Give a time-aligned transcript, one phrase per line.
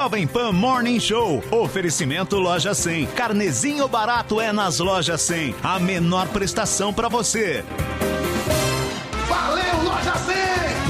[0.00, 1.42] Jovem Pan Morning Show.
[1.50, 3.06] Oferecimento Loja 100.
[3.16, 5.56] Carnezinho barato é nas Lojas 100.
[5.60, 7.64] A menor prestação para você.
[9.28, 10.37] Valeu, Loja 100!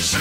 [0.00, 0.16] Jeez.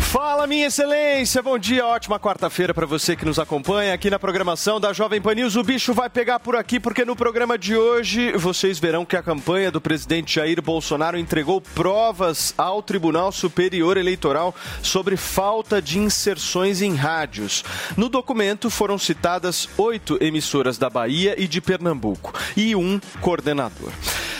[0.00, 1.42] Fala, minha excelência!
[1.42, 5.34] Bom dia, ótima quarta-feira para você que nos acompanha aqui na programação da Jovem Pan
[5.34, 5.54] News.
[5.54, 9.22] O bicho vai pegar por aqui porque no programa de hoje vocês verão que a
[9.22, 16.80] campanha do presidente Jair Bolsonaro entregou provas ao Tribunal Superior Eleitoral sobre falta de inserções
[16.80, 17.62] em rádios.
[17.96, 23.92] No documento foram citadas oito emissoras da Bahia e de Pernambuco e um coordenador.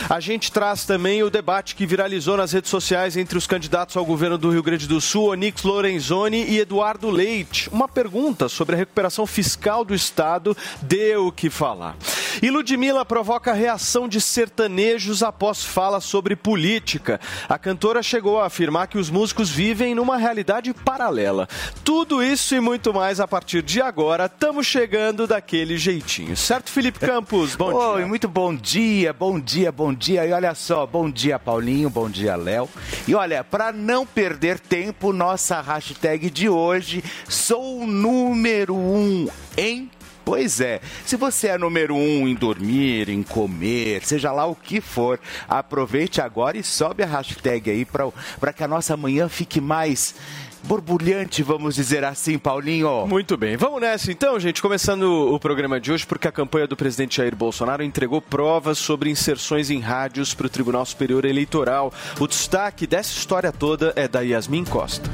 [0.09, 4.05] A gente traz também o debate que viralizou nas redes sociais entre os candidatos ao
[4.05, 7.69] governo do Rio Grande do Sul, Onix Lorenzoni e Eduardo Leite.
[7.69, 11.95] Uma pergunta sobre a recuperação fiscal do Estado deu o que falar.
[12.41, 17.19] E Ludmilla provoca reação de sertanejos após fala sobre política.
[17.49, 21.47] A cantora chegou a afirmar que os músicos vivem numa realidade paralela.
[21.83, 24.25] Tudo isso e muito mais a partir de agora.
[24.25, 26.37] Estamos chegando daquele jeitinho.
[26.37, 27.55] Certo, Felipe Campos?
[27.55, 28.07] Bom Oi, dia.
[28.07, 30.25] muito bom dia, bom dia, bom dia.
[30.25, 32.69] E olha só, bom dia, Paulinho, bom dia, Léo.
[33.07, 39.27] E olha, para não perder tempo, nossa hashtag de hoje, sou o número um
[39.57, 39.89] em
[40.27, 44.81] Pois é, se você é número um em dormir, em comer, seja lá o que
[44.81, 45.17] for,
[45.47, 50.13] aproveite agora e sobe a hashtag aí para que a nossa manhã fique mais
[50.65, 53.07] borbulhante, vamos dizer assim, Paulinho.
[53.07, 54.61] Muito bem, vamos nessa então, gente.
[54.61, 59.09] Começando o programa de hoje, porque a campanha do presidente Jair Bolsonaro entregou provas sobre
[59.09, 61.93] inserções em rádios para o Tribunal Superior Eleitoral.
[62.19, 65.09] O destaque dessa história toda é da Yasmin Costa.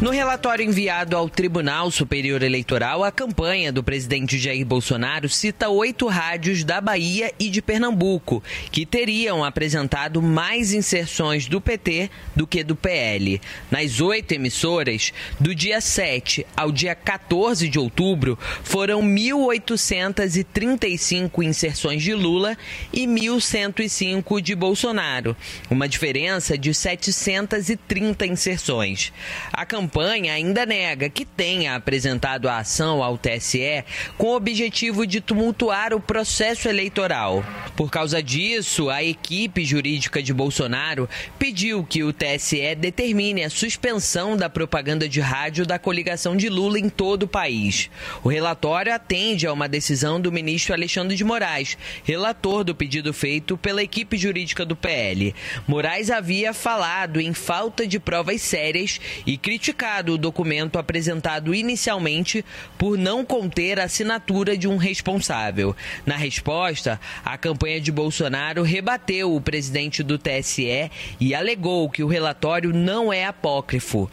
[0.00, 6.06] No relatório enviado ao Tribunal Superior Eleitoral, a campanha do presidente Jair Bolsonaro cita oito
[6.06, 12.62] rádios da Bahia e de Pernambuco, que teriam apresentado mais inserções do PT do que
[12.62, 13.40] do PL.
[13.72, 22.14] Nas oito emissoras, do dia 7 ao dia 14 de outubro, foram 1.835 inserções de
[22.14, 22.56] Lula
[22.92, 25.36] e 1.105 de Bolsonaro,
[25.68, 29.12] uma diferença de 730 inserções.
[29.52, 29.87] A campanha
[30.30, 33.84] ainda nega que tenha apresentado a ação ao TSE
[34.16, 37.44] com o objetivo de tumultuar o processo eleitoral.
[37.76, 44.36] Por causa disso, a equipe jurídica de Bolsonaro pediu que o TSE determine a suspensão
[44.36, 47.90] da propaganda de rádio da coligação de Lula em todo o país.
[48.22, 53.56] O relatório atende a uma decisão do ministro Alexandre de Moraes, relator do pedido feito
[53.56, 55.34] pela equipe jurídica do PL.
[55.66, 59.77] Moraes havia falado em falta de provas sérias e criticado
[60.08, 62.44] o documento apresentado inicialmente
[62.76, 65.74] por não conter a assinatura de um responsável.
[66.04, 70.90] Na resposta, a campanha de Bolsonaro rebateu o presidente do TSE
[71.20, 74.10] e alegou que o relatório não é apócrifo.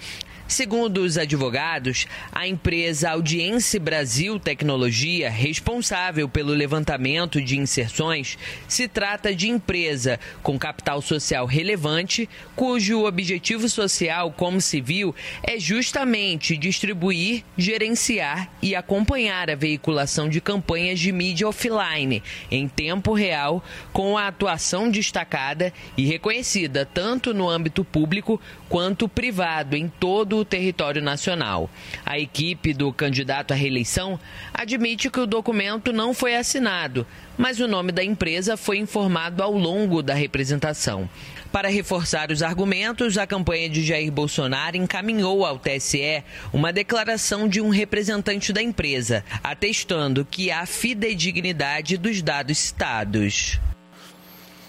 [0.47, 8.37] Segundo os advogados, a empresa Audiência Brasil Tecnologia, responsável pelo levantamento de inserções,
[8.67, 15.59] se trata de empresa com capital social relevante, cujo objetivo social, como se viu, é
[15.59, 22.21] justamente distribuir, gerenciar e acompanhar a veiculação de campanhas de mídia offline
[22.51, 28.39] em tempo real, com a atuação destacada e reconhecida tanto no âmbito público
[28.69, 31.69] quanto privado em todo o território nacional.
[32.05, 34.19] A equipe do candidato à reeleição
[34.53, 37.05] admite que o documento não foi assinado,
[37.37, 41.09] mas o nome da empresa foi informado ao longo da representação.
[41.51, 46.21] Para reforçar os argumentos, a campanha de Jair Bolsonaro encaminhou ao TSE
[46.51, 53.59] uma declaração de um representante da empresa, atestando que há fidedignidade dos dados citados.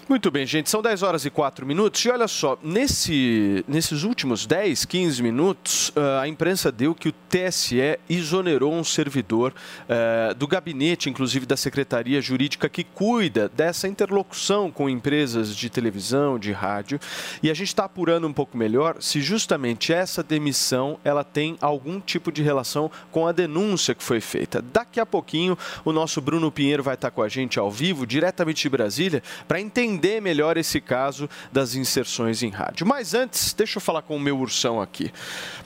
[0.09, 2.05] Muito bem, gente, são 10 horas e 4 minutos.
[2.05, 7.11] E olha só, nesse, nesses últimos 10, 15 minutos, uh, a imprensa deu que o
[7.11, 14.71] TSE exonerou um servidor uh, do gabinete, inclusive da Secretaria Jurídica, que cuida dessa interlocução
[14.71, 17.01] com empresas de televisão, de rádio.
[17.43, 21.99] E a gente está apurando um pouco melhor se justamente essa demissão ela tem algum
[21.99, 24.61] tipo de relação com a denúncia que foi feita.
[24.61, 28.61] Daqui a pouquinho, o nosso Bruno Pinheiro vai estar com a gente ao vivo, diretamente
[28.61, 32.85] de Brasília, para entender entender melhor esse caso das inserções em rádio.
[32.85, 35.11] Mas antes, deixa eu falar com o meu ursão aqui.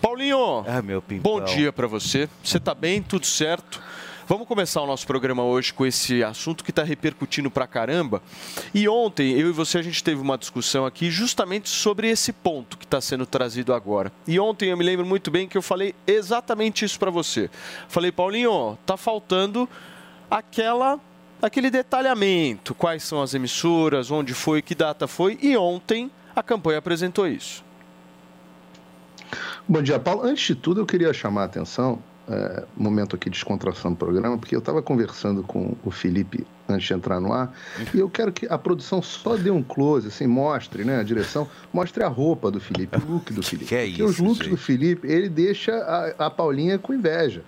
[0.02, 2.30] Paulinho, ah, meu bom dia para você.
[2.44, 3.02] Você está bem?
[3.02, 3.82] Tudo certo?
[4.28, 8.22] Vamos começar o nosso programa hoje com esse assunto que está repercutindo pra caramba.
[8.74, 12.78] E ontem, eu e você, a gente teve uma discussão aqui justamente sobre esse ponto
[12.78, 14.10] que está sendo trazido agora.
[14.26, 17.50] E ontem eu me lembro muito bem que eu falei exatamente isso para você.
[17.90, 19.68] Falei, Paulinho, tá faltando
[20.30, 20.98] aquela
[21.42, 26.78] aquele detalhamento, quais são as emissoras, onde foi, que data foi, e ontem a campanha
[26.78, 27.64] apresentou isso.
[29.68, 30.24] Bom dia, Paulo.
[30.24, 34.38] Antes de tudo, eu queria chamar a atenção, é, momento aqui de descontração do programa,
[34.38, 37.54] porque eu estava conversando com o Felipe antes de entrar no ar,
[37.94, 41.48] e eu quero que a produção só dê um close, assim, mostre, né, a direção,
[41.74, 43.68] mostre a roupa do Felipe, o look do Felipe.
[43.68, 44.50] Que é porque isso, os looks gente?
[44.52, 47.44] do Felipe, ele deixa a, a Paulinha com inveja.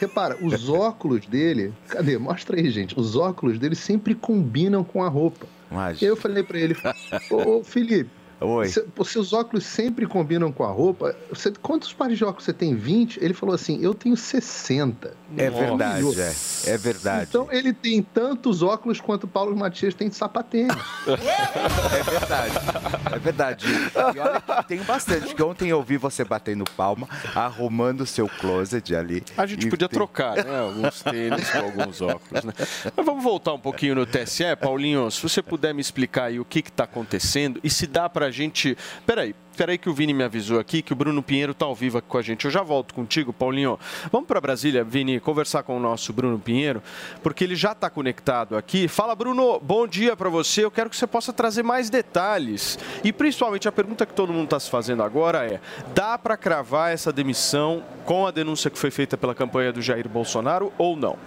[0.00, 2.18] Repara, os óculos dele, cadê?
[2.18, 2.98] Mostra aí, gente.
[2.98, 5.46] Os óculos dele sempre combinam com a roupa.
[5.70, 6.02] Mas...
[6.02, 6.76] Eu falei para ele,
[7.30, 8.68] ô Felipe, Oi.
[8.68, 11.14] Cê, seus óculos sempre combinam com a roupa.
[11.28, 12.74] Você, quantos pares de óculos você tem?
[12.74, 13.18] 20?
[13.22, 15.16] Ele falou assim: eu tenho 60.
[15.36, 16.34] É verdade, é.
[16.66, 17.26] É verdade.
[17.28, 20.74] Então ele tem tantos óculos quanto o Paulo Matias tem de sapatênis.
[21.06, 22.54] é verdade.
[23.12, 23.66] É verdade.
[24.14, 28.28] E olha que tem bastante, porque ontem eu vi você batendo palma, arrumando o seu
[28.28, 29.24] closet ali.
[29.36, 30.60] A gente podia tem- trocar, né?
[30.60, 32.52] Alguns tênis com alguns óculos, né?
[32.96, 35.10] Mas vamos voltar um pouquinho no TSE, Paulinho.
[35.10, 38.30] Se você puder me explicar aí o que está acontecendo e se dá para a
[38.30, 38.76] gente.
[39.06, 39.34] Peraí.
[39.82, 42.16] Que o Vini me avisou aqui que o Bruno Pinheiro está ao vivo aqui com
[42.16, 42.44] a gente.
[42.44, 43.76] Eu já volto contigo, Paulinho.
[44.12, 46.80] Vamos para Brasília, Vini, conversar com o nosso Bruno Pinheiro,
[47.24, 48.86] porque ele já está conectado aqui.
[48.86, 50.64] Fala, Bruno, bom dia para você.
[50.64, 52.78] Eu quero que você possa trazer mais detalhes.
[53.02, 55.60] E principalmente a pergunta que todo mundo está se fazendo agora é:
[55.92, 60.08] dá para cravar essa demissão com a denúncia que foi feita pela campanha do Jair
[60.08, 61.18] Bolsonaro ou não?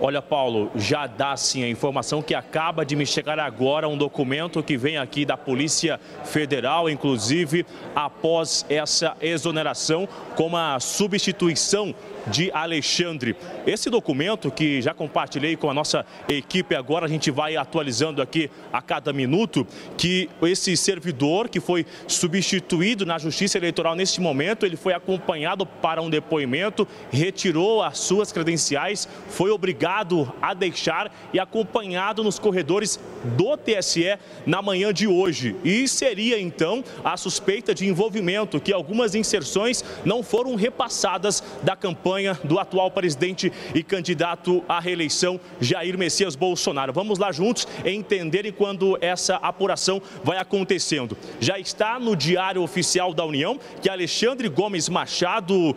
[0.00, 4.62] Olha, Paulo, já dá sim a informação que acaba de me chegar agora um documento
[4.62, 7.64] que vem aqui da Polícia Federal, inclusive
[7.94, 11.94] após essa exoneração com a substituição
[12.26, 13.36] de Alexandre.
[13.66, 18.50] Esse documento que já compartilhei com a nossa equipe agora, a gente vai atualizando aqui
[18.72, 19.66] a cada minuto,
[19.96, 26.00] que esse servidor que foi substituído na Justiça Eleitoral neste momento, ele foi acompanhado para
[26.00, 32.98] um depoimento, retirou as suas credenciais, foi obrigado a deixar e acompanhado nos corredores
[33.36, 35.56] do TSE na manhã de hoje.
[35.64, 42.13] E seria então a suspeita de envolvimento que algumas inserções não foram repassadas da campanha
[42.44, 46.92] do atual presidente e candidato à reeleição Jair Messias Bolsonaro.
[46.92, 51.16] Vamos lá juntos entenderem quando essa apuração vai acontecendo.
[51.40, 55.76] Já está no Diário Oficial da União que Alexandre Gomes Machado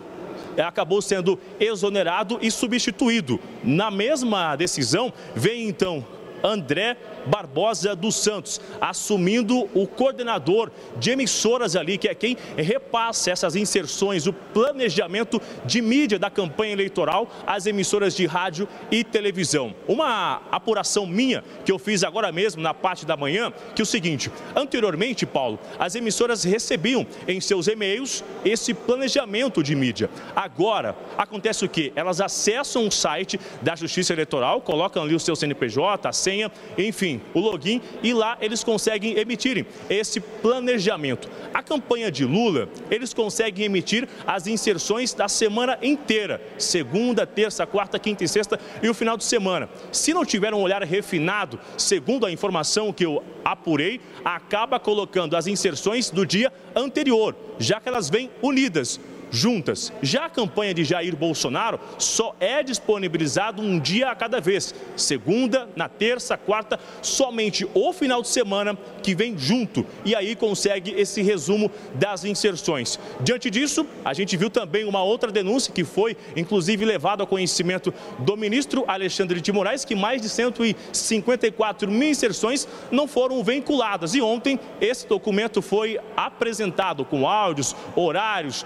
[0.58, 3.40] acabou sendo exonerado e substituído.
[3.64, 6.06] Na mesma decisão, vem então
[6.44, 13.56] André Barbosa dos Santos, assumindo o coordenador de emissoras ali, que é quem repassa essas
[13.56, 19.76] inserções, o planejamento de mídia da campanha eleitoral às emissoras de rádio e televisão.
[19.88, 23.86] Uma apuração minha que eu fiz agora mesmo na parte da manhã, que é o
[23.86, 30.10] seguinte, anteriormente, Paulo, as emissoras recebiam em seus e-mails esse planejamento de mídia.
[30.36, 31.92] Agora, acontece o quê?
[31.96, 37.17] Elas acessam o site da Justiça Eleitoral, colocam ali o seu CNPJ, a senha, enfim,
[37.34, 41.30] o login e lá eles conseguem emitirem esse planejamento.
[41.54, 48.00] A campanha de Lula, eles conseguem emitir as inserções da semana inteira, segunda, terça, quarta,
[48.00, 49.70] quinta e sexta e o final de semana.
[49.92, 55.48] Se não tiver um olhar refinado, segundo a informação que eu apurei, acaba colocando as
[55.48, 59.00] inserções do dia anterior, já que elas vêm unidas
[59.32, 59.92] juntas.
[60.02, 64.74] Já a campanha de Jair Bolsonaro só é disponibilizado um dia a cada vez.
[64.96, 70.92] Segunda, na terça, quarta, somente o final de semana que vem junto e aí consegue
[70.92, 73.00] esse resumo das inserções.
[73.22, 77.94] Diante disso, a gente viu também uma outra denúncia que foi, inclusive, levada ao conhecimento
[78.20, 84.14] do ministro Alexandre de Moraes, que mais de 154 mil inserções não foram vinculadas.
[84.14, 88.66] E ontem, esse documento foi apresentado com áudios, horários,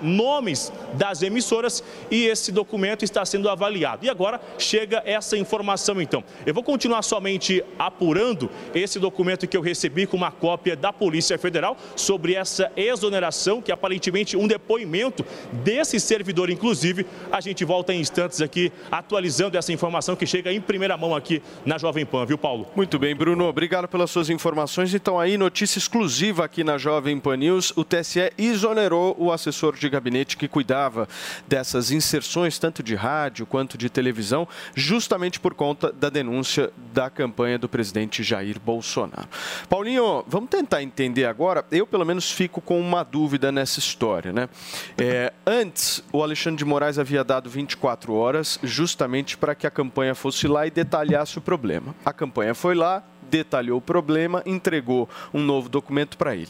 [0.51, 4.05] nomes das emissoras e esse documento está sendo avaliado.
[4.05, 6.23] E agora chega essa informação, então.
[6.45, 11.37] Eu vou continuar somente apurando esse documento que eu recebi com uma cópia da Polícia
[11.37, 17.05] Federal sobre essa exoneração, que aparentemente um depoimento desse servidor, inclusive.
[17.31, 21.41] A gente volta em instantes aqui atualizando essa informação que chega em primeira mão aqui
[21.65, 22.67] na Jovem Pan, viu, Paulo?
[22.75, 23.45] Muito bem, Bruno.
[23.45, 24.93] Obrigado pelas suas informações.
[24.93, 29.89] Então, aí, notícia exclusiva aqui na Jovem Pan News: o TSE exonerou o assessor de
[29.89, 31.07] gabinete que cuidava
[31.47, 37.59] dessas inserções, tanto de rádio quanto de televisão, justamente por conta da denúncia da campanha
[37.59, 39.27] do presidente Jair Bolsonaro.
[39.69, 41.63] Paulinho, vamos tentar entender agora.
[41.71, 44.49] Eu, pelo menos, fico com uma dúvida nessa história, né?
[44.97, 50.15] É, antes, o Alexandre de Moraes havia dado 24 horas justamente para que a campanha
[50.15, 51.93] fosse lá e detalhasse o problema.
[52.03, 56.49] A campanha foi lá, detalhou o problema, entregou um novo documento para ele.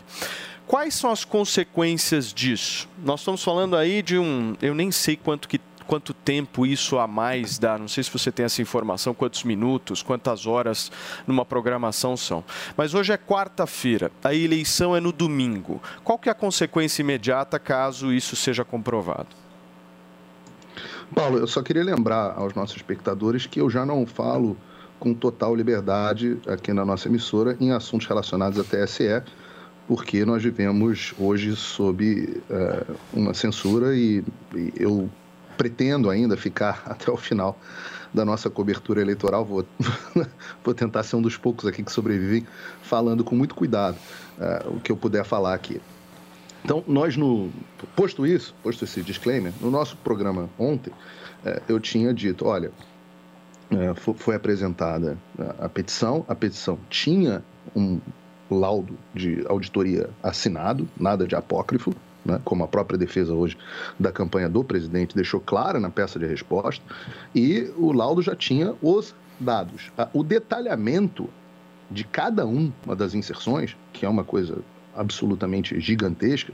[0.72, 2.88] Quais são as consequências disso?
[3.04, 7.06] Nós estamos falando aí de um, eu nem sei quanto que quanto tempo isso a
[7.06, 7.78] mais dá.
[7.78, 10.90] Não sei se você tem essa informação, quantos minutos, quantas horas
[11.28, 12.42] numa programação são.
[12.78, 15.82] Mas hoje é quarta-feira, a eleição é no domingo.
[16.06, 19.36] Qual que é a consequência imediata caso isso seja comprovado?
[21.14, 24.56] Paulo, eu só queria lembrar aos nossos espectadores que eu já não falo
[24.98, 29.22] com total liberdade aqui na nossa emissora em assuntos relacionados à TSE,
[29.92, 34.24] porque nós vivemos hoje sob é, uma censura e,
[34.56, 35.10] e, eu
[35.58, 37.60] pretendo ainda ficar até o final
[38.14, 39.44] da nossa cobertura eleitoral.
[39.44, 39.66] Vou,
[40.64, 42.48] vou tentar ser um dos poucos aqui que sobrevivem,
[42.82, 43.98] falando com muito cuidado
[44.40, 45.82] é, o que eu puder falar aqui.
[46.64, 47.52] Então, nós, no,
[47.94, 50.94] posto isso, posto esse disclaimer, no nosso programa ontem,
[51.44, 52.72] é, eu tinha dito: olha,
[54.16, 55.18] foi apresentada
[55.60, 57.44] a petição, a petição tinha
[57.76, 58.00] um
[58.52, 61.94] laudo de auditoria assinado, nada de apócrifo,
[62.24, 63.58] né, como a própria defesa hoje
[64.00, 66.84] da campanha do presidente deixou clara na peça de resposta,
[67.34, 69.92] e o laudo já tinha os dados.
[70.14, 71.30] O detalhamento
[71.90, 74.60] de cada uma das inserções, que é uma coisa
[74.96, 76.54] absolutamente gigantesca,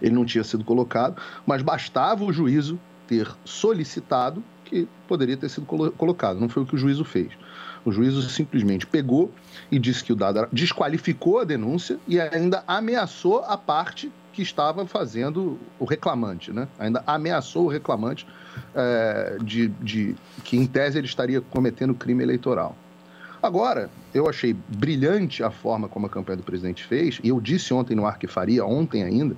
[0.00, 5.66] ele não tinha sido colocado, mas bastava o juízo ter solicitado que poderia ter sido
[5.66, 6.40] colocado.
[6.40, 7.28] Não foi o que o juízo fez.
[7.86, 9.32] O juízo simplesmente pegou
[9.70, 14.42] e disse que o dado era, desqualificou a denúncia e ainda ameaçou a parte que
[14.42, 16.66] estava fazendo o reclamante, né?
[16.80, 18.26] Ainda ameaçou o reclamante
[18.74, 22.76] é, de, de que, em tese, ele estaria cometendo crime eleitoral.
[23.40, 27.72] Agora, eu achei brilhante a forma como a campanha do presidente fez, e eu disse
[27.72, 29.36] ontem no ar que faria, ontem ainda,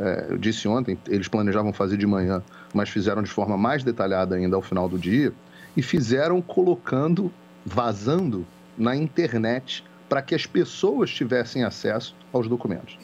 [0.00, 2.42] é, eu disse ontem, eles planejavam fazer de manhã,
[2.72, 5.30] mas fizeram de forma mais detalhada ainda ao final do dia,
[5.76, 7.30] e fizeram colocando
[7.66, 8.46] vazando
[8.78, 12.96] na internet para que as pessoas tivessem acesso aos documentos.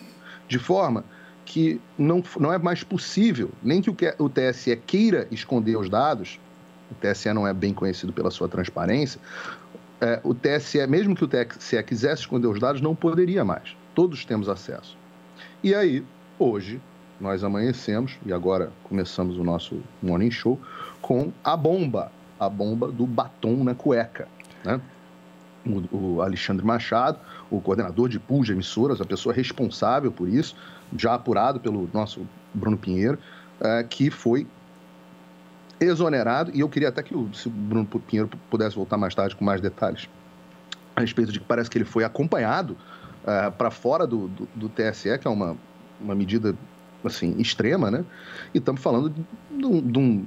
[0.46, 1.04] De forma
[1.44, 6.38] que não, não é mais possível, nem que o, o TSE queira esconder os dados,
[6.90, 9.20] o TSE não é bem conhecido pela sua transparência,
[10.00, 13.76] é, o TSE, mesmo que o TSE quisesse esconder os dados, não poderia mais.
[13.94, 14.96] Todos temos acesso.
[15.62, 16.04] E aí,
[16.38, 16.80] hoje,
[17.20, 20.60] nós amanhecemos, e agora começamos o nosso Morning Show,
[21.00, 24.28] com a bomba, a bomba do batom na cueca
[24.64, 24.80] né?
[25.64, 27.18] O, o, Alexandre Machado,
[27.50, 30.56] o coordenador de pool de emissoras, a pessoa responsável por isso,
[30.96, 33.18] já apurado pelo nosso Bruno Pinheiro,
[33.60, 34.46] é, que foi
[35.80, 39.36] exonerado, e eu queria até que o, se o Bruno Pinheiro pudesse voltar mais tarde
[39.36, 40.08] com mais detalhes
[40.94, 42.76] a respeito de que parece que ele foi acompanhado
[43.26, 45.56] é, para fora do, do, do, TSE, que é uma,
[46.00, 46.54] uma medida
[47.04, 48.04] assim extrema, né?
[48.54, 50.24] E estamos falando de, de, um,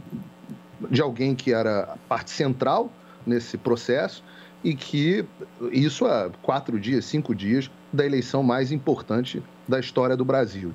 [0.90, 2.92] de alguém que era parte central
[3.26, 4.24] nesse processo
[4.64, 5.26] e que
[5.72, 10.74] isso há quatro dias, cinco dias da eleição mais importante da história do Brasil.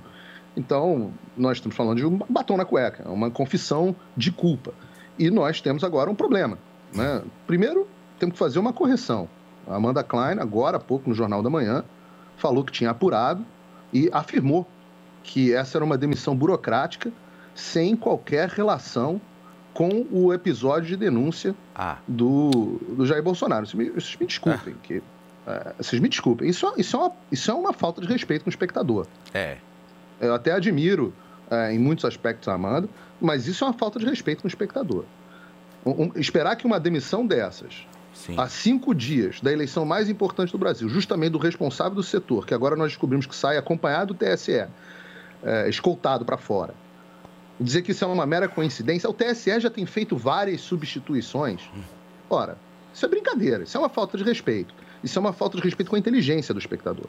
[0.56, 4.72] Então, nós estamos falando de um batom na cueca, uma confissão de culpa.
[5.18, 6.58] E nós temos agora um problema.
[6.94, 7.22] Né?
[7.46, 7.86] Primeiro,
[8.18, 9.28] temos que fazer uma correção.
[9.66, 11.84] A Amanda Klein, agora há pouco no Jornal da Manhã,
[12.36, 13.44] falou que tinha apurado
[13.92, 14.66] e afirmou
[15.22, 17.12] que essa era uma demissão burocrática
[17.54, 19.20] sem qualquer relação
[19.72, 21.98] com o episódio de denúncia ah.
[22.06, 23.66] do, do Jair Bolsonaro.
[23.66, 24.82] Vocês me, vocês me desculpem, ah.
[24.82, 25.02] que, uh,
[25.78, 26.48] vocês me desculpem.
[26.48, 29.06] Isso, isso, é uma, isso é uma falta de respeito com o espectador.
[29.32, 29.56] É.
[30.20, 31.14] Eu até admiro,
[31.50, 32.58] uh, em muitos aspectos, a
[33.20, 35.04] mas isso é uma falta de respeito com o espectador.
[35.84, 37.86] Um, um, esperar que uma demissão dessas
[38.36, 42.52] a cinco dias da eleição mais importante do Brasil, justamente do responsável do setor, que
[42.52, 44.66] agora nós descobrimos que sai acompanhado do TSE,
[45.42, 46.74] é, escoltado para fora.
[47.60, 51.60] Dizer que isso é uma mera coincidência, o TSE já tem feito várias substituições.
[52.30, 52.56] Ora,
[52.94, 54.74] isso é brincadeira, isso é uma falta de respeito.
[55.04, 57.06] Isso é uma falta de respeito com a inteligência do espectador.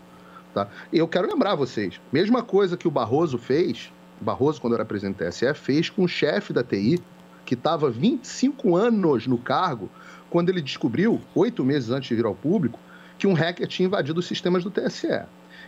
[0.54, 0.68] Tá?
[0.92, 5.18] Eu quero lembrar vocês, mesma coisa que o Barroso fez, o Barroso, quando era presidente
[5.18, 7.02] do TSE, fez com o chefe da TI,
[7.46, 9.90] que estava 25 anos no cargo,
[10.30, 12.80] quando ele descobriu, oito meses antes de vir ao público,
[13.18, 15.22] que um hacker tinha invadido os sistemas do TSE.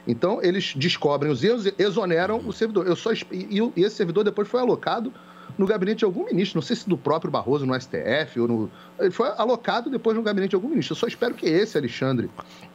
[0.07, 2.87] Então, eles descobrem os erros, exoneram o servidor.
[2.87, 5.13] Eu só, e, e esse servidor depois foi alocado
[5.57, 8.71] no gabinete de algum ministro, não sei se do próprio Barroso no STF ou no.
[8.99, 10.93] Ele foi alocado depois no gabinete de algum ministro.
[10.93, 12.29] Eu só espero que esse Alexandre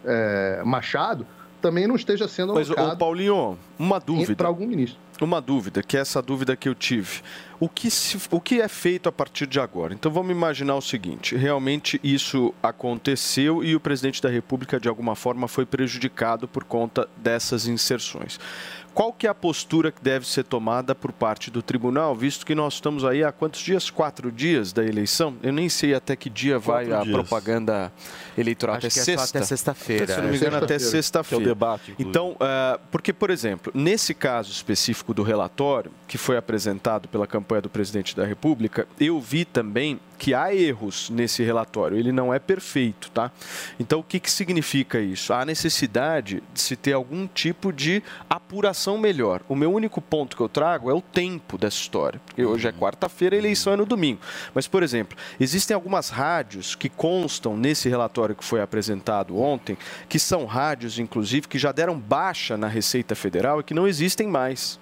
[0.04, 1.26] é, Machado
[1.60, 2.92] também não esteja sendo Mas, alocado.
[2.92, 4.34] ô, Paulinho, uma dúvida.
[4.34, 4.98] Para algum ministro.
[5.20, 7.22] Uma dúvida, que é essa dúvida que eu tive.
[7.58, 9.92] O que, se, o que é feito a partir de agora?
[9.92, 15.16] Então vamos imaginar o seguinte: realmente isso aconteceu e o presidente da República, de alguma
[15.16, 18.38] forma, foi prejudicado por conta dessas inserções.
[18.94, 22.54] Qual que é a postura que deve ser tomada por parte do tribunal, visto que
[22.54, 23.90] nós estamos aí há quantos dias?
[23.90, 25.36] Quatro dias da eleição?
[25.42, 27.14] Eu nem sei até que dia vai a dias.
[27.14, 27.92] propaganda
[28.36, 28.76] eleitoral.
[28.76, 29.38] Acho até que é só sexta?
[29.38, 30.36] até sexta-feira, Se não me é.
[30.36, 31.44] engano, até Sexta-feira.
[31.44, 32.08] é o debate, inclusive.
[32.10, 37.62] Então, ah, porque, por exemplo, nesse caso específico do relatório, que foi apresentado pela campanha
[37.62, 41.96] do presidente da República, eu vi também que há erros nesse relatório.
[41.96, 43.30] Ele não é perfeito, tá?
[43.78, 45.32] Então, o que, que significa isso?
[45.32, 49.42] Há necessidade de se ter algum tipo de apuração melhor.
[49.48, 52.20] O meu único ponto que eu trago é o tempo dessa história.
[52.26, 54.20] Porque hoje é quarta-feira, a eleição é no domingo.
[54.52, 60.18] Mas, por exemplo, existem algumas rádios que constam nesse relatório que foi apresentado ontem, que
[60.18, 64.80] são rádios, inclusive, que já deram baixa na Receita Federal e que não existem mais.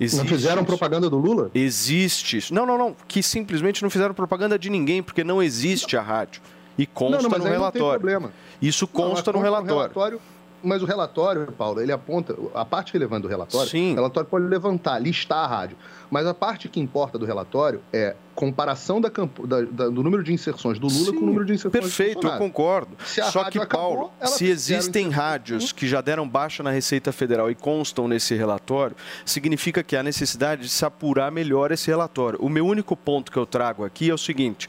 [0.00, 0.66] Não fizeram isso.
[0.66, 1.50] propaganda do Lula?
[1.54, 2.54] Existe isso.
[2.54, 2.96] Não, não, não.
[3.06, 6.40] Que simplesmente não fizeram propaganda de ninguém, porque não existe a rádio.
[6.76, 8.32] E consta Não, não, no relatório.
[8.62, 10.20] Isso Não, mas consta no consta relatório.
[10.62, 12.34] Mas o relatório, Paulo, ele aponta.
[12.54, 15.76] A parte relevante do relatório, o relatório pode levantar, listar a rádio.
[16.10, 20.32] Mas a parte que importa do relatório é comparação da da- da- do número de
[20.32, 22.38] inserções do Lula com o número de inserções do Perfeito, eu Bolsonaro.
[22.44, 22.96] concordo.
[23.04, 27.54] Só que, acabou, Paulo, se existem rádios que já deram baixa na Receita Federal e
[27.54, 32.38] constam nesse relatório, significa que há necessidade de se apurar melhor esse relatório.
[32.40, 34.66] O meu único ponto que eu trago aqui é o seguinte: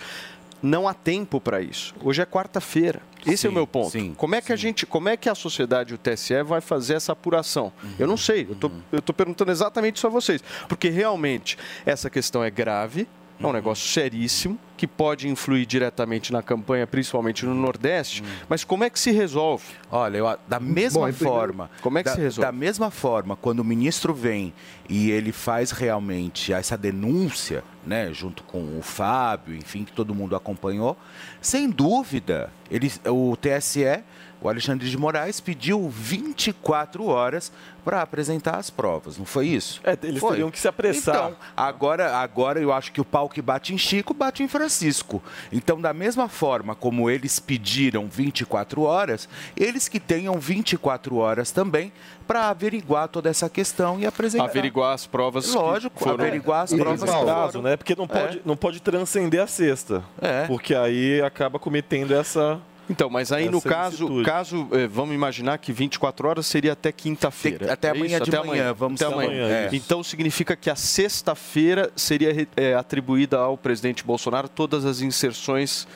[0.62, 1.94] não há tempo para isso.
[2.04, 3.02] Hoje é quarta-feira.
[3.26, 3.92] Esse é o meu ponto.
[4.16, 7.12] como é que a gente, como é que a sociedade o TSE vai fazer essa
[7.12, 7.72] apuração?
[7.98, 8.48] Eu não sei.
[8.50, 13.08] Eu tô, eu tô perguntando exatamente isso a vocês, porque realmente essa questão é grave.
[13.42, 18.22] É um negócio seríssimo que pode influir diretamente na campanha, principalmente no Nordeste.
[18.50, 19.64] Mas como é que se resolve?
[19.90, 21.70] Olha, eu, da mesma Bom, em primeiro- forma.
[21.82, 22.46] como é que da, se resolve?
[22.46, 24.54] Da mesma forma, quando o ministro vem
[24.90, 30.36] e ele faz realmente essa denúncia, né, junto com o Fábio, enfim, que todo mundo
[30.36, 30.98] acompanhou,
[31.42, 34.04] sem dúvida, ele, o TSE,
[34.42, 37.52] o Alexandre de Moraes, pediu 24 horas
[37.84, 39.80] para apresentar as provas, não foi isso?
[39.84, 40.32] É, eles Foi.
[40.32, 41.16] teriam que se apressar.
[41.16, 45.24] Então, agora, agora eu acho que o pau que bate em Chico bate em Francisco.
[45.52, 51.92] Então, da mesma forma como eles pediram 24 horas, eles que tenham 24 horas também
[52.28, 54.44] para averiguar toda essa questão e apresentar.
[54.46, 57.10] Averiguar as provas Lógico, foram- averiguar as provas.
[57.10, 57.62] foram.
[57.64, 57.76] né?
[57.76, 60.04] Porque não pode, não pode transcender a sexta.
[60.22, 60.46] É.
[60.46, 62.60] Porque aí acaba cometendo essa.
[62.90, 66.92] Então, mas aí no essa caso, caso eh, vamos imaginar que 24 horas seria até
[66.92, 67.72] quinta-feira.
[67.72, 68.30] Até É amanhã isso?
[68.32, 69.48] de Até manhã, vamos até amanhã.
[69.48, 69.70] É.
[69.74, 75.88] Então significa que a sexta-feira seria eh, atribuída ao presidente Bolsonaro todas as inserções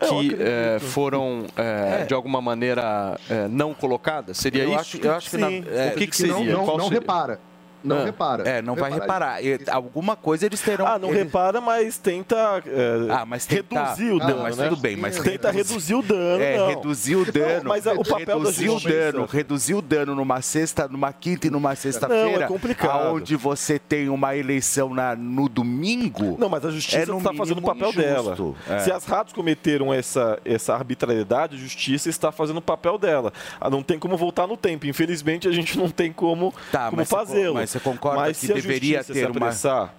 [0.00, 3.18] Eu que eh, foram eh, de alguma maneira
[3.50, 4.36] não colocadas.
[4.36, 4.80] Seria Eu isso?
[4.80, 6.52] acho- eu acho que na- é, o que, que que não- seria?
[6.52, 7.00] não- Qual não seria?
[7.00, 7.40] repara.
[7.84, 8.04] Não Ah.
[8.04, 8.48] repara.
[8.48, 9.38] É, não vai reparar.
[9.70, 10.86] Alguma coisa eles terão.
[10.86, 12.34] Ah, não eles- repara, mas tenta
[12.66, 14.68] é, Ah, mas tentar- reduzir o Não, dano, mas né?
[14.68, 16.42] tudo bem, mas tenta reduzir- o dano.
[16.42, 16.68] É, não.
[16.68, 17.68] reduzir o Não, dano.
[17.68, 21.12] mas a- o papel da reduzir o justiça- dano, reduzir o dano numa sexta, numa
[21.12, 22.38] quinta e numa sexta-feira.
[22.38, 23.14] Não, é complicado.
[23.14, 26.36] Onde você tem uma eleição na, no domingo.
[26.38, 28.00] Não, mas a é justiça no está fazendo o papel injusto.
[28.00, 28.36] dela.
[28.70, 28.78] É.
[28.80, 33.32] Se as rádios cometeram essa, essa arbitrariedade, a justiça está fazendo o papel dela.
[33.60, 34.86] Ah, Não tem como voltar no tempo.
[34.86, 37.54] Infelizmente, a gente não tem como, Tá, como fazê-lo.
[37.54, 39.50] mas você concorda Mas que deveria ter uma-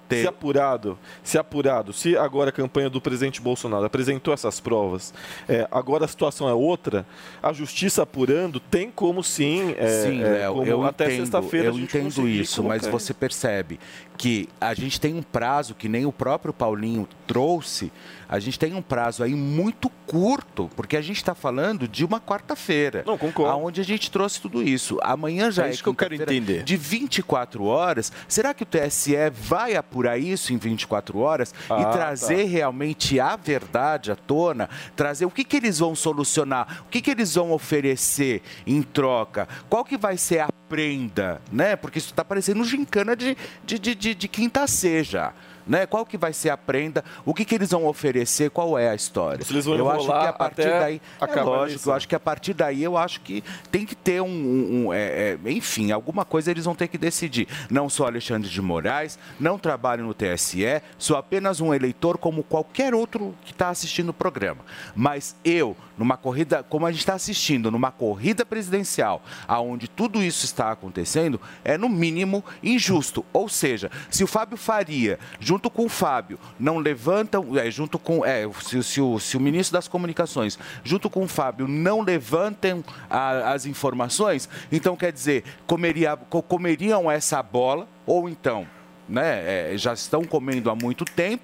[0.08, 5.14] ter- se apurado, se apurado, se agora a campanha do presidente Bolsonaro apresentou essas provas,
[5.48, 7.06] é, agora a situação é outra,
[7.44, 12.28] a justiça apurando tem como sim, é, Sim, é, Léo, eu até sexta-feira eu entendo
[12.28, 13.80] isso, mas você percebe
[14.18, 17.92] que a gente tem um prazo que nem o próprio Paulinho trouxe,
[18.28, 22.20] a gente tem um prazo aí muito curto, porque a gente está falando de uma
[22.20, 23.04] quarta-feira.
[23.06, 23.52] Não, concordo.
[23.52, 24.98] Aonde a gente trouxe tudo isso.
[25.02, 26.64] Amanhã já É é, isso que eu quero entender.
[26.64, 31.86] De 24 horas, será que o TSE vai apurar isso em 24 horas Ah, e
[31.92, 32.50] trazer tá.
[32.50, 34.70] realmente a verdade à tona?
[34.96, 39.48] Trazer o que, que eles vão solucionar, o que, que eles vão oferecer em troca,
[39.70, 41.76] qual que vai ser a prenda, né?
[41.76, 45.34] Porque isso está parecendo gincana de, de, de, de, de quinta seja.
[45.68, 45.88] Né?
[45.88, 47.04] Qual que vai ser a prenda?
[47.26, 48.52] O que, que eles vão oferecer?
[48.52, 49.44] Qual é a história?
[49.44, 52.20] Se eles vão eu acho que a partir daí, é lógico, eu acho que a
[52.20, 56.24] partir daí eu acho que tem que ter um, um- um, é, é, enfim, alguma
[56.24, 57.48] coisa eles vão ter que decidir.
[57.68, 62.94] Não sou Alexandre de Moraes, não trabalho no TSE, sou apenas um eleitor como qualquer
[62.94, 64.60] outro que está assistindo o programa.
[64.96, 70.46] Mas eu, numa corrida, como a gente está assistindo, numa corrida presidencial, aonde tudo isso
[70.46, 73.26] está acontecendo, é no mínimo injusto.
[73.32, 78.26] Ou seja, se o Fábio Faria, junto com o Fábio, não levantam, é, junto com,
[78.26, 82.84] é, se, se o, se o ministro das Comunicações, junto com o Fábio, não levantam
[83.10, 88.68] a- as informações, então quer dizer, comeria, co- comeriam essa bola, ou então,
[89.08, 91.44] né, é, já estão comendo há muito tempo,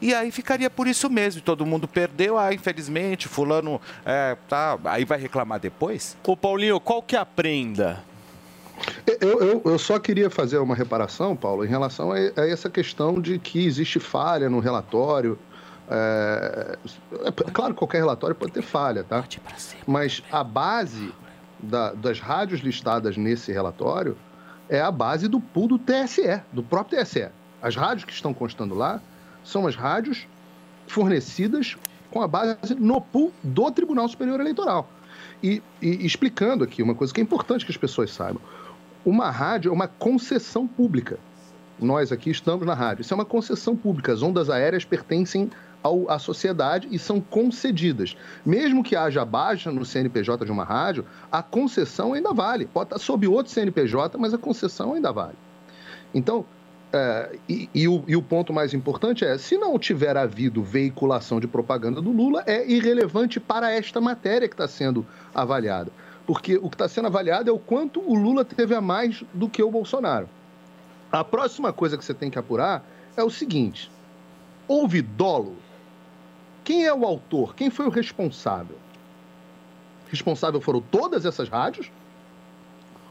[0.00, 1.40] e aí ficaria por isso mesmo.
[1.42, 4.78] Todo mundo perdeu, ah, infelizmente, fulano é, tá.
[4.84, 6.16] Aí vai reclamar depois?
[6.26, 8.02] Ô Paulinho, qual que é a prenda?
[9.20, 13.20] Eu, eu, eu só queria fazer uma reparação, Paulo, em relação a, a essa questão
[13.20, 15.38] de que existe falha no relatório.
[15.88, 16.76] É,
[17.24, 19.24] é claro que qualquer relatório pode ter falha, tá?
[19.86, 21.12] Mas a base
[21.58, 24.16] da- das rádios listadas nesse relatório
[24.68, 27.28] é a base do pool do TSE, do próprio TSE.
[27.62, 29.00] As rádios que estão constando lá
[29.46, 30.26] são as rádios
[30.86, 31.76] fornecidas
[32.10, 34.90] com a base no pool do Tribunal Superior Eleitoral.
[35.42, 38.42] E, e explicando aqui uma coisa que é importante que as pessoas saibam.
[39.04, 41.18] Uma rádio é uma concessão pública.
[41.78, 43.02] Nós aqui estamos na rádio.
[43.02, 44.12] Isso é uma concessão pública.
[44.12, 45.50] As ondas aéreas pertencem
[45.82, 48.16] ao- à sociedade e são concedidas.
[48.44, 52.66] Mesmo que haja baixa no CNPJ de uma rádio, a concessão ainda vale.
[52.66, 55.36] Pode estar sob outro CNPJ, mas a concessão ainda vale.
[56.14, 56.44] Então,
[56.92, 61.40] é, e, e o, e o ponto mais importante é: se não tiver havido veiculação
[61.40, 65.90] de propaganda do Lula, é irrelevante para esta matéria que está sendo avaliada.
[66.26, 69.48] Porque o que está sendo avaliado é o quanto o Lula teve a mais do
[69.48, 70.28] que o Bolsonaro.
[71.10, 72.84] A próxima coisa que você tem que apurar
[73.16, 73.90] é o seguinte:
[74.66, 75.56] houve dolo?
[76.64, 77.54] Quem é o autor?
[77.54, 78.76] Quem foi o responsável?
[80.08, 81.90] Responsável foram todas essas rádios?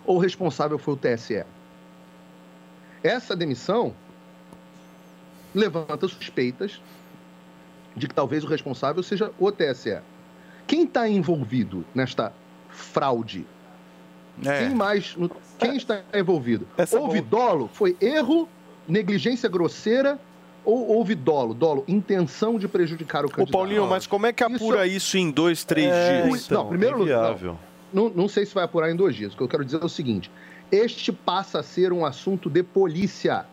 [0.05, 1.45] Ou responsável foi o TSE?
[3.05, 3.93] Essa demissão
[5.53, 6.81] levanta suspeitas
[7.95, 9.99] de que talvez o responsável seja o TSE.
[10.65, 12.33] Quem está envolvido nesta
[12.69, 13.45] fraude?
[14.43, 14.65] É.
[14.65, 15.15] Quem mais?
[15.15, 16.67] no- Quem está envolvido?
[16.75, 17.69] Essa houve bom- dolo?
[17.73, 18.49] Foi erro,
[18.87, 20.19] negligência grosseira
[20.65, 21.53] ou houve dolo?
[21.53, 23.51] Dolo, intenção de prejudicar o Ô candidato.
[23.51, 26.45] Paulinho, mas como é que apura isso, em dois, três É, dias?
[26.47, 27.57] então, não, primeiro inviável.
[27.93, 29.33] não, não sei se vai apurar em dois dias.
[29.33, 30.29] O que eu quero dizer é o seguinte:
[30.71, 33.45] este passa a ser um assunto de polícia.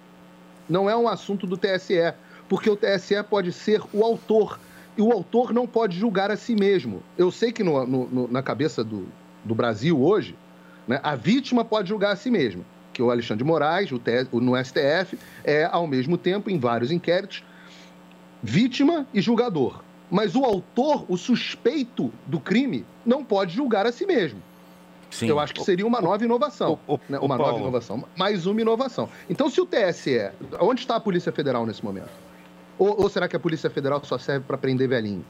[0.69, 2.15] Não é um assunto do TSE.
[2.49, 4.59] Porque o TSE pode ser o autor.
[4.97, 7.03] E o autor não pode julgar a si mesmo.
[7.17, 9.07] Eu sei que no- no- na cabeça do,
[9.43, 10.37] do Brasil hoje,
[10.87, 12.63] né, a vítima pode julgar a si mesma.
[12.93, 17.43] Que o Alexandre de Moraes, o- no STF, é, ao mesmo tempo, em vários inquéritos,
[18.43, 19.83] vítima e julgador.
[20.11, 24.43] Mas o autor, o suspeito do crime, não pode julgar a si mesmo.
[25.13, 25.29] Sim.
[25.29, 26.79] Eu acho que seria uma nova inovação.
[27.09, 27.19] né?
[27.19, 28.03] Uma nova inovação.
[28.17, 29.09] Mais uma inovação.
[29.29, 30.31] Então, se o TSE.
[30.59, 32.09] Onde está a Polícia Federal nesse momento?
[32.79, 35.25] Ou, ou será que a Polícia Federal só serve para prender velhinho?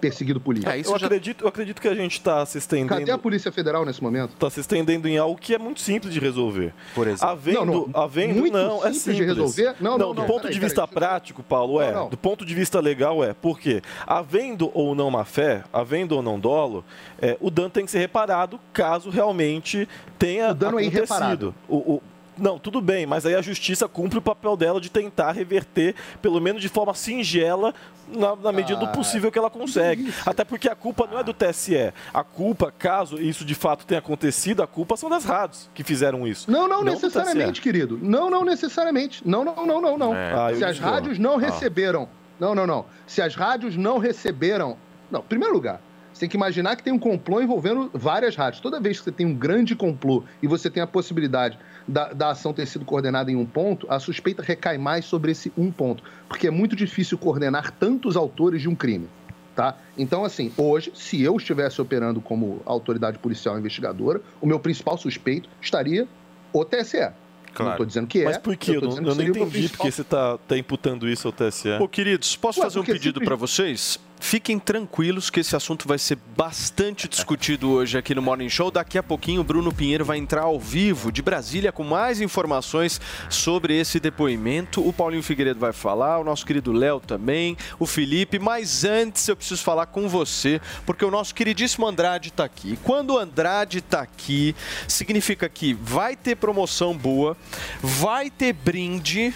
[0.00, 0.70] Perseguido político?
[0.70, 2.88] É, eu, acredito, eu acredito que a gente está se estendendo.
[2.98, 4.32] Cadê a Polícia Federal nesse momento?
[4.34, 6.72] Está se estendendo em algo que é muito simples de resolver.
[6.94, 7.28] Por exemplo.
[7.28, 9.26] Havendo, Não, não, havendo muito não, é simples de simples.
[9.28, 9.74] resolver?
[9.80, 11.92] Não, não, do não, ponto peraí, de peraí, vista eu- prático, Paulo, é.
[12.08, 13.32] Do ponto de vista legal, é.
[13.34, 13.82] Por quê?
[14.06, 16.84] Havendo ou não má fé, havendo ou não dolo,
[17.20, 20.98] é, o dano tem que ser reparado caso realmente tenha O dano é acontecido.
[20.98, 21.54] irreparável.
[21.68, 22.02] O, o-
[22.36, 26.40] não, tudo bem, mas aí a justiça cumpre o papel dela de tentar reverter, pelo
[26.40, 27.74] menos de forma singela,
[28.08, 30.12] na, na medida do Ah, possível que ela consegue.
[30.26, 31.92] Até porque a culpa não é do TSE.
[32.12, 36.26] A culpa, caso isso de fato tenha acontecido, a culpa são das rádios que fizeram
[36.26, 36.50] isso.
[36.50, 37.98] Não, não, do necessariamente, querido.
[38.02, 39.22] Não, não necessariamente.
[39.26, 40.14] Não, não, não, não, não.
[40.14, 40.32] É.
[40.32, 41.40] Ah, Se as rádios não Ah.
[41.40, 42.08] receberam.
[42.40, 42.86] Não, não, não.
[43.06, 44.76] Se as rádios não receberam.
[45.10, 45.80] Não, em primeiro lugar,
[46.12, 48.60] você tem que imaginar que tem um complô envolvendo várias rádios.
[48.60, 52.30] Toda vez que você tem um grande complô e você tem a possibilidade da, da
[52.30, 56.02] ação ter sido coordenada em um ponto, a suspeita recai mais sobre esse um ponto.
[56.28, 59.08] Porque é muito difícil coordenar tantos autores de um crime.
[59.54, 59.76] Tá?
[59.98, 65.48] Então, assim, hoje, se eu estivesse operando como autoridade policial investigadora, o meu principal suspeito
[65.60, 66.08] estaria
[66.52, 67.10] o TSE.
[67.58, 68.24] Não estou dizendo que é.
[68.24, 68.76] Mas por quê?
[68.76, 71.32] Eu, tô não, dizendo eu que não entendi porque você está tá imputando isso ao
[71.32, 71.68] TSE.
[71.80, 74.00] Ô, queridos, posso Ué, fazer um pedido simples- para vocês?
[74.22, 78.70] Fiquem tranquilos que esse assunto vai ser bastante discutido hoje aqui no Morning Show.
[78.70, 83.00] Daqui a pouquinho o Bruno Pinheiro vai entrar ao vivo de Brasília com mais informações
[83.28, 84.86] sobre esse depoimento.
[84.86, 88.38] O Paulinho Figueiredo vai falar, o nosso querido Léo também, o Felipe.
[88.38, 92.78] Mas antes eu preciso falar com você, porque o nosso queridíssimo Andrade está aqui.
[92.84, 94.54] Quando o Andrade está aqui,
[94.86, 97.36] significa que vai ter promoção boa,
[97.82, 99.34] vai ter brinde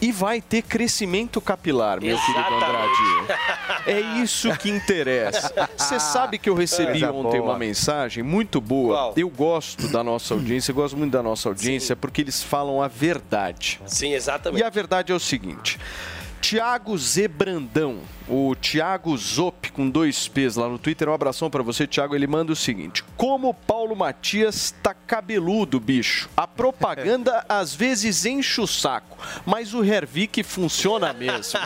[0.00, 2.90] e vai ter crescimento capilar, meu querido Andrade.
[3.86, 5.52] É isso que interessa.
[5.76, 7.50] Você sabe que eu recebi Coisa ontem boa.
[7.52, 8.94] uma mensagem muito boa.
[8.94, 9.14] Qual?
[9.16, 12.88] Eu gosto da nossa audiência, eu gosto muito da nossa audiência porque eles falam a
[12.88, 13.80] verdade.
[13.86, 14.60] Sim, exatamente.
[14.60, 15.78] E a verdade é o seguinte.
[16.40, 17.98] Tiago Zebrandão,
[18.30, 22.14] o Tiago Zop com dois P's lá no Twitter, um abração pra você, Tiago.
[22.14, 26.30] Ele manda o seguinte: Como o Paulo Matias tá cabeludo, bicho.
[26.36, 31.58] A propaganda às vezes enche o saco, mas o Hervik funciona mesmo.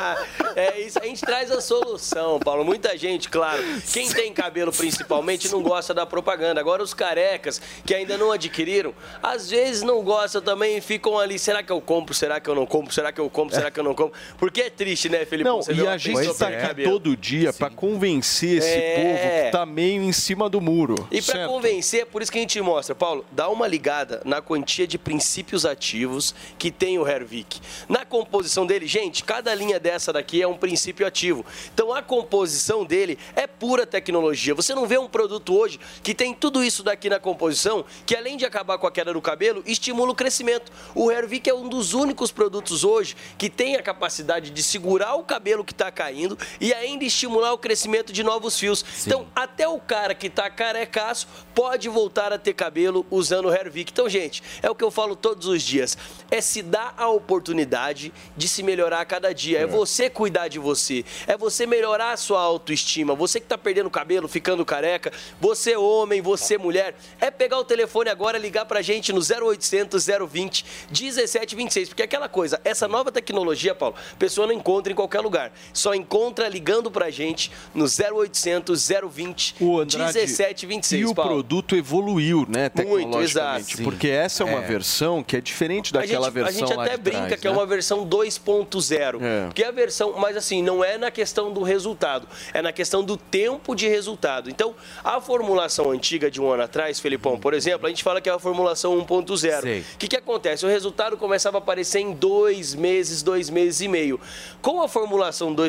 [0.56, 2.64] é isso, a gente traz a solução, Paulo.
[2.64, 6.60] Muita gente, claro, quem tem cabelo principalmente não gosta da propaganda.
[6.60, 11.38] Agora os carecas que ainda não adquiriram, às vezes não gostam também e ficam ali,
[11.38, 12.14] será que eu compro?
[12.14, 12.94] Será que eu não compro?
[12.94, 13.54] Será que eu compro?
[13.54, 14.18] Será que eu não compro?
[14.38, 15.48] Porque é triste, né, Felipe?
[15.48, 18.94] Não, Você e a gente tá sem aqui todo dia pra convencer esse É.
[18.96, 21.06] povo que tá meio em cima do muro.
[21.10, 24.40] E para convencer, é por isso que a gente mostra, Paulo, dá uma ligada na
[24.40, 27.60] quantia de princípios ativos que tem o Hervik.
[27.88, 31.44] Na composição dele, gente, cada linha dessa daqui é um princípio ativo.
[31.74, 34.54] Então a composição dele é pura tecnologia.
[34.54, 38.36] Você não vê um produto hoje que tem tudo isso daqui na composição, que além
[38.36, 40.70] de acabar com a queda do cabelo, estimula o crescimento.
[40.94, 45.24] O Hervik é um dos únicos produtos hoje que tem a capacidade de segurar o
[45.24, 48.84] cabelo que está caindo e ainda estimular o crescimento de novos fios.
[49.04, 53.90] Então, até o cara que tá carecaço pode voltar a ter cabelo usando o Hervik.
[53.90, 55.96] Então, gente, é o que eu falo todos os dias.
[56.30, 59.60] É se dar a oportunidade de se melhorar a cada dia.
[59.60, 61.04] É, você cuidar de você.
[61.26, 63.14] É você melhorar a sua autoestima.
[63.14, 65.10] Você que tá perdendo cabelo, ficando careca.
[65.40, 66.94] Você homem, você mulher.
[67.18, 71.88] É pegar o telefone agora, ligar pra gente no 0800 020 1726.
[71.88, 75.52] Porque é aquela coisa, essa nova tecnologia, Paulo, a pessoa não encontra em qualquer lugar.
[75.72, 81.02] Só encontra ligando pra gente no 0800 020 O Andrade, 1726.
[81.02, 81.30] E o Paulo.
[81.30, 83.24] produto evoluiu, né, tecnologicamente.
[83.72, 83.82] exato.
[83.82, 84.66] Porque essa é uma É.
[84.66, 87.40] versão que é diferente A daquela gente, versão a gente lá até de brinca trás,
[87.40, 87.56] que é né?
[87.56, 89.22] uma versão 2.0.
[89.22, 89.46] É.
[89.46, 93.16] Porque a versão, mas assim, não é na questão do resultado, é na questão do
[93.16, 94.48] tempo de resultado.
[94.50, 98.28] Então, a formulação antiga de um ano atrás, Felipão, por exemplo, a gente fala que
[98.28, 99.60] é a formulação 1.0.
[99.62, 99.80] Sei.
[99.80, 100.64] O que, que acontece?
[100.64, 104.20] O resultado começava a aparecer em dois meses, dois meses e meio.
[104.62, 105.65] Com a formulação 2.0,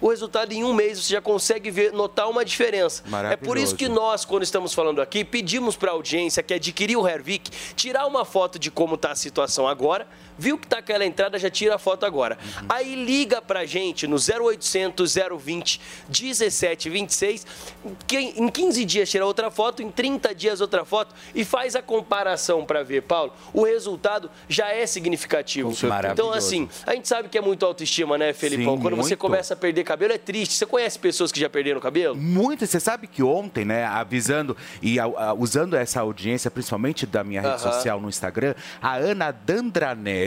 [0.00, 3.02] o resultado em um mês você já consegue ver, notar uma diferença.
[3.30, 7.00] É por isso que nós, quando estamos falando aqui, pedimos para a audiência que adquiriu
[7.00, 10.06] o Hervik tirar uma foto de como está a situação agora,
[10.38, 12.38] viu que está aquela entrada, já tira a foto agora.
[12.68, 17.46] Aí liga para a gente no 0800 020 1726,
[18.06, 21.82] que em 15 dias tira outra foto, em 30 dias outra foto e faz a
[21.82, 23.32] comparação para ver, Paulo.
[23.52, 25.72] O resultado já é significativo.
[26.12, 28.76] Então, assim, a gente sabe que é muito autoestima, né, Felipão?
[28.76, 29.18] Sim, Quando você muito.
[29.18, 30.54] começa a perder cabelo, é triste.
[30.54, 32.14] Você conhece pessoas que já perderam cabelo?
[32.16, 32.66] Muito.
[32.66, 37.40] Você sabe que ontem, né, avisando e a- a- usando essa audiência, principalmente da minha
[37.42, 39.30] rede social no Instagram, a Ana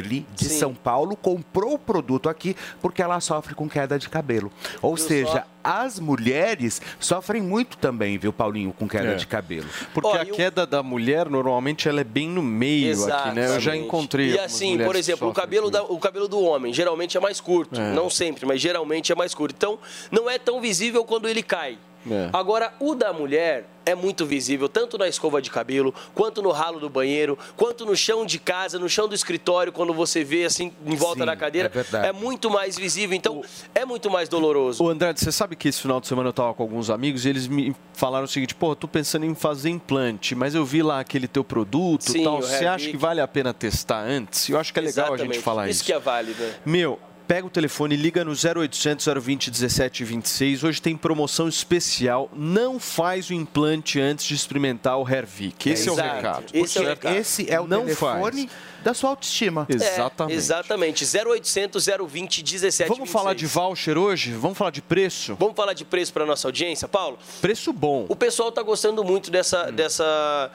[0.02, 0.60] De Sim.
[0.60, 4.52] São Paulo, comprou o produto aqui porque ela sofre com queda de cabelo.
[4.82, 5.44] Ou Viu seja, só?
[5.64, 9.16] as mulheres sofrem muito também, viu, Paulinho, com queda É.
[9.16, 9.68] de cabelo.
[9.94, 13.46] Porque a queda da mulher, normalmente, ela é bem no meio aqui, né?
[13.46, 13.86] Eu já Exatamente.
[13.86, 17.40] encontrei E assim, por exemplo, o cabelo, da- o cabelo do homem geralmente é mais
[17.42, 17.80] curto.
[17.80, 17.92] É.
[17.94, 19.56] Não sempre, mas geralmente é mais curto.
[19.58, 19.78] Então,
[20.12, 21.78] não é tão visível quando ele cai.
[22.10, 22.30] É.
[22.34, 26.78] Agora, o da mulher é muito visível, tanto na escova de cabelo, quanto no ralo
[26.78, 30.74] do banheiro, quanto no chão de casa, no chão do escritório, quando você vê assim
[30.86, 31.68] em volta Sim, da cadeira.
[31.68, 32.12] é verdade.
[32.20, 33.42] muito mais visível, então
[33.74, 34.84] é muito mais doloroso.
[34.84, 37.30] O Andrade, você sabe que esse final de semana eu tava com alguns amigos e
[37.30, 40.84] eles me falaram o seguinte, pô, eu tô pensando em fazer implante, mas eu vi
[40.84, 42.40] lá aquele teu produto Sim, e tal.
[42.40, 44.50] o Você acha que vale a pena testar antes?
[44.50, 45.40] Eu acho que é legal a gente Exatamente.
[45.42, 45.78] falar isso.
[45.78, 46.44] Isso que é válido.
[46.44, 46.56] né?
[46.66, 50.64] Meu, pega o telefone, liga no 0800 020 1726.
[50.64, 52.30] Hoje tem promoção especial.
[52.34, 55.70] Não faz o implante antes de experimentar o Hervik.
[55.70, 56.16] Esse é, o Exato.
[56.16, 56.46] recado.
[56.54, 57.18] Esse é o.
[57.18, 58.77] Esse é o não telefone faz.
[58.88, 59.68] Da sua autoestima.
[59.68, 60.34] Exatamente.
[60.34, 61.06] É, exatamente.
[61.06, 64.32] 0800 020 17 Vamos falar de voucher hoje?
[64.32, 65.36] Vamos falar de preço?
[65.38, 67.20] Vamos falar de preço para nossa audiência, Paulo?
[67.42, 68.06] Preço bom.
[68.08, 69.32] O pessoal tá gostando muito Hum.
[69.32, 70.52] dessa, dessa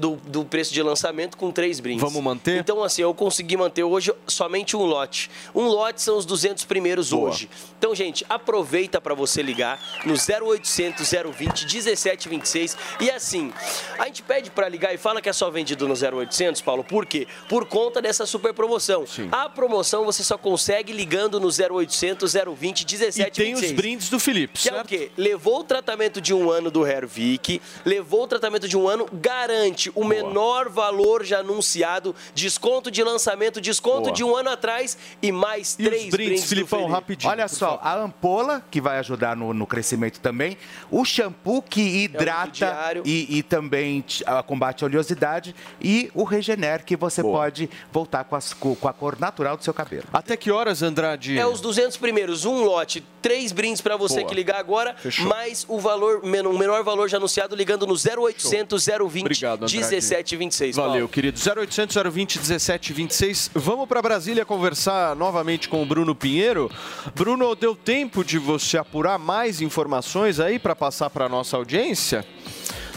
[0.00, 2.02] do, do preço de lançamento com três brindes.
[2.02, 2.58] Vamos manter?
[2.58, 5.30] Então, assim, eu consegui manter hoje somente um lote.
[5.54, 7.30] Um lote são os 200 primeiros Boa.
[7.30, 7.48] hoje.
[7.78, 13.52] Então, gente, aproveita para você ligar no 0800 020 1726 e assim,
[14.00, 17.06] a gente pede para ligar e fala que é só vendido no 0800, Paulo, por
[17.06, 17.28] quê?
[17.48, 19.04] Por conta dessa super promoção.
[19.30, 23.18] A promoção você só consegue ligando no 0800 020 1726.
[23.18, 25.10] E tem os brindes do Felipe, Que é o quê?
[25.16, 29.90] Levou o tratamento de um ano do Hervik, levou o tratamento de um ano, garante
[29.94, 34.12] o menor valor já anunciado, desconto de lançamento, desconto Boa.
[34.12, 37.26] de um ano atrás e mais três brindes, do Felipe.
[37.26, 40.56] Olha só, a ampola, que vai ajudar no, no crescimento também,
[40.90, 46.96] o shampoo que hidrata e, e também a combate a oleosidade e o Regener, que
[46.96, 47.47] você pode
[47.92, 50.04] voltar com, as- com- a cor natural do seu cabelo.
[50.12, 51.38] Até que horas, Andrade?
[51.38, 54.28] É os 200 primeiros, um lote, três brindes para você Boa.
[54.28, 55.26] que ligar agora, Fechou.
[55.26, 56.26] mais o valor, o
[56.58, 59.76] menor valor já anunciado ligando no 0800 020 Obrigado, Andrade.
[59.76, 60.76] 1726.
[60.76, 61.08] Valeu, Paulo.
[61.08, 61.38] querido.
[61.38, 63.50] 0800 020 1726.
[63.54, 66.70] Vamos para Brasília conversar novamente com o Bruno Pinheiro.
[67.14, 72.24] Bruno, deu tempo de você apurar mais informações aí para passar para nossa audiência?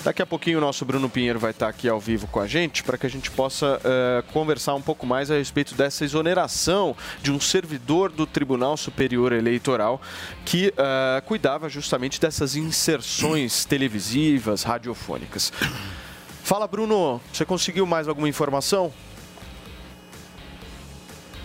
[0.03, 2.81] Daqui a pouquinho o nosso Bruno Pinheiro vai estar aqui ao vivo com a gente
[2.81, 7.31] para que a gente possa eh, conversar um pouco mais a respeito dessa exoneração de
[7.31, 10.01] um servidor do Tribunal Superior Eleitoral
[10.43, 15.53] que eh, cuidava justamente dessas inserções televisivas, radiofônicas.
[16.43, 18.91] Fala, Bruno, você conseguiu mais alguma informação?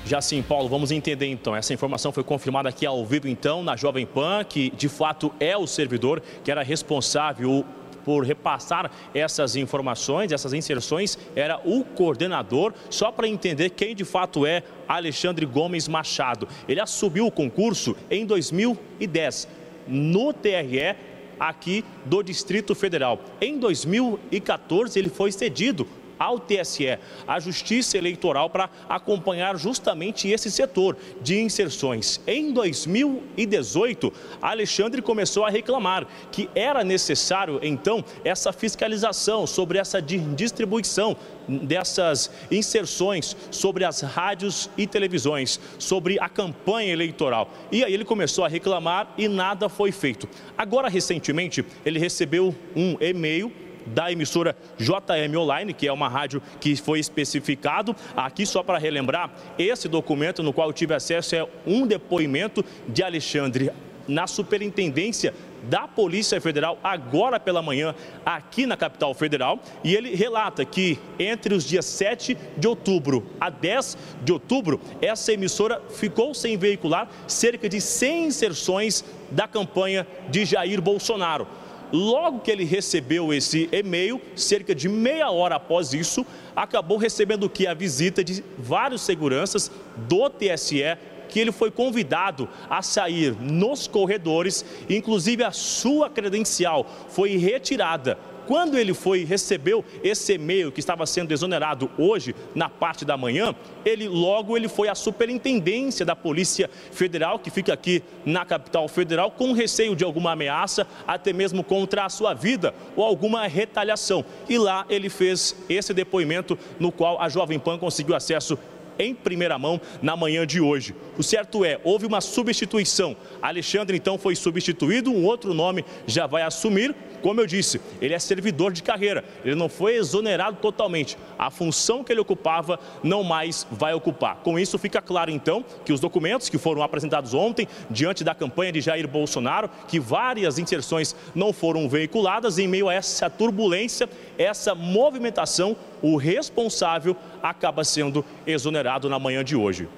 [0.07, 1.55] Já sim, Paulo, vamos entender então.
[1.55, 5.57] Essa informação foi confirmada aqui ao vivo, então, na Jovem Pan, que de fato é
[5.57, 7.67] o servidor que era responsável
[8.07, 14.47] por repassar essas informações, essas inserções, era o coordenador, só para entender quem de fato
[14.47, 16.47] é Alexandre Gomes Machado.
[16.69, 19.49] Ele assumiu o concurso em 2010,
[19.89, 20.95] no TRE
[21.39, 23.21] aqui do Distrito Federal.
[23.41, 25.85] Em 2014, ele foi cedido
[26.19, 32.21] ao TSE, a Justiça Eleitoral, para acompanhar justamente esse setor de inserções.
[32.27, 40.19] Em 2018, Alexandre começou a reclamar que era necessário, então, essa fiscalização sobre essa di-
[40.35, 41.17] distribuição
[41.49, 47.51] dessas inserções sobre as rádios e televisões, sobre a campanha eleitoral.
[47.71, 50.29] E aí ele começou a reclamar e nada foi feito.
[50.59, 53.53] Agora, recentemente, ele recebeu um e-mail
[53.87, 57.95] da emissora JM Online, que é uma rádio que foi especificado.
[58.17, 63.03] Aqui, só para relembrar, esse documento no qual eu tive acesso é um depoimento de
[63.03, 63.71] Alexandre
[64.09, 67.95] na superintendência da Polícia Federal agora pela manhã
[68.25, 73.51] aqui na capital federal e ele relata que entre os dias 7 de outubro a
[73.51, 80.45] 10 de outubro essa emissora ficou sem veicular cerca de 100 inserções da campanha de
[80.45, 81.49] Jair Bolsonaro.
[81.93, 87.67] Logo que ele recebeu esse e-mail, cerca de meia hora após isso, acabou recebendo que?
[87.67, 90.97] A visita de vários seguranças do TSE,
[91.29, 98.19] que ele foi convidado a sair nos corredores, inclusive a sua credencial foi retirada.
[98.47, 103.55] Quando ele foi recebeu esse e-mail que estava sendo exonerado hoje na parte da manhã,
[103.85, 109.31] ele logo ele foi à superintendência da Polícia Federal que fica aqui na capital federal
[109.31, 114.25] com receio de alguma ameaça, até mesmo contra a sua vida ou alguma retaliação.
[114.49, 118.59] E lá ele fez esse depoimento no qual a Jovem Pan conseguiu acesso
[118.99, 120.95] em primeira mão na manhã de hoje.
[121.17, 123.17] O certo é, houve uma substituição.
[123.41, 126.95] Alexandre então foi substituído, um outro nome já vai assumir.
[127.23, 131.17] Como eu disse, ele é servidor de carreira, ele não foi exonerado totalmente.
[131.39, 134.37] A função que ele ocupava não mais vai ocupar.
[134.37, 138.71] Com isso, fica claro então que os documentos que foram apresentados ontem, diante da campanha
[138.71, 144.75] de Jair Bolsonaro, que várias inserções não foram veiculadas, em meio a essa turbulência, essa
[144.75, 149.89] movimentação, o responsável acaba sendo exonerado na manhã de hoje.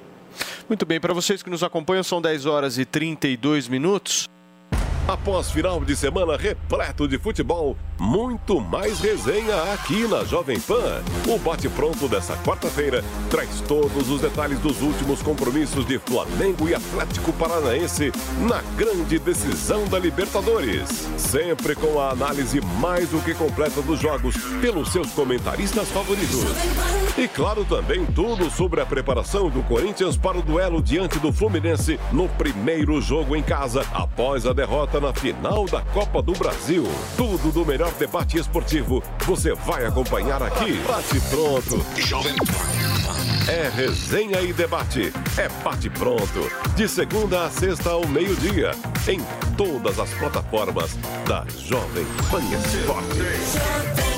[0.69, 4.29] Muito bem, para vocês que nos acompanham, são 10 horas e 32 minutos.
[5.09, 11.03] Após final de semana repleto de futebol, muito mais resenha aqui na Jovem Pan.
[11.27, 17.33] O bate-pronto dessa quarta-feira traz todos os detalhes dos últimos compromissos de Flamengo e Atlético
[17.33, 18.13] Paranaense
[18.47, 21.09] na grande decisão da Libertadores.
[21.17, 26.45] Sempre com a análise mais do que completa dos jogos pelos seus comentaristas favoritos.
[27.17, 31.99] E claro também tudo sobre a preparação do Corinthians para o duelo diante do Fluminense
[32.13, 36.85] no primeiro jogo em casa após a derrota na final da Copa do Brasil.
[37.17, 40.75] Tudo do melhor debate esportivo você vai acompanhar aqui.
[40.87, 41.85] Bate pronto.
[43.49, 45.13] É resenha e debate.
[45.37, 46.51] É bate pronto.
[46.77, 48.73] De segunda a sexta ao meio-dia.
[49.09, 49.21] Em
[49.57, 54.18] todas as plataformas da Jovem Pan Esportes.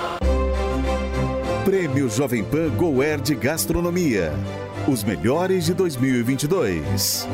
[1.71, 4.33] Prêmio Jovem Pan Goer de Gastronomia.
[4.89, 7.25] Os melhores de 2022.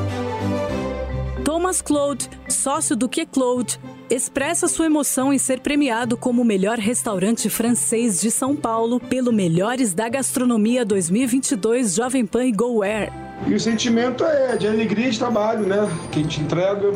[1.44, 3.80] Thomas Claude, sócio do Que Claude,
[4.12, 9.34] expressa sua emoção em ser premiado como o melhor restaurante francês de São Paulo pelo
[9.34, 13.12] Melhores da Gastronomia 2022 Jovem Pan e GoWare.
[13.48, 15.90] E o sentimento é de alegria de trabalho, né?
[16.12, 16.92] Que a gente entrega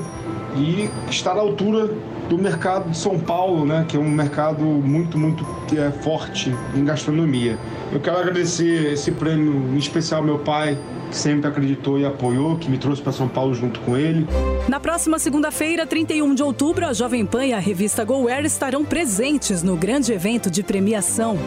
[0.56, 1.90] e estar à altura
[2.32, 3.86] do mercado de São Paulo, né?
[3.86, 5.46] Que é um mercado muito, muito
[5.78, 7.58] é, forte em gastronomia.
[7.92, 10.78] Eu quero agradecer esse prêmio, em especial ao meu pai,
[11.10, 14.26] que sempre acreditou e apoiou, que me trouxe para São Paulo junto com ele.
[14.70, 19.62] Na próxima segunda-feira, 31 de outubro, a Jovem Pan e a revista GoWare estarão presentes
[19.62, 21.38] no grande evento de premiação.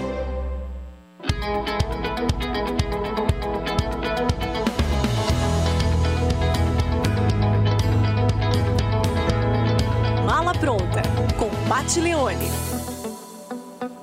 [11.85, 12.47] Pat Leone.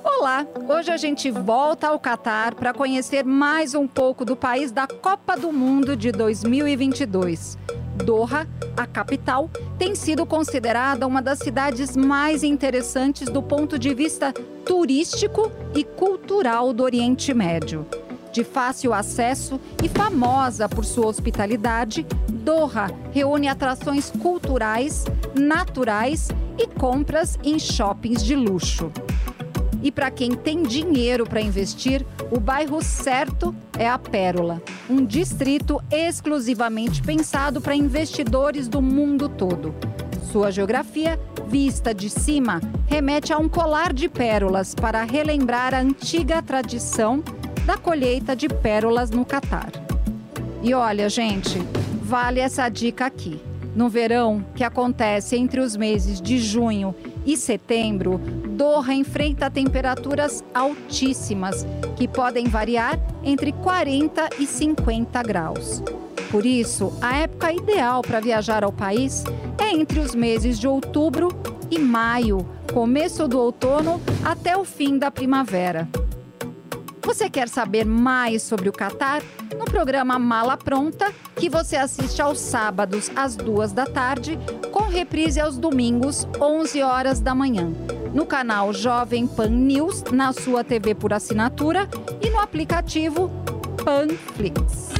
[0.04, 4.86] Olá, hoje a gente volta ao Catar para conhecer mais um pouco do país da
[4.86, 7.58] Copa do Mundo de 2022.
[8.04, 14.32] Doha, a capital, tem sido considerada uma das cidades mais interessantes do ponto de vista
[14.64, 17.84] turístico e cultural do Oriente Médio.
[18.32, 25.04] De fácil acesso e famosa por sua hospitalidade, Doha reúne atrações culturais,
[25.34, 26.28] naturais
[26.58, 28.90] e compras em shoppings de luxo.
[29.82, 35.82] E para quem tem dinheiro para investir, o bairro certo é a Pérola, um distrito
[35.90, 39.74] exclusivamente pensado para investidores do mundo todo.
[40.30, 41.18] Sua geografia,
[41.48, 47.22] vista de cima, remete a um colar de pérolas para relembrar a antiga tradição
[47.66, 49.70] da colheita de pérolas no Catar.
[50.62, 51.58] E olha, gente,
[52.02, 53.51] vale essa dica aqui.
[53.74, 56.94] No verão, que acontece entre os meses de junho
[57.24, 61.66] e setembro, Doha enfrenta temperaturas altíssimas,
[61.96, 65.82] que podem variar entre 40 e 50 graus.
[66.30, 69.24] Por isso, a época ideal para viajar ao país
[69.58, 71.28] é entre os meses de outubro
[71.70, 75.88] e maio, começo do outono até o fim da primavera.
[77.04, 79.22] Você quer saber mais sobre o Catar?
[79.58, 84.38] No programa Mala Pronta, que você assiste aos sábados às duas da tarde,
[84.70, 87.72] com reprise aos domingos, 11 horas da manhã.
[88.14, 91.88] No canal Jovem Pan News, na sua TV por assinatura
[92.20, 93.30] e no aplicativo
[93.84, 94.90] Panflix.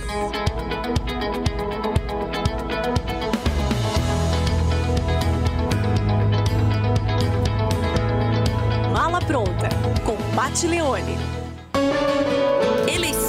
[8.93, 9.69] Mala pronta,
[10.05, 11.32] com Pat Leone.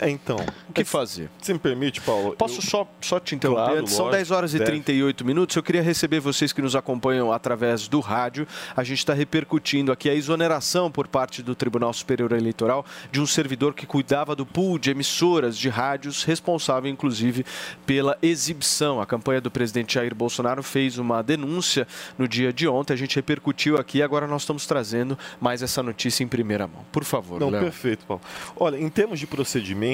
[0.00, 0.36] É, então.
[0.68, 1.28] O que fazer?
[1.42, 2.34] Se me permite, Paulo.
[2.36, 2.62] Posso eu...
[2.62, 3.64] só, só te interromper?
[3.64, 4.70] Claro, São lógico, 10 horas e deve.
[4.70, 5.56] 38 minutos.
[5.56, 8.46] Eu queria receber vocês que nos acompanham através do rádio.
[8.76, 13.26] A gente está repercutindo aqui a exoneração por parte do Tribunal Superior Eleitoral de um
[13.26, 17.44] servidor que cuidava do pool de emissoras de rádios, responsável inclusive
[17.84, 19.00] pela exibição.
[19.00, 21.86] A campanha do presidente Jair Bolsonaro fez uma denúncia
[22.16, 22.92] no dia de ontem.
[22.92, 24.02] A gente repercutiu aqui.
[24.02, 26.84] Agora nós estamos trazendo mais essa notícia em primeira mão.
[26.92, 27.62] Por favor, Não, Léo.
[27.62, 28.22] perfeito, Paulo.
[28.56, 29.87] Olha, em termos de procedimento,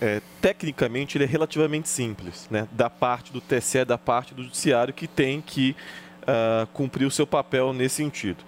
[0.00, 2.66] é, tecnicamente ele é relativamente simples, né?
[2.72, 5.76] Da parte do TSE, da parte do Judiciário, que tem que
[6.26, 8.42] ah, cumprir o seu papel nesse sentido.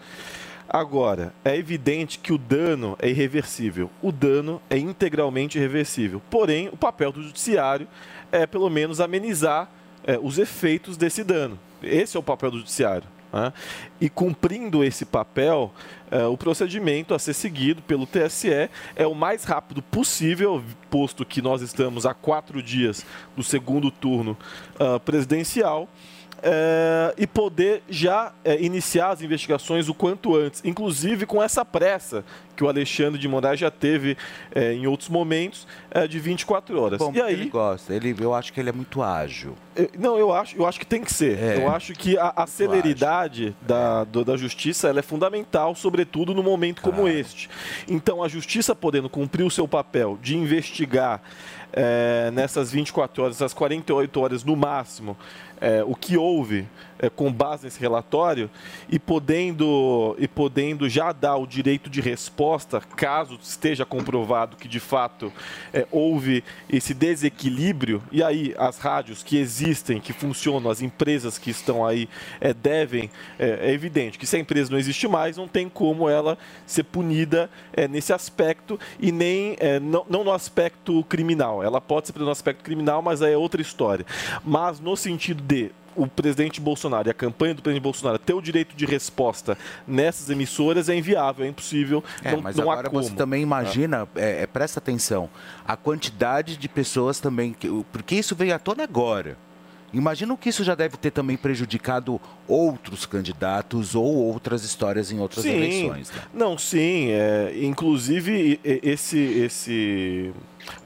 [0.68, 3.90] Agora, é evidente que o dano é irreversível.
[4.02, 6.20] O dano é integralmente irreversível.
[6.28, 7.88] Porém, o papel do Judiciário
[8.30, 9.70] é, pelo menos, amenizar
[10.04, 11.58] é, os efeitos desse dano.
[11.82, 13.08] Esse é o papel do Judiciário.
[13.32, 13.52] Né?
[14.00, 15.72] E cumprindo esse papel,
[16.10, 21.42] é, o procedimento a ser seguido pelo TSE é o mais rápido possível, posto que
[21.42, 23.04] nós estamos a quatro dias
[23.36, 24.36] do segundo turno
[24.78, 25.88] ah, presidencial.
[26.42, 32.24] É, e poder já é, iniciar as investigações o quanto antes, inclusive com essa pressa
[32.56, 34.16] que o Alexandre de Moraes já teve
[34.52, 36.98] é, em outros momentos é, de 24 horas.
[36.98, 37.94] Bom, e aí, ele gosta.
[37.94, 39.54] Ele, eu acho que ele é muito ágil.
[39.76, 41.38] eu- Não, eu acho, eu acho que tem que ser.
[41.38, 41.56] É.
[41.58, 46.82] Eu acho que a, a celeridade da, do- da justiça é fundamental, sobretudo no momento
[46.82, 47.48] como este.
[47.86, 51.22] Então, a justiça podendo cumprir o seu papel de investigar
[51.72, 55.16] é, nessas 24 horas, essas 48 horas no máximo,
[55.60, 56.66] é, o que houve
[56.98, 58.50] é, com base nesse relatório
[58.88, 64.80] e podendo, e podendo já dar o direito de resposta, caso esteja comprovado que de
[64.80, 65.32] fato
[65.72, 71.50] é, houve esse desequilíbrio, e aí as rádios que existem, que funcionam, as empresas que
[71.50, 72.08] estão aí
[72.40, 76.08] é, devem, é, é evidente que se a empresa não existe mais, não tem como
[76.08, 76.36] ela
[76.66, 81.62] ser punida é, nesse aspecto e nem não, não no aspecto criminal.
[81.62, 84.04] Ela pode ser punida no aspecto criminal, mas aí é outra história.
[84.44, 88.40] Mas no sentido de o presidente Bolsonaro e a campanha do presidente Bolsonaro ter o
[88.40, 93.10] direito de resposta nessas emissoras é inviável, é impossível, É, não, mas não agora você
[93.14, 95.28] também imagina, é, é, presta atenção,
[95.66, 99.36] a quantidade de pessoas também, que, porque isso veio à tona agora.
[99.92, 105.18] Imagina o que isso já deve ter também prejudicado outros candidatos ou outras histórias em
[105.18, 106.10] outras sim, eleições.
[106.10, 106.22] né?
[106.34, 107.08] Não, sim.
[107.10, 110.30] é, inclusive, esse, esse,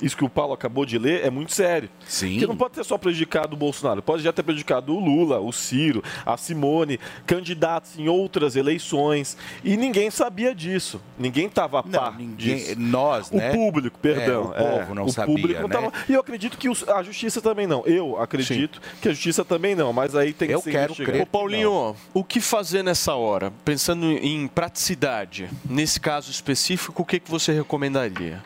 [0.01, 1.89] isso que o Paulo acabou de ler é muito sério.
[2.07, 2.33] Sim.
[2.33, 5.53] Porque não pode ter só prejudicado o Bolsonaro, pode já ter prejudicado o Lula, o
[5.53, 9.37] Ciro, a Simone, candidatos em outras eleições.
[9.65, 11.01] E ninguém sabia disso.
[11.19, 12.75] Ninguém estava a par ninguém- disso.
[12.79, 13.53] nós, o né?
[13.53, 14.53] público, perdão.
[14.55, 15.75] É, o povo não o sabia, Público não né?
[15.75, 17.83] tava- E eu acredito que os- a justiça também não.
[17.87, 21.23] Eu acredito que a justiça também não, mas aí tem que ser investigado.
[21.23, 23.53] Ô, Paulinho, o que fazer nessa hora?
[23.65, 28.43] Pensando em praticidade, nesse caso específico, o que, que você recomendaria?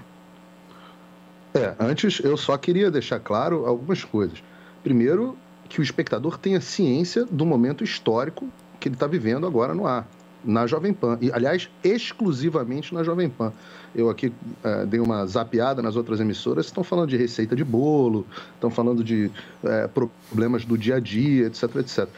[1.56, 4.42] É, antes eu só queria deixar claro algumas coisas.
[4.84, 5.36] Primeiro,
[5.68, 8.48] que o espectador tenha ciência do momento histórico
[8.78, 10.06] que ele está vivendo agora no ar,
[10.44, 11.18] na Jovem Pan.
[11.20, 13.52] E, aliás, exclusivamente na Jovem Pan.
[13.94, 14.32] Eu aqui
[14.62, 19.02] eh, dei uma zapeada nas outras emissoras, estão falando de receita de bolo, estão falando
[19.02, 19.30] de
[19.64, 22.08] eh, problemas do dia a dia, etc, etc.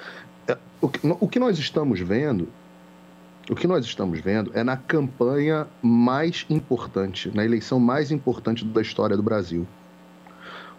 [0.49, 2.49] É, o, que, o que nós estamos vendo
[3.49, 8.83] o que nós estamos vendo é na campanha mais importante, na eleição mais importante da
[8.83, 9.67] história do Brasil.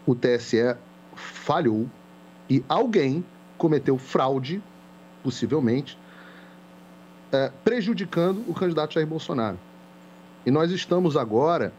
[0.05, 0.75] O TSE
[1.15, 1.89] falhou
[2.47, 3.25] e alguém
[3.57, 4.61] cometeu fraude,
[5.23, 5.97] possivelmente,
[7.31, 9.59] eh, prejudicando o candidato Jair Bolsonaro.
[10.45, 11.73] E nós estamos agora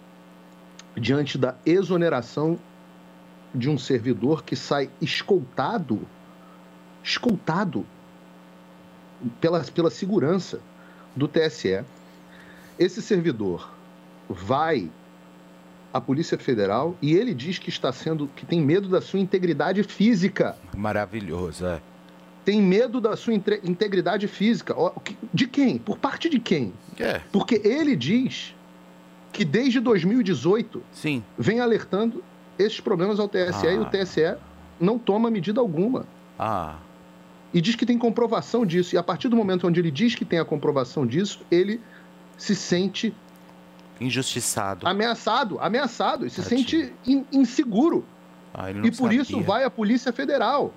[0.96, 2.58] diante da exoneração
[3.54, 6.00] de um servidor que sai escoltado,
[7.02, 7.86] escoltado
[9.40, 10.60] pela, pela segurança
[11.14, 11.82] do TSE.
[12.78, 13.70] Esse servidor
[14.28, 14.90] vai
[15.92, 19.82] à Polícia Federal e ele diz que está sendo que tem medo da sua integridade
[19.82, 20.56] física.
[20.76, 21.80] Maravilhoso, é.
[22.44, 24.74] Tem medo da sua inte- integridade física.
[25.32, 25.78] De quem?
[25.78, 26.72] Por parte de quem?
[26.98, 27.20] É.
[27.32, 28.54] Porque ele diz
[29.32, 31.22] que desde 2018 Sim.
[31.38, 32.24] vem alertando
[32.58, 33.90] esses problemas ao TSE e o Ah.
[33.90, 34.36] TSE
[34.80, 36.06] não toma medida alguma.
[36.38, 36.76] Ah,
[37.52, 38.94] E diz que tem comprovação disso.
[38.94, 41.80] E a partir do momento onde ele diz que tem a comprovação disso, ele
[42.38, 43.14] se sente
[44.00, 44.86] injustiçado.
[44.86, 48.04] ameaçado, ameaçado, e se sente in- inseguro.
[48.54, 49.46] Ah, E por isso sabia.
[49.46, 50.72] vai a Polícia Federal.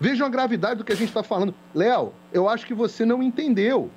[0.00, 1.52] Vejam a gravidade do que a gente está falando.
[1.74, 3.90] Léo, eu acho que você não entendeu.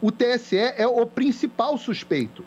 [0.00, 2.44] O TSE é o principal suspeito.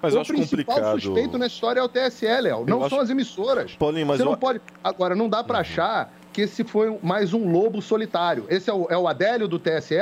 [0.00, 1.00] Mas o eu acho principal complicado.
[1.00, 2.64] suspeito nessa história é o TSE, Léo.
[2.66, 3.72] Não acho- são as emissoras.
[3.76, 4.32] Paulinho, mas Você eu- Uhum.
[4.32, 4.60] não pode.
[4.82, 8.46] Agora, não dá para achar que esse foi mais um lobo solitário.
[8.48, 9.96] Esse é o, é o Adélio do TSE?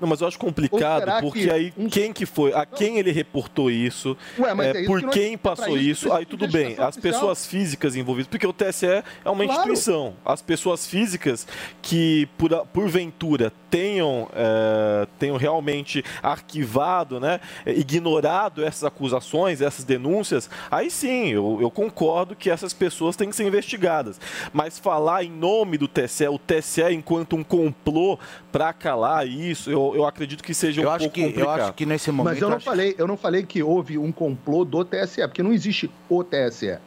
[0.00, 3.70] Não, mas eu acho complicado, porque que aí quem que foi, a quem ele reportou
[3.70, 6.72] isso, Ué, é, é por que quem passou isso isso, aí tudo bem.
[6.78, 7.02] As oficial.
[7.02, 9.52] pessoas físicas envolvidas, porque o TSE é uma Claro.
[9.52, 10.14] instituição.
[10.24, 11.46] As pessoas físicas
[11.80, 20.90] que, por, porventura, tenham, é, tenham realmente arquivado, né, ignorado essas acusações, essas denúncias, aí
[20.90, 24.18] sim, eu, eu concordo que essas pessoas têm que ser investigadas.
[24.52, 28.18] Mas falar em nome do TSE, o TSE enquanto um complô
[28.50, 31.60] para calar isso, eu, eu acredito que seja um Eu acho pouco que- eu complicado.
[31.60, 34.84] acho que nesse Mas eu não, falei, eu não falei que houve um complô do
[34.84, 36.78] TSE, porque não existe o TSE.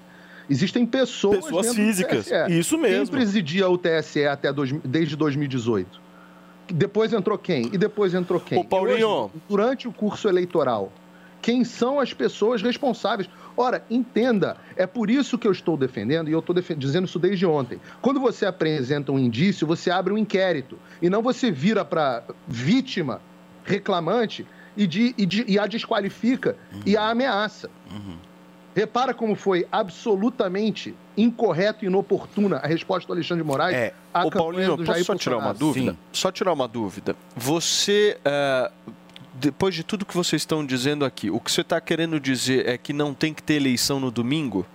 [0.50, 2.58] Existem pessoas, Pessoas físicas, TSE.
[2.60, 3.06] isso mesmo.
[3.06, 6.09] Quem presidia o TSE até dois, desde 2018?
[6.74, 7.66] Depois entrou quem?
[7.74, 8.60] E depois entrou quem?
[8.60, 9.08] Ô, Paulinho.
[9.08, 10.92] Hoje, durante o curso eleitoral,
[11.42, 13.30] quem são as pessoas responsáveis?
[13.58, 17.46] Ora, entenda, é por isso que eu estou defendendo, e eu estou dizendo isso desde
[17.46, 17.80] ontem.
[18.02, 20.78] Quando você apresenta um indício, você abre um inquérito.
[21.02, 23.22] E não você vira para vítima,
[23.66, 24.46] reclamante,
[24.78, 26.56] e, de- e de- e a desqualifica
[26.86, 27.70] e a ameaça.
[28.80, 34.30] Repara como foi absolutamente incorreto e inoportuna a resposta do Alexandre de Moraes à Ô,
[34.30, 35.98] campanha Paulinho, do posso só tirar uma dúvida?
[36.14, 37.14] Só tirar uma dúvida.
[37.36, 38.72] Você, eh,
[39.34, 42.78] depois de tudo que vocês estão dizendo aqui, o que você está querendo dizer é
[42.78, 44.66] que não tem que ter eleição no domingo?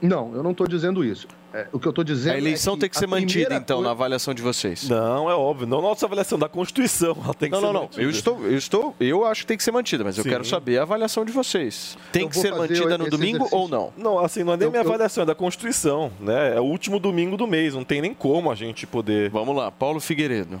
[0.00, 1.28] Não, eu não estou dizendo isso.
[1.58, 3.88] É, o que eu estou dizendo A eleição é tem que ser mantida, então, coisa-
[3.88, 4.88] na avaliação de vocês.
[4.88, 5.66] Não, é óbvio.
[5.66, 7.16] Não nossa avaliação da Constituição.
[7.24, 7.88] Ela tem que Não, ser não, não.
[7.96, 10.28] Eu estou, eu estou, eu acho que tem que ser mantida, mas eu Sim.
[10.30, 11.96] quero saber a avaliação de vocês.
[12.12, 13.56] Tem Eu que ser mantida no domingo exercício.
[13.58, 13.92] ou não?
[13.96, 16.54] Não, assim, não é nem Eu- minha eu- avaliação, é da Constituição, né?
[16.56, 19.30] É o último domingo do mês, não tem nem como a gente poder...
[19.30, 20.60] Vamos lá, Paulo Figueiredo.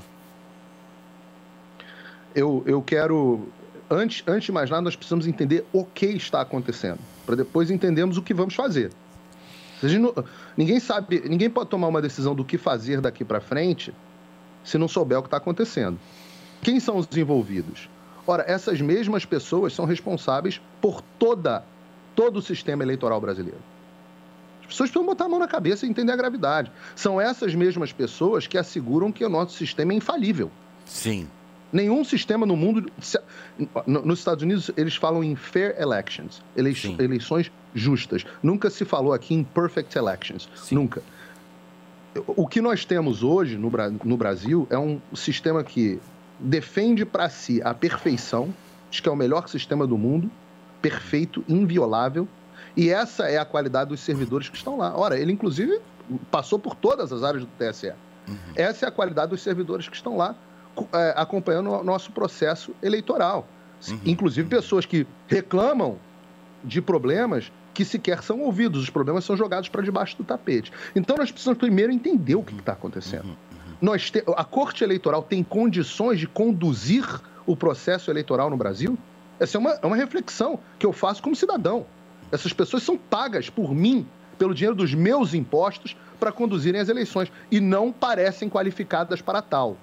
[2.34, 3.48] eu, eu quero.
[3.90, 8.16] Antes, antes de mais nada, nós precisamos entender o que está acontecendo, para depois entendermos
[8.16, 8.90] o que vamos fazer.
[9.82, 10.14] Não-
[10.56, 13.92] ninguém sabe, ninguém pode tomar uma decisão do que fazer daqui para frente
[14.64, 15.98] se não souber o que está acontecendo.
[16.62, 17.88] Quem são os envolvidos?
[18.26, 21.62] Ora, essas mesmas pessoas são responsáveis por toda,
[22.14, 23.60] todo o sistema eleitoral brasileiro.
[24.62, 26.72] As pessoas precisam botar a mão na cabeça e entender a gravidade.
[26.96, 30.50] São essas mesmas pessoas que asseguram que o nosso sistema é infalível.
[30.84, 31.28] Sim.
[31.72, 32.90] Nenhum sistema no mundo.
[33.00, 33.20] se-
[33.86, 38.24] no- Nos Estados Unidos, eles falam em fair elections elei- eleições justas.
[38.42, 40.48] Nunca se falou aqui em perfect elections.
[40.70, 41.02] Nunca.
[42.26, 43.70] O que nós temos hoje no,
[44.04, 46.00] no Brasil é um sistema que
[46.40, 48.52] defende para si a perfeição,
[48.90, 50.30] diz que é o melhor sistema do mundo,
[50.80, 52.26] perfeito, inviolável,
[52.76, 54.96] e essa é a qualidade dos servidores que estão lá.
[54.96, 55.80] Ora, ele, inclusive,
[56.30, 57.92] passou por todas as áreas do TSE.
[58.54, 60.34] Essa é a qualidade dos servidores que estão lá
[60.92, 63.46] é, acompanhando o nosso processo eleitoral.
[64.04, 65.98] Inclusive pessoas que reclamam
[66.64, 68.82] de problemas que sequer são ouvidos.
[68.82, 70.72] Os problemas são jogados para debaixo do tapete.
[70.94, 73.36] Então nós precisamos primeiro entender o que está acontecendo.
[73.80, 77.04] Nós te- a Corte Eleitoral tem condições de conduzir
[77.46, 78.96] o processo eleitoral no Brasil?
[79.38, 81.84] Essa é uma, é uma reflexão que eu faço como cidadão.
[82.32, 84.06] Essas pessoas são pagas por mim,
[84.38, 87.30] pelo dinheiro dos meus impostos, para conduzirem as eleições.
[87.50, 89.76] E não parecem qualificadas para tal.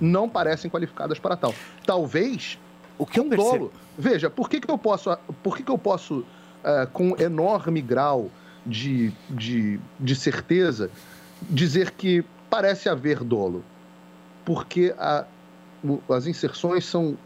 [0.00, 1.54] Não parecem qualificadas para tal.
[1.86, 2.58] Talvez
[2.98, 3.72] o que um dolo.
[3.98, 6.24] Veja, por que, que eu posso, por que, que eu posso
[6.66, 8.30] eh, com enorme grau
[8.66, 10.90] de, de, de certeza,
[11.48, 13.62] dizer que parece haver dolo?
[14.44, 15.24] Porque a-
[16.10, 17.16] as inserções são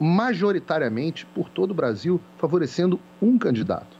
[0.00, 3.96] majoritariamente por todo o Brasil favorecendo um candidato.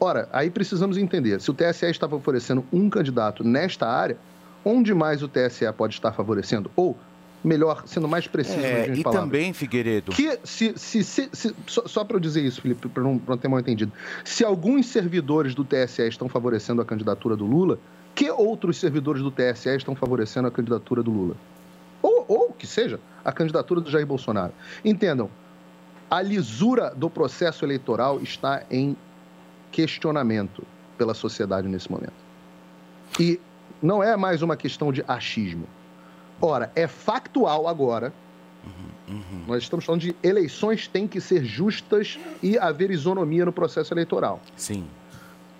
[0.00, 4.16] Ora, aí precisamos entender, se o TSE está favorecendo um candidato nesta área,
[4.64, 6.70] onde mais o TSE pode estar favorecendo?
[6.74, 6.98] Ou,
[7.44, 10.12] melhor, sendo mais preciso É, e palavras, também, Figueiredo.
[10.12, 13.34] que se, se, se- se- só, só para eu dizer isso, Felipe, para não, pra
[13.34, 13.92] não ter mal entendido,
[14.24, 17.78] se alguns servidores do TSE estão favorecendo a candidatura do Lula,
[18.14, 21.36] que outros servidores do TSE estão favorecendo a candidatura do Lula?
[22.00, 24.52] Ou, ou que seja, a candidatura do Jair Bolsonaro.
[24.84, 25.28] Entendam,
[26.10, 28.96] a lisura do processo eleitoral está em
[29.70, 30.62] questionamento
[30.98, 32.12] pela sociedade nesse momento.
[33.18, 33.40] E
[33.82, 35.66] não é mais uma questão de achismo.
[36.42, 38.12] Ora, é factual agora.
[39.46, 44.40] Nós estamos falando de eleições têm que ser justas e haver isonomia no processo eleitoral.
[44.56, 44.84] Sim.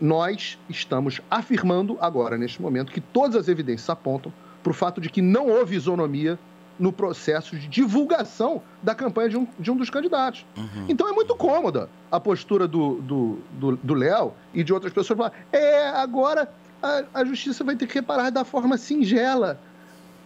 [0.00, 5.08] Nós estamos afirmando agora, neste momento, que todas as evidências apontam para o fato de
[5.08, 6.38] que não houve isonomia
[6.78, 10.44] no processo de divulgação da campanha de um, de um dos candidatos.
[10.88, 15.16] Então é muito cômoda a postura do do- do- do Léo e de outras pessoas
[15.18, 16.50] falar: é, agora
[16.82, 19.60] a, a justiça vai ter que reparar da forma singela.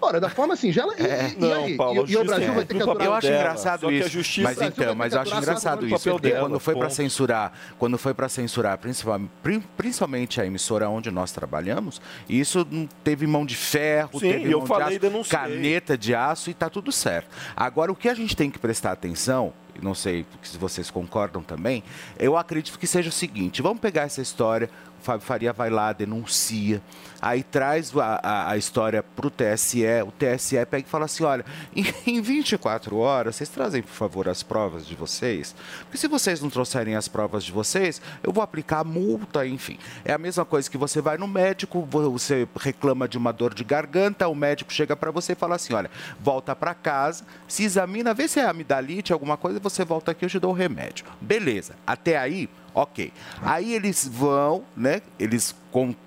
[0.01, 1.35] Ora, da forma singela, e, É.
[1.37, 1.77] e, Não, e?
[1.77, 2.55] Paulo, e, e o Brasil é.
[2.55, 3.41] vai ter que aturar Eu o acho dela.
[3.41, 4.09] engraçado isso.
[4.11, 7.53] justiça- Mas então, mas eu acho engraçado isso, papel porque dela, quando foi para censurar,
[7.79, 12.67] quando foi para censurar, principalmente, pri- principalmente a emissora onde nós trabalhamos, isso
[13.03, 16.55] teve mão de ferro, Sim, teve eu mão falei de aço, caneta de aço e
[16.55, 17.29] tá tudo certo.
[17.57, 21.85] Agora, o que a gente tem que prestar atenção não sei se vocês concordam também,
[22.19, 24.71] eu acredito que seja o seguinte: vamos pegar essa história,
[25.07, 26.83] Fábio Faria vai lá, denuncia,
[27.23, 31.23] aí traz a, a, a história para o TSE, o TSE pega e fala assim:
[31.23, 31.45] olha,
[31.75, 31.87] em,
[32.19, 36.51] em 24 horas, vocês trazem, por favor, as provas de vocês, porque se vocês não
[36.51, 39.79] trouxerem as provas de vocês, eu vou aplicar multa, enfim.
[40.05, 43.63] É a mesma coisa que você vai no médico, você reclama de uma dor de
[43.63, 48.13] garganta, o médico chega para você e fala assim: olha, volta para casa, se examina,
[48.13, 51.07] vê se é amidalite, alguma coisa, você volta aqui, eu te dou o remédio.
[51.21, 53.11] Beleza, até aí, ok.
[53.43, 55.01] Aí eles vão, né?
[55.19, 55.57] Eles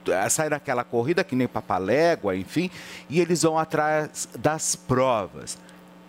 [0.07, 2.69] eh, saem naquela corrida que nem papalégua, enfim,
[3.09, 5.57] e eles vão atrás das provas.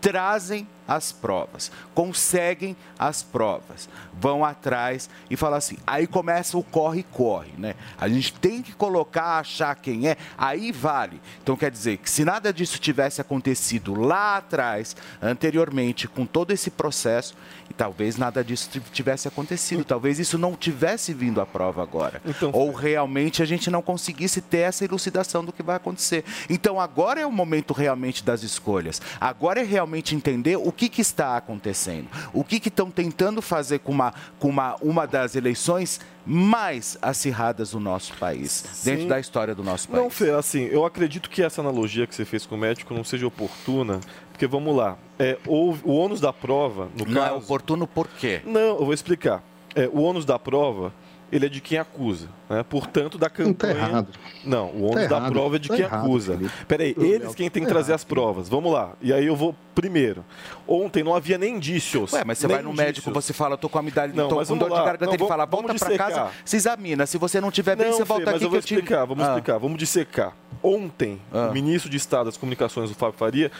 [0.02, 5.76] Trazem as provas, conseguem as provas, vão atrás e falam assim.
[5.86, 7.76] Aí começa o corre-corre, né?
[7.96, 11.20] A gente tem que colocar, achar quem é, aí vale.
[11.40, 16.72] Então quer dizer que se nada disso tivesse acontecido lá atrás, anteriormente, com todo esse
[16.72, 17.36] processo,
[17.70, 22.20] e talvez nada disso tivesse acontecido, talvez isso não tivesse vindo à prova agora.
[22.52, 26.24] Ou realmente a gente não conseguisse ter essa elucidação do que vai acontecer.
[26.48, 29.00] Então agora é o momento realmente das escolhas.
[29.20, 32.08] Agora é realmente entender o que, que está acontecendo.
[32.32, 37.80] O que estão tentando fazer com uma, com uma, uma das eleições mais acirradas do
[37.80, 39.08] nosso país, dentro Sim.
[39.08, 40.02] da história do nosso país.
[40.02, 43.04] Não, Fê, assim, eu acredito que essa analogia que você fez com o médico não
[43.04, 44.00] seja oportuna,
[44.32, 47.44] porque vamos lá, é, o, o ônus da prova, no Não é caso...
[47.44, 48.40] oportuno por quê?
[48.46, 49.42] Não, eu vou explicar.
[49.74, 50.94] É, o ônus da prova,
[51.32, 52.62] ele é de quem acusa, né?
[52.62, 53.74] Portanto, da campanha...
[53.74, 54.08] errado.
[54.44, 55.32] Não, o ônus Tá da errado.
[55.32, 56.36] prova é de Tá quem errado, acusa.
[56.36, 56.52] Felipe.
[56.66, 58.48] Peraí, eles quem tem que tá trazer errado, as provas.
[58.48, 58.92] Vamos lá.
[59.00, 60.24] E aí eu vou primeiro.
[60.66, 62.12] Ontem não havia nem indícios.
[62.12, 62.86] Ué, mas você vai no indícios.
[62.86, 64.84] médico, você fala, tô com amidalite, Não, tô mas com dor de lá.
[64.84, 67.06] garganta, Não, ele vamos- fala, volta pra casa, se examina.
[67.06, 68.66] Se você não tiver bem, Não, você Fê, volta mas aqui eu vou que eu
[68.68, 68.74] te...
[68.74, 69.28] explicar, vamos Ah.
[69.28, 70.32] explicar, vamos dissecar.
[70.62, 73.50] Ontem, o ministro de Estado das Comunicações, o Fábio Faria,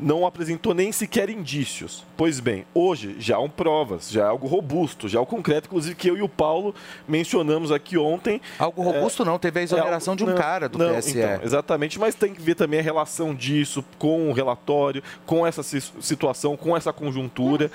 [0.00, 2.04] não apresentou nem sequer indícios.
[2.16, 5.68] Pois bem, hoje já há um provas, já é algo robusto, já é o concreto,
[5.68, 6.74] inclusive que eu e o Paulo
[7.18, 8.40] mencionamos aqui ontem.
[8.58, 11.18] Algo robusto não, teve a exoneração de um cara do não, TSE.
[11.18, 15.62] então, exatamente, mas tem que ver também a relação disso com o relatório, com essa
[15.62, 17.70] si- situação, com essa conjuntura.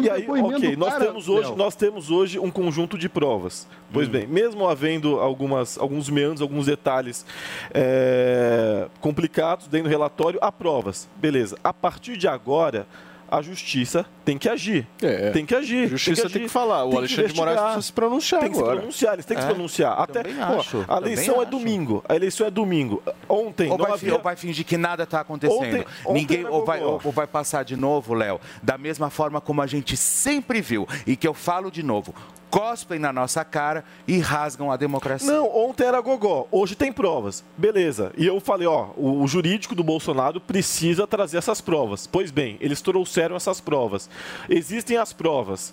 [0.00, 3.66] E aí, ok, nós cara, temos hoje, nós temos hoje um conjunto de provas.
[3.92, 7.24] Pois bem, mesmo havendo algumas, alguns meandros, alguns detalhes
[7.72, 11.08] é, complicados dentro do relatório, há provas.
[11.16, 11.56] Beleza.
[11.62, 12.86] A partir de agora,
[13.30, 14.86] a justiça tem que agir.
[15.32, 15.84] Tem que agir.
[15.84, 16.84] A justiça agir, tem que falar.
[16.84, 18.72] O tem Alexandre de Moraes precisa se pronunciar Tem que agora.
[18.74, 20.00] se pronunciar, eles têm que É, se pronunciar.
[20.00, 22.02] Até, pô, acho, a eleição é domingo.
[22.08, 23.02] A eleição é domingo.
[23.28, 24.14] Ontem Ou não vai, havia...
[24.14, 25.58] ou vai fingir que nada está acontecendo.
[25.58, 29.60] Ontem- ontem Ninguém ou vai, ou vai passar de novo, Léo, da mesma forma como
[29.62, 32.14] a gente sempre viu e que eu falo de novo.
[32.50, 35.26] Cospem na nossa cara e rasgam a democracia.
[35.28, 37.42] Não, ontem era gogó, hoje tem provas.
[37.58, 38.12] Beleza.
[38.16, 42.06] E eu falei, ó, o, o jurídico do Bolsonaro precisa trazer essas provas.
[42.06, 44.08] Pois bem, eles trouxeram essas provas.
[44.48, 45.72] Existem as provas.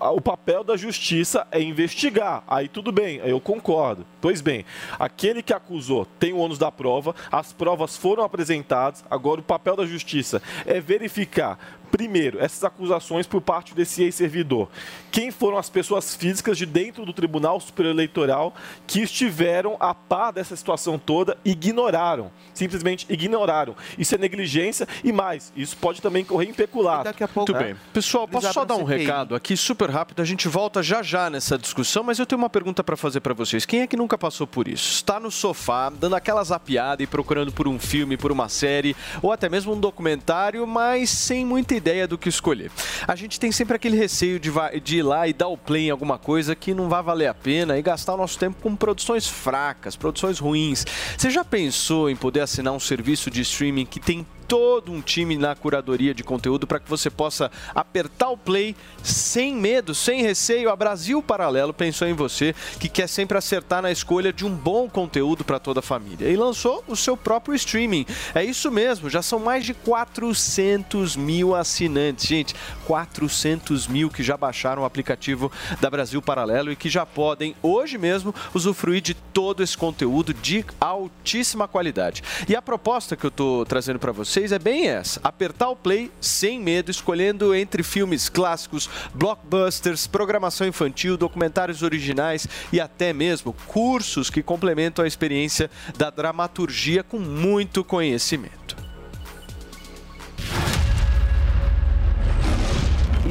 [0.00, 2.42] O papel da justiça é investigar.
[2.48, 4.04] Aí tudo bem, eu concordo.
[4.20, 4.64] Pois bem,
[4.98, 9.76] aquele que acusou tem o ônus da prova, as provas foram apresentadas, agora o papel
[9.76, 11.56] da justiça é verificar
[11.92, 14.66] Primeiro, essas acusações por parte desse ex-servidor.
[15.10, 18.54] Quem foram as pessoas físicas de dentro do Tribunal Superior Eleitoral
[18.86, 22.32] que estiveram a par dessa situação toda e ignoraram?
[22.54, 23.76] Simplesmente ignoraram.
[23.98, 27.04] Isso é negligência e mais, isso pode também correr em peculato.
[27.04, 27.52] Daqui a pouco.
[27.52, 27.76] Muito bem.
[27.92, 30.22] Pessoal, posso só dar um recado aqui, super rápido.
[30.22, 33.34] A gente volta já já nessa discussão, mas eu tenho uma pergunta para fazer para
[33.34, 33.66] vocês.
[33.66, 34.90] Quem é que nunca passou por isso?
[34.90, 39.30] Está no sofá, dando aquela zapiada e procurando por um filme, por uma série, ou
[39.30, 42.70] até mesmo um documentário, mas sem muita ideia do que escolher.
[43.06, 44.50] A gente tem sempre aquele receio de,
[44.82, 47.34] de ir lá e dar o play em alguma coisa que não vai valer a
[47.34, 50.84] pena e gastar o nosso tempo com produções fracas, produções ruins.
[51.18, 55.38] Você já pensou em poder assinar um serviço de streaming que tem todo um time
[55.38, 60.68] na curadoria de conteúdo para que você possa apertar o play sem medo, sem receio.
[60.68, 64.90] A Brasil Paralelo pensou em você que quer sempre acertar na escolha de um bom
[64.90, 68.04] conteúdo para toda a família e lançou o seu próprio streaming.
[68.34, 72.54] É isso mesmo, já são mais de 400 mil assinantes, gente.
[72.84, 75.50] 400 mil que já baixaram o aplicativo
[75.80, 80.62] da Brasil Paralelo e que já podem hoje mesmo usufruir de todo esse conteúdo de
[80.78, 82.22] altíssima qualidade.
[82.46, 85.76] E a proposta que eu estou trazendo para vocês vocês é bem essa: apertar o
[85.76, 93.54] play sem medo, escolhendo entre filmes clássicos, blockbusters, programação infantil, documentários originais e até mesmo
[93.68, 98.76] cursos que complementam a experiência da dramaturgia com muito conhecimento.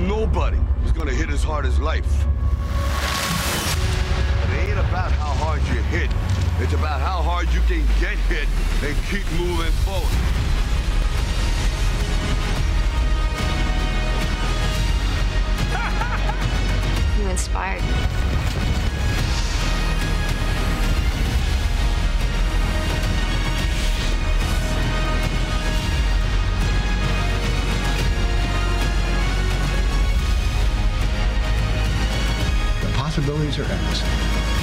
[0.07, 2.07] Nobody is gonna hit as hard as life.
[4.47, 6.09] It ain't about how hard you hit.
[6.61, 8.47] It's about how hard you can get hit
[8.83, 10.50] and keep moving forward.
[17.31, 17.87] Inspired me.
[32.81, 34.60] The possibilities are endless.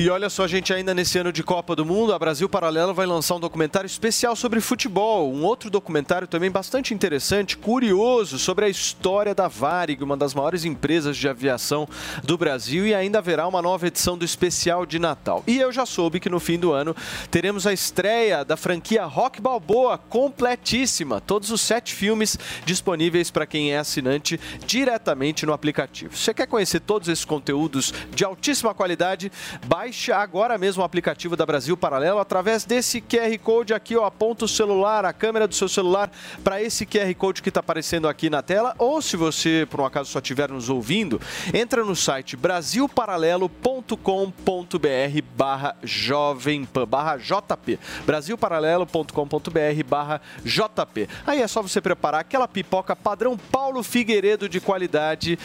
[0.00, 3.04] E olha só, gente, ainda nesse ano de Copa do Mundo, a Brasil Paralelo vai
[3.04, 5.30] lançar um documentário especial sobre futebol.
[5.30, 10.64] Um outro documentário também bastante interessante, curioso, sobre a história da Varig, uma das maiores
[10.64, 11.86] empresas de aviação
[12.24, 12.86] do Brasil.
[12.86, 15.44] E ainda haverá uma nova edição do especial de Natal.
[15.46, 16.96] E eu já soube que no fim do ano
[17.30, 21.20] teremos a estreia da franquia Rock Balboa, completíssima.
[21.20, 26.16] Todos os sete filmes disponíveis para quem é assinante diretamente no aplicativo.
[26.16, 29.30] Você quer conhecer todos esses conteúdos de altíssima qualidade,
[29.66, 34.44] baixe agora mesmo o aplicativo da Brasil Paralelo através desse QR Code aqui, ó, aponta
[34.44, 36.10] o celular, a câmera do seu celular
[36.44, 39.84] para esse QR Code que está aparecendo aqui na tela, ou se você por um
[39.84, 41.20] acaso só estiver nos ouvindo,
[41.52, 51.08] entra no site brasilparalelo.com.br barra jovem barra JP, brasilparalelo.com.br barra JP.
[51.26, 55.38] Aí é só você preparar aquela pipoca padrão Paulo Figueiredo de qualidade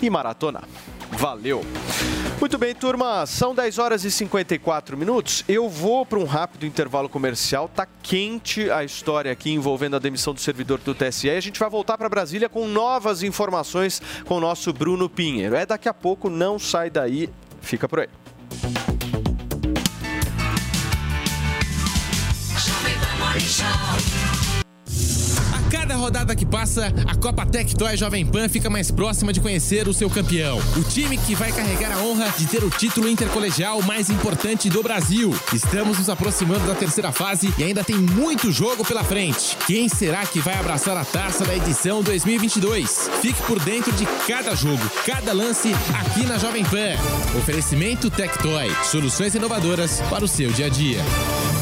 [0.00, 0.62] e maratona.
[1.12, 1.62] Valeu!
[2.40, 5.44] Muito bem, turma, são 10 horas e 54 minutos.
[5.48, 7.68] Eu vou para um rápido intervalo comercial.
[7.68, 11.30] Tá quente a história aqui envolvendo a demissão do servidor do TSE.
[11.30, 15.54] A gente vai voltar para Brasília com novas informações com o nosso Bruno Pinheiro.
[15.54, 18.08] É daqui a pouco, não sai daí, fica por aí.
[23.24, 24.11] A
[25.72, 29.94] cada rodada que passa, a Copa Tectoy Jovem Pan fica mais próxima de conhecer o
[29.94, 30.60] seu campeão.
[30.76, 34.82] O time que vai carregar a honra de ter o título intercolegial mais importante do
[34.82, 35.34] Brasil.
[35.50, 39.56] Estamos nos aproximando da terceira fase e ainda tem muito jogo pela frente.
[39.66, 43.08] Quem será que vai abraçar a taça da edição 2022?
[43.22, 46.98] Fique por dentro de cada jogo, cada lance aqui na Jovem Pan.
[47.38, 51.61] Oferecimento Tectoy, soluções inovadoras para o seu dia a dia.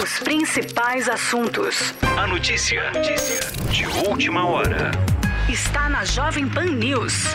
[0.00, 1.92] Os principais assuntos.
[2.16, 2.92] A notícia,
[3.70, 4.92] de última hora.
[5.48, 7.34] Está na Jovem Pan News.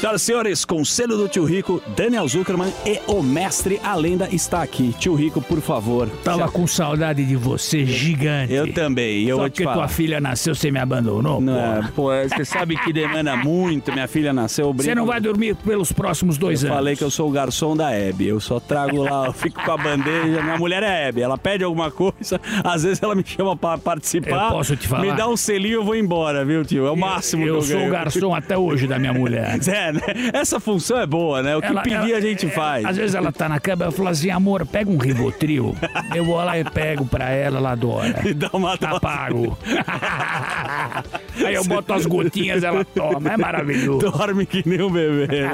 [0.00, 4.62] Senhoras e senhores, Conselho do Tio Rico, Daniel Zuckerman e o mestre, a lenda, está
[4.62, 4.94] aqui.
[4.98, 6.08] Tio Rico, por favor.
[6.24, 8.50] Tava com saudade de você, gigante.
[8.50, 9.24] Eu também.
[9.28, 9.74] Eu Só falar.
[9.74, 13.92] tua filha nasceu, você me abandonou, Não, é, pô, você sabe que demanda muito.
[13.92, 14.72] Minha filha nasceu.
[14.72, 16.78] Você não vai dormir pelos próximos dois eu anos.
[16.78, 18.26] falei que eu sou o garçom da Hebe.
[18.26, 20.42] Eu só trago lá, eu fico com a bandeja.
[20.42, 21.20] Minha mulher é Hebe.
[21.20, 24.46] Ela pede alguma coisa, às vezes ela me chama pra participar.
[24.46, 25.02] Eu posso te falar?
[25.02, 26.86] Me dá um selinho, eu vou embora, viu, tio?
[26.86, 27.88] É o máximo eu que eu sou ganho.
[27.88, 29.62] o garçom até hoje da minha mulher.
[29.62, 29.89] Sério?
[29.90, 30.30] É, né?
[30.32, 31.56] Essa função é boa, né?
[31.56, 32.84] O que Ela- pedir ela- a gente é, faz.
[32.84, 35.76] Às vezes ela tá na cama e fala assim, amor, pega um Rivotril.
[36.14, 38.20] Eu vou lá e pego pra ela, ela adora.
[38.28, 39.56] E dá uma Tá pago.
[41.44, 43.32] Aí eu boto as gotinhas, ela toma.
[43.32, 44.10] É maravilhoso.
[44.10, 45.50] Dorme que nem um bebê, né?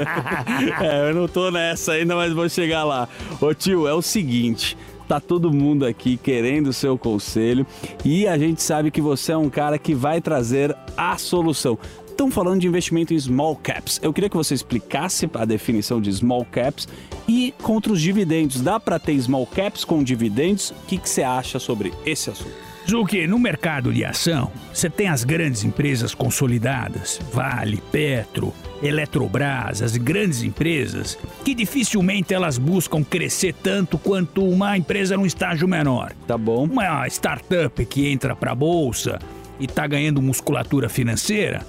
[0.81, 3.07] É, eu não tô nessa ainda, mas vou chegar lá.
[3.41, 4.77] Ô tio, é o seguinte.
[5.07, 7.65] Tá todo mundo aqui querendo o seu conselho
[8.03, 11.77] e a gente sabe que você é um cara que vai trazer a solução.
[12.17, 13.99] Estão falando de investimento em small caps.
[14.01, 16.87] Eu queria que você explicasse a definição de small caps
[17.27, 18.59] e contra os dividendos.
[18.59, 20.71] Dá para ter small caps com dividendos?
[20.71, 22.55] O que, que você acha sobre esse assunto?
[22.89, 28.51] Zuki, no mercado de ação, você tem as grandes empresas consolidadas, Vale, Petro,
[28.81, 35.67] Eletrobras, as grandes empresas, que dificilmente elas buscam crescer tanto quanto uma empresa num estágio
[35.67, 36.13] menor.
[36.25, 36.63] Tá bom.
[36.63, 39.19] Uma startup que entra para a bolsa
[39.59, 41.65] e está ganhando musculatura financeira,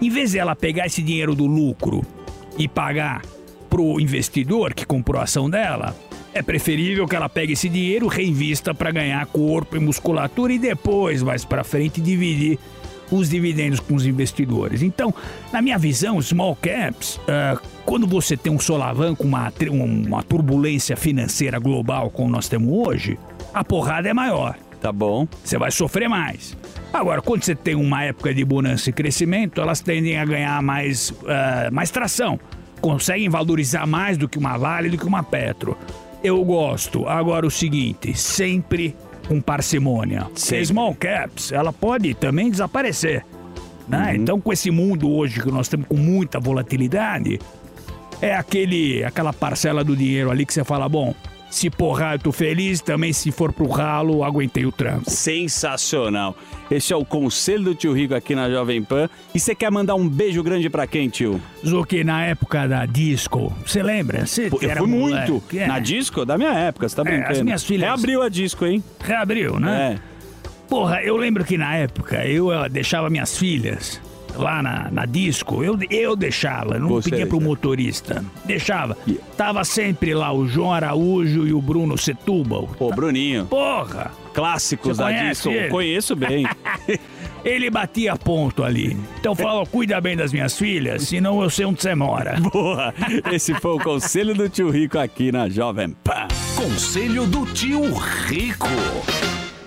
[0.00, 2.04] em vez de ela pegar esse dinheiro do lucro
[2.58, 3.22] e pagar
[3.68, 5.94] pro investidor que comprou a ação dela,
[6.32, 11.22] é preferível que ela pegue esse dinheiro, reinvista para ganhar corpo e musculatura e depois,
[11.22, 12.58] mais para frente, dividir
[13.10, 14.82] os dividendos com os investidores.
[14.82, 15.14] Então,
[15.52, 21.58] na minha visão, small caps, ah, quando você tem um solavanco, uma, uma turbulência financeira
[21.58, 23.18] global como nós temos hoje,
[23.54, 24.56] a porrada é maior.
[24.86, 25.26] Tá bom.
[25.42, 26.56] Você vai sofrer mais.
[26.92, 31.12] Agora, quando você tem uma época de bonança e crescimento, elas tendem a ganhar mais,
[31.26, 32.38] ah, mais tração.
[32.80, 35.76] Conseguem valorizar mais do que uma Vale, do que uma Petro.
[36.22, 37.04] Eu gosto.
[37.08, 38.94] Agora, o seguinte, sempre
[39.26, 40.28] com parcimônia.
[40.32, 43.26] Porque small caps, ela pode também desaparecer.
[43.88, 44.14] né?
[44.14, 47.40] Então, com esse mundo hoje que nós temos com muita volatilidade,
[48.22, 51.12] é aquele, aquela parcela do dinheiro ali que você fala, bom,
[51.50, 55.10] se porrar eu tô feliz, também se for pro ralo, aguentei o tranco.
[55.10, 56.36] Sensacional.
[56.70, 59.08] Este é o conselho do tio Rico aqui na Jovem Pan.
[59.34, 61.40] E você quer mandar um beijo grande pra quem, tio?
[61.66, 64.26] Zuki, na época da disco, você lembra?
[64.26, 65.56] Você Pô, eu fui moleque, muito.
[65.56, 65.66] é.
[65.66, 66.24] Na disco?
[66.26, 67.32] Da minha época, você tá É, brincando.
[67.32, 68.82] as minhas filhas- Reabriu a disco, hein?
[69.00, 69.98] Reabriu, né?
[70.68, 74.00] Porra, eu lembro que na época eu eh, deixava minhas filhas
[74.36, 78.24] lá na, na disco, eu, eu deixava, não Você pedia pro motorista.
[78.44, 78.96] Deixava.
[79.36, 82.68] Tava sempre lá o João Araújo e o Bruno Setúbal.
[82.78, 83.46] Pô, Bruninho.
[83.46, 84.10] Porra!
[84.34, 85.48] Clássicos da disco.
[85.48, 85.68] ele?
[85.68, 86.46] Conheço bem.
[87.46, 88.96] Ele batia ponto ali.
[89.20, 92.40] Então fala, cuida bem das minhas filhas, senão eu sei onde você mora.
[92.52, 92.92] Boa!
[93.32, 96.26] Esse foi o conselho do tio Rico aqui na Jovem Pan.
[96.56, 98.66] Conselho do tio Rico.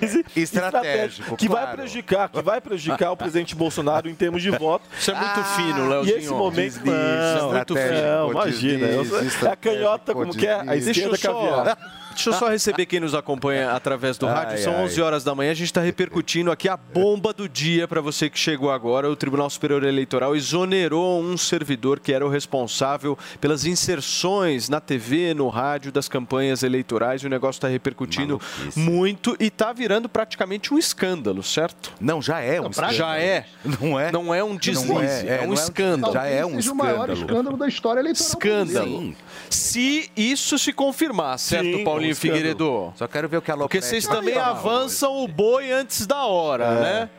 [0.35, 1.77] Estratégico, Que vai claro.
[1.77, 4.83] prejudicar, que vai prejudicar o presidente Bolsonaro em termos de voto.
[4.97, 6.17] Isso é muito Ah, fino, E Leozinho.
[6.17, 7.59] esse momento, não, muito fino.
[7.59, 8.87] estratégico, Não, imagina.
[8.87, 10.53] deslize, É a canhota, como que é?
[10.53, 11.77] A Deixa esquerda caviar.
[12.19, 14.57] Deixa eu só receber quem nos acompanha através do Ai, rádio.
[14.59, 14.83] São ai.
[14.83, 15.51] 11 horas da manhã.
[15.51, 19.09] A gente está repercutindo aqui a bomba do dia para você que chegou agora.
[19.09, 25.33] O Tribunal Superior Eleitoral exonerou um servidor que era o responsável pelas inserções na TV,
[25.33, 27.21] no rádio das campanhas eleitorais.
[27.21, 28.41] E o negócio está repercutindo
[28.75, 31.93] muito e está virando praticamente um escândalo, certo?
[31.99, 32.93] Não, já é um escândalo.
[32.93, 33.45] Já é.
[33.63, 34.11] Não é?
[34.11, 36.13] Não é um deslize, é, um escândalo.
[36.13, 37.31] Já é um Seja o maior escândalo.
[37.31, 38.29] escândalo da história eleitoral.
[38.29, 39.15] Escândalo.
[39.49, 42.37] Se isso se confirmar, certo, Sim, Paulinho escândalo.
[42.37, 42.93] Figueiredo?
[42.95, 46.63] Só quero ver o que a Porque vocês também avançam o boi antes da hora,
[46.65, 46.81] É.
[46.81, 47.09] né?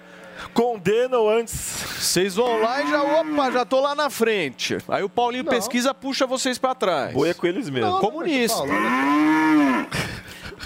[0.55, 1.53] Condenam antes.
[1.99, 4.78] Vocês vão lá e já, opa, já tô lá na frente.
[4.88, 7.12] Aí o Paulinho pesquisa, puxa vocês pra trás.
[7.12, 7.99] Boi é com eles mesmo.
[7.99, 8.62] Comunista.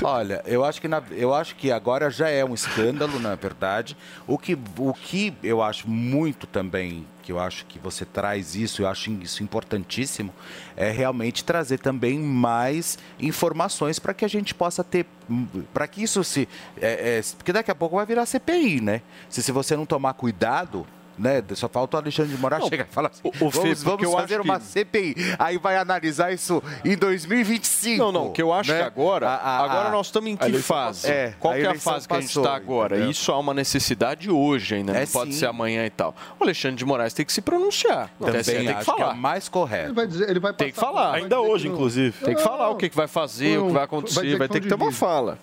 [0.03, 3.97] Olha, eu acho que na- eu acho que agora já é um escândalo, na verdade.
[4.27, 8.83] O que o que eu acho muito também que eu acho que você traz isso,
[8.83, 10.33] eu acho isso importantíssimo,
[10.77, 15.07] é realmente trazer também mais informações para que a gente possa ter,
[15.73, 16.47] para que isso se,
[16.79, 19.01] é, é, porque daqui a pouco vai virar CPI, né?
[19.31, 20.87] Se, se você não tomar cuidado,
[21.19, 21.43] né?
[21.55, 23.85] Só falta o Alexandre de Moraes Não, chegar e falar assim, o- o Fê, vamos,
[23.85, 27.99] porque vamos fazer uma que- CPI, aí vai analisar isso em 2025.
[28.03, 28.79] Não, não, que eu acho né?
[28.79, 31.03] que agora, A- a- agora nós estamos em que eleição fase?
[31.03, 31.17] passou.
[31.17, 32.95] É, Qual é a fase que a gente passou, está agora?
[32.97, 33.11] entendeu?
[33.11, 35.41] Isso é uma necessidade hoje ainda, É não pode sim.
[35.41, 36.15] ser amanhã e tal.
[36.39, 38.11] O Alexandre de Moraes tem que se pronunciar.
[38.19, 39.15] Também tem que acho que é falar.
[39.15, 39.87] mais correto.
[39.87, 41.11] Ele vai dizer, ele vai Tem que falar.
[41.13, 42.25] vai Ainda hoje, inclusive.
[42.25, 44.69] Tem que falar o que, que vai fazer, o que vai acontecer, vai, ter que
[44.69, 45.39] ter uma fala.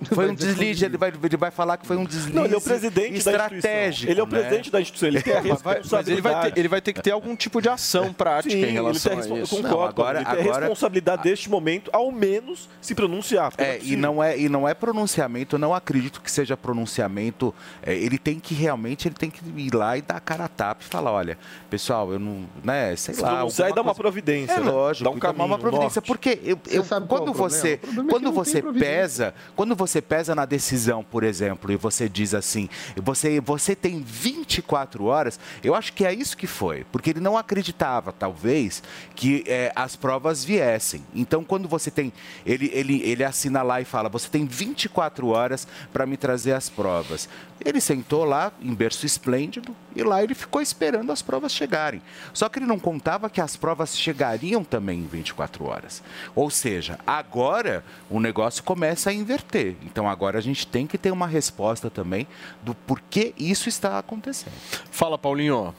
[0.14, 2.56] Foi um deslize, ele vai, ele vai falar que foi um deslize Não, ele é
[2.58, 4.10] o presidente estratégico.
[4.10, 4.30] Ele é o né?
[4.38, 6.52] presidente da instituição, ele tem a mas ele, vai responsabilidade.
[6.54, 9.22] ter, ele vai ter que ter algum tipo de ação prática Sim, em relação ele
[9.22, 9.54] tem a a isso.
[9.56, 13.52] Eu concordo, Não, agora- ele tem a agora- responsabilidade deste momento, ao menos, se pronunciar.
[13.58, 17.54] É, é e não é e não é pronunciamento, eu não acredito que seja pronunciamento.
[17.82, 20.48] é, ele tem que realmente ele tem que ir lá e dar a cara a
[20.48, 21.38] tapa e falar, olha,
[21.68, 24.70] pessoal, eu não, né, sei Se lá, pronunciar e dar uma providência, É né?
[24.70, 26.06] lógico, Dar um uma caminho, providência, norte.
[26.06, 30.00] porque eu, eu- sabe qual quando é você é quando você pesa, quando você você
[30.00, 35.74] pesa na decisão, por exemplo, e você diz assim, você, você tem 24 horas, eu
[35.74, 38.82] acho que é isso que foi, porque ele não acreditava, talvez,
[39.14, 41.04] que é, as provas viessem.
[41.14, 42.12] Então, quando você tem,
[42.46, 46.68] ele, ele, ele assina lá e fala, você tem 24 horas para me trazer as
[46.68, 47.28] provas.
[47.62, 52.00] Ele sentou lá, em berço esplêndido, e lá ele ficou esperando as provas chegarem.
[52.32, 56.02] Só que ele não contava que as provas chegariam também em 24 horas.
[56.34, 59.76] Ou seja, agora o negócio começa a inverter.
[59.82, 62.26] Então agora a gente tem que ter uma resposta também
[62.62, 64.54] do porquê isso está acontecendo.
[64.90, 65.74] Fala, Paulinho.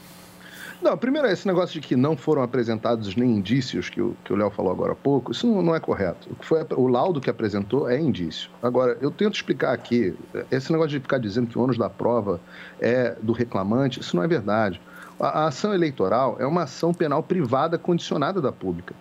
[0.82, 4.36] Não, primeiro, esse negócio de que não foram apresentados nem indícios, que o que o
[4.36, 6.28] Léo falou agora há pouco, isso não, não é correto.
[6.28, 8.50] O, que foi, o laudo que apresentou é indício.
[8.60, 10.12] Agora, eu tento explicar aqui,
[10.50, 12.40] esse negócio de ficar dizendo que o ônus da prova
[12.80, 14.80] é do reclamante, isso não é verdade.
[15.20, 18.92] A, a ação eleitoral é uma ação penal privada condicionada da pública.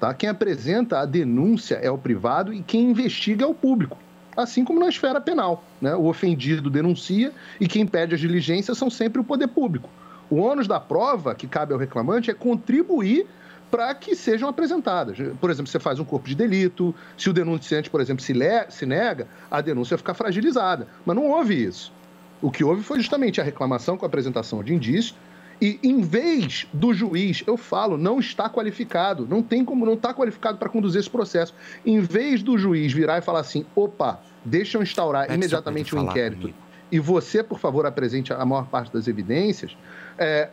[0.00, 0.12] Tá?
[0.12, 3.96] Quem apresenta a denúncia é o privado e quem investiga é o público.
[4.38, 5.64] Assim como na esfera penal.
[5.80, 5.96] Né?
[5.96, 9.90] O ofendido denuncia e quem pede as diligências são sempre o poder público.
[10.30, 13.26] O ônus da prova que cabe ao reclamante é contribuir
[13.68, 15.18] para que sejam apresentadas.
[15.40, 18.70] Por exemplo, você faz um corpo de delito, se o denunciante, por exemplo, se, le
[18.70, 20.86] se nega, a denúncia fica fragilizada.
[21.04, 21.92] Mas não houve isso.
[22.40, 25.16] O que houve foi justamente a reclamação com a apresentação de indícios
[25.60, 30.14] e em vez do juiz, eu falo, não está qualificado, não tem como, não está
[30.14, 31.52] qualificado para conduzir esse processo.
[31.84, 36.04] Em vez do juiz virar e falar assim, opa, deixa eu instaurar imediatamente o um
[36.04, 36.58] inquérito comigo.
[36.90, 39.76] e você, por favor, apresente a maior parte das evidências,
[40.18, 40.50] é,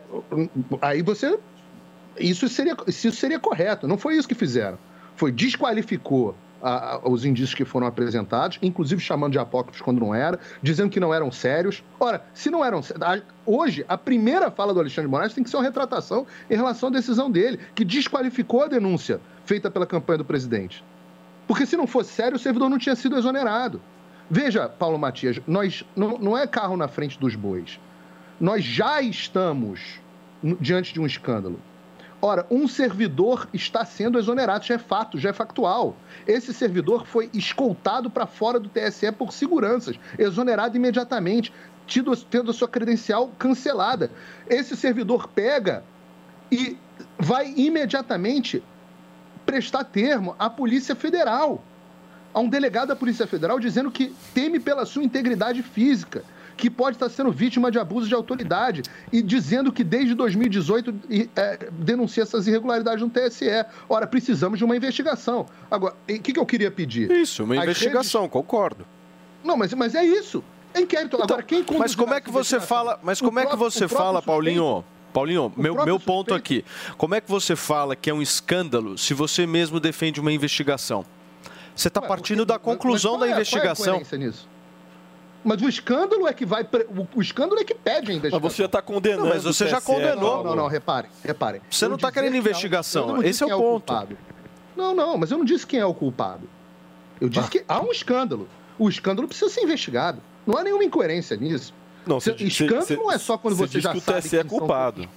[0.80, 1.38] aí você.
[2.18, 3.86] Isso seria, isso seria correto.
[3.86, 4.78] Não foi isso que fizeram.
[5.16, 10.14] Foi desqualificou a, a, os indícios que foram apresentados, inclusive chamando de apócrifos quando não
[10.14, 11.82] era, dizendo que não eram sérios.
[11.98, 12.80] Ora, se não eram
[13.44, 16.88] hoje, a primeira fala do Alexandre de Moraes tem que ser uma retratação em relação
[16.88, 20.82] à decisão dele, que desqualificou a denúncia feita pela campanha do presidente.
[21.46, 23.80] Porque se não fosse sério, o servidor não tinha sido exonerado.
[24.28, 27.78] Veja, Paulo Matias, nós não, não é carro na frente dos bois
[28.40, 30.00] nós já estamos
[30.60, 31.60] diante de um escândalo.
[32.20, 35.96] Ora, um servidor está sendo exonerado, já é fato, já é factual.
[36.26, 41.52] Esse servidor foi escoltado para fora do TSE por seguranças, exonerado imediatamente,
[41.86, 44.10] tido, tendo a sua credencial cancelada.
[44.48, 45.84] Esse servidor pega
[46.50, 46.76] e
[47.18, 48.62] vai imediatamente
[49.46, 51.62] prestar termo à Polícia Federal,
[52.34, 56.22] a um delegado da Polícia Federal dizendo que teme pela sua integridade física
[56.56, 58.82] que pode estar sendo vítima de abuso de autoridade
[59.12, 60.94] e dizendo que desde 2018
[61.36, 63.46] é, denuncia essas irregularidades no TSE.
[63.88, 65.46] Ora, precisamos de uma investigação.
[65.70, 67.10] Agora, o que, que eu queria pedir?
[67.10, 68.32] Isso, uma As investigação, redes...
[68.32, 68.86] concordo.
[69.44, 70.42] Não, mas, mas é isso.
[70.72, 71.16] É inquérito.
[71.16, 74.22] Então, Agora, quem Mas como é que você fala, mas como é que você fala,
[74.22, 74.84] Paulinho?
[75.16, 76.62] Paulinho, meu, meu ponto aqui.
[76.98, 81.06] Como é que você fala que é um escândalo se você mesmo defende uma investigação?
[81.74, 83.98] Você está partindo da conclusão da investigação.
[83.98, 84.46] Qual é a nisso?
[85.42, 86.68] Mas o escândalo é que vai.
[87.14, 88.40] O, escândalo é que pede a investigação.
[88.42, 89.22] Mas você já está condenando.
[89.22, 90.36] Não, mas você já condenou.
[90.36, 91.62] Não, não, não, repare, repare.
[91.70, 93.22] Você não está querendo investigação.
[93.22, 93.94] Esse é o ponto.
[93.94, 94.08] É o
[94.76, 96.46] não, não, mas eu não disse quem é o culpado.
[97.18, 97.50] Eu disse ah.
[97.50, 98.46] que há um escândalo.
[98.78, 100.20] O escândalo precisa ser investigado.
[100.46, 101.72] Não há nenhuma incoerência nisso.
[102.06, 104.44] Não, você, escândalo cê, não é só quando você, já que sabe o TSE é
[104.44, 105.08] culpado.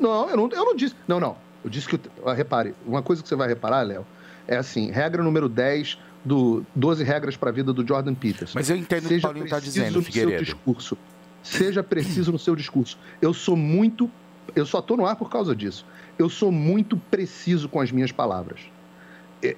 [0.00, 0.94] Não, eu não, eu não disse.
[1.06, 1.36] Não, não.
[1.62, 2.00] Eu disse que.
[2.34, 4.06] Repare, uma coisa que você vai reparar, Léo,
[4.48, 8.52] é assim: regra número 10 do 12 regras para a vida do Jordan Peterson.
[8.54, 10.44] Mas eu entendo o que o Paulinho está dizendo, Figueiredo.
[10.44, 10.98] Seu discurso.
[11.42, 12.98] Seja preciso no seu discurso.
[13.20, 14.10] Eu sou muito.
[14.54, 15.84] Eu só estou no ar por causa disso.
[16.18, 18.60] Eu sou muito preciso com as minhas palavras.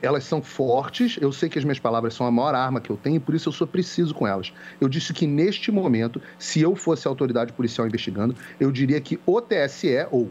[0.01, 2.97] Elas são fortes, eu sei que as minhas palavras são a maior arma que eu
[2.97, 4.53] tenho, por isso eu sou preciso com elas.
[4.81, 9.21] Eu disse que neste momento, se eu fosse a autoridade policial investigando, eu diria que
[9.27, 10.31] o TSE, ou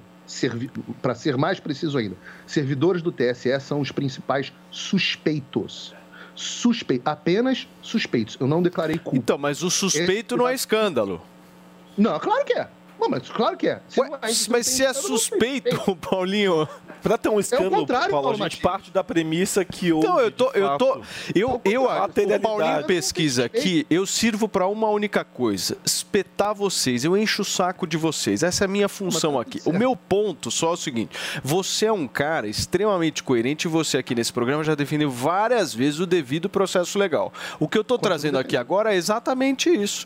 [1.02, 2.16] para ser mais preciso ainda,
[2.48, 5.94] servidores do TSE são os principais suspeitos
[6.36, 8.38] suspeito, apenas suspeitos.
[8.40, 9.18] Eu não declarei culpa.
[9.18, 10.40] Então, mas o suspeito Esse...
[10.40, 11.22] não é escândalo.
[11.98, 12.68] Não, claro que é.
[13.00, 13.82] Bom, mas claro que é.
[13.88, 14.10] Se Ué,
[14.50, 16.68] mas se é suspeito, Paulinho,
[17.04, 20.08] Pra ter um escândalo, é Paulo, a gente parte da premissa que houve.
[20.08, 20.52] Então, eu tô.
[20.52, 21.02] Eu, tô
[21.36, 27.04] eu, eu, o Paulinho pesquisa aqui, eu sirvo para uma única coisa: espetar vocês.
[27.04, 28.42] Eu encho o saco de vocês.
[28.42, 29.62] Essa é a minha função aqui.
[29.66, 33.98] O meu ponto só é o seguinte: você é um cara extremamente coerente e você
[33.98, 37.34] aqui nesse programa já definiu várias vezes o devido processo legal.
[37.60, 40.06] O que eu tô trazendo aqui agora é exatamente isso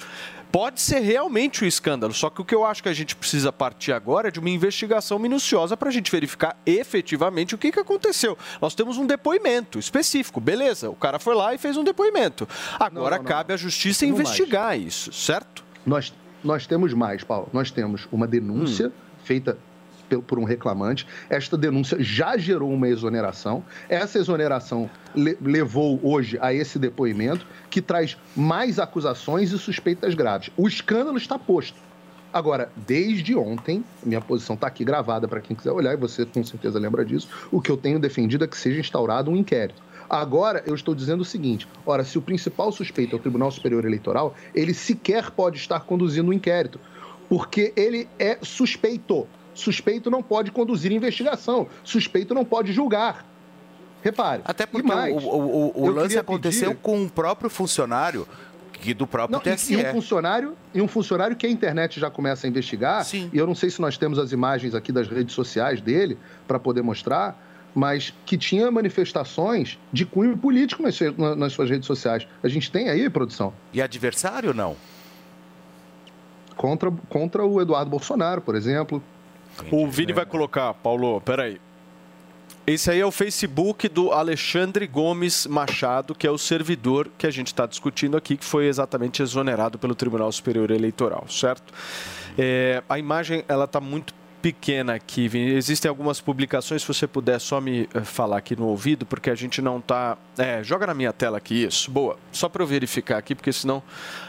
[0.51, 2.13] pode ser realmente um escândalo.
[2.13, 4.49] Só que o que eu acho que a gente precisa partir agora é de uma
[4.49, 8.37] investigação minuciosa para a gente verificar efetivamente o que, que aconteceu.
[8.61, 10.89] Nós temos um depoimento específico, beleza?
[10.89, 12.47] O cara foi lá e fez um depoimento.
[12.79, 14.83] Agora não, não, cabe à justiça investigar mais.
[14.83, 15.63] isso, certo?
[15.85, 17.49] Nós, nós temos mais, Paulo.
[17.53, 18.91] Nós temos uma denúncia hum.
[19.23, 19.57] feita
[20.27, 21.05] por um reclamante.
[21.29, 23.63] Esta denúncia já gerou uma exoneração.
[23.89, 30.49] Essa exoneração le- levou hoje a esse depoimento, que traz mais acusações e suspeitas graves.
[30.55, 31.77] O escândalo está posto.
[32.31, 36.43] Agora, desde ontem, minha posição está aqui gravada para quem quiser olhar, e você com
[36.43, 39.81] certeza lembra disso, o que eu tenho defendido é que seja instaurado um inquérito.
[40.09, 43.85] Agora, eu estou dizendo o seguinte: ora, se o principal suspeito é o Tribunal Superior
[43.85, 46.79] Eleitoral, ele sequer pode estar conduzindo um inquérito,
[47.27, 49.27] porque ele é suspeito.
[49.57, 53.25] Suspeito não pode conduzir investigação, suspeito não pode julgar.
[54.03, 54.41] Repare.
[54.45, 58.27] Até e porque mais, o, o- o eu lance aconteceu pedir- com o próprio funcionário
[58.73, 59.73] que do próprio Não, e- TSE.
[59.73, 63.03] E um funcionário, e um funcionário que a internet já começa a investigar.
[63.11, 66.15] E eu não sei se nós temos as imagens aqui das redes sociais dele
[66.47, 67.43] para poder mostrar,
[67.73, 70.99] mas que tinha manifestações de cunho político nas,
[71.35, 72.27] nas suas redes sociais.
[72.43, 73.51] A gente tem aí, produção?
[73.73, 74.75] E adversário não?
[76.55, 79.01] Contra, contra o Eduardo Bolsonaro, por exemplo.
[79.71, 81.59] O Vini vai colocar, Paulo, peraí.
[82.65, 87.31] Esse aí é o Facebook do Alexandre Gomes Machado, que é o servidor que a
[87.31, 91.73] gente está discutindo aqui, que foi exatamente exonerado pelo Tribunal Superior Eleitoral, certo?
[92.37, 94.13] É, a imagem ela está muito
[94.47, 95.51] pequena aqui, Vini.
[95.51, 99.35] Existem algumas publicações, se você puder só me eh, falar aqui no ouvido, porque a
[99.35, 100.17] gente não está.
[100.37, 101.91] É, joga na minha tela aqui isso.
[101.91, 102.17] Boa.
[102.31, 103.83] Só para eu verificar aqui, porque senão.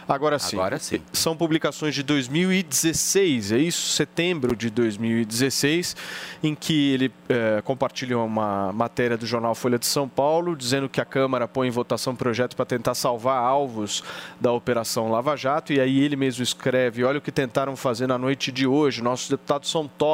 [0.08, 0.56] Agora sim.
[0.56, 1.00] Agora sim.
[1.12, 3.90] São publicações de 2016, é isso?
[3.90, 5.94] Setembro de 2016,
[6.42, 11.00] em que ele eh, compartilha uma matéria do jornal Folha de São Paulo, dizendo que
[11.00, 14.02] a Câmara põe em votação um projeto para tentar salvar alvos
[14.40, 18.18] da Operação Lava Jato, e aí ele mesmo escreve: olha o que tentaram fazer na
[18.18, 20.07] noite de hoje, nossos deputados são top.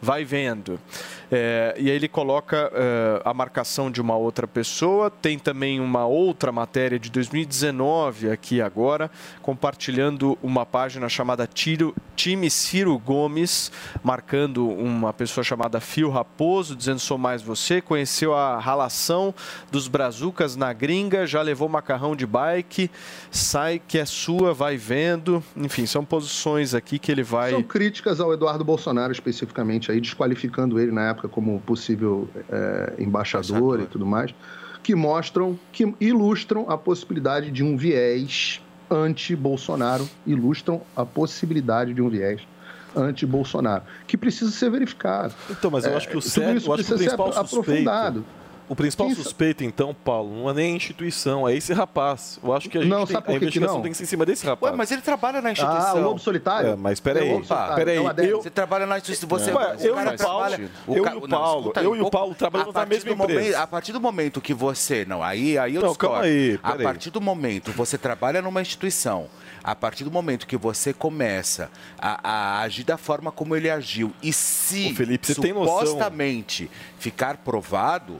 [0.00, 0.80] Vai vendo.
[1.30, 5.10] É, e aí ele coloca é, a marcação de uma outra pessoa.
[5.10, 12.50] Tem também uma outra matéria de 2019 aqui agora, compartilhando uma página chamada Tiro, Time
[12.50, 13.70] Ciro Gomes,
[14.02, 17.80] marcando uma pessoa chamada Fio Raposo, dizendo sou mais você.
[17.80, 19.32] Conheceu a ralação
[19.70, 22.90] dos brazucas na gringa, já levou macarrão de bike,
[23.30, 25.42] sai que é sua, vai vendo.
[25.56, 27.52] Enfim, são posições aqui que ele vai.
[27.52, 33.80] São críticas ao Eduardo Bolsonaro especificamente, aí desqualificando ele na época como possível eh, embaixador
[33.80, 34.34] e tudo mais,
[34.82, 38.60] que mostram, que ilustram a possibilidade de um viés
[38.90, 42.40] anti-Bolsonaro, ilustram a possibilidade de um viés
[42.96, 45.34] anti-Bolsonaro, que precisa ser verificado.
[45.48, 47.60] Então, mas eu É, acho que o isso eu acho que o ser principal suspeito,
[47.60, 48.24] aprofundado.
[48.70, 52.38] O principal sa- suspeito, então, Paulo, não é nem a instituição, é esse rapaz.
[52.42, 53.82] Eu acho que a gente Não, tem, sabe por a investigação não?
[53.82, 54.72] tem que ser em cima desse rapaz.
[54.72, 55.88] Ué, mas ele trabalha na instituição.
[55.90, 56.70] Ah, o lobo solitário?
[56.70, 58.30] É, mas peraí, É o lobo solitário, peraí, o adepto.
[58.30, 59.28] eu, Você trabalha na instituição.
[59.28, 61.60] Você, Ué, o eu cara e o Paulo, trabalha- eu ca- e o não, Paulo,
[61.60, 63.60] escuta, eu e o Paulo trabalhamos a na partir mesma do momento- empresa.
[63.60, 65.04] A partir do momento que você.
[65.04, 66.14] Não, aí, aí eu Não, discordo.
[66.14, 69.26] calma aí, A partir do momento você trabalha numa instituição.
[69.62, 74.10] A partir do momento que você começa a, a agir da forma como ele agiu,
[74.22, 78.16] e se Ô, Felipe, supostamente ficar provado.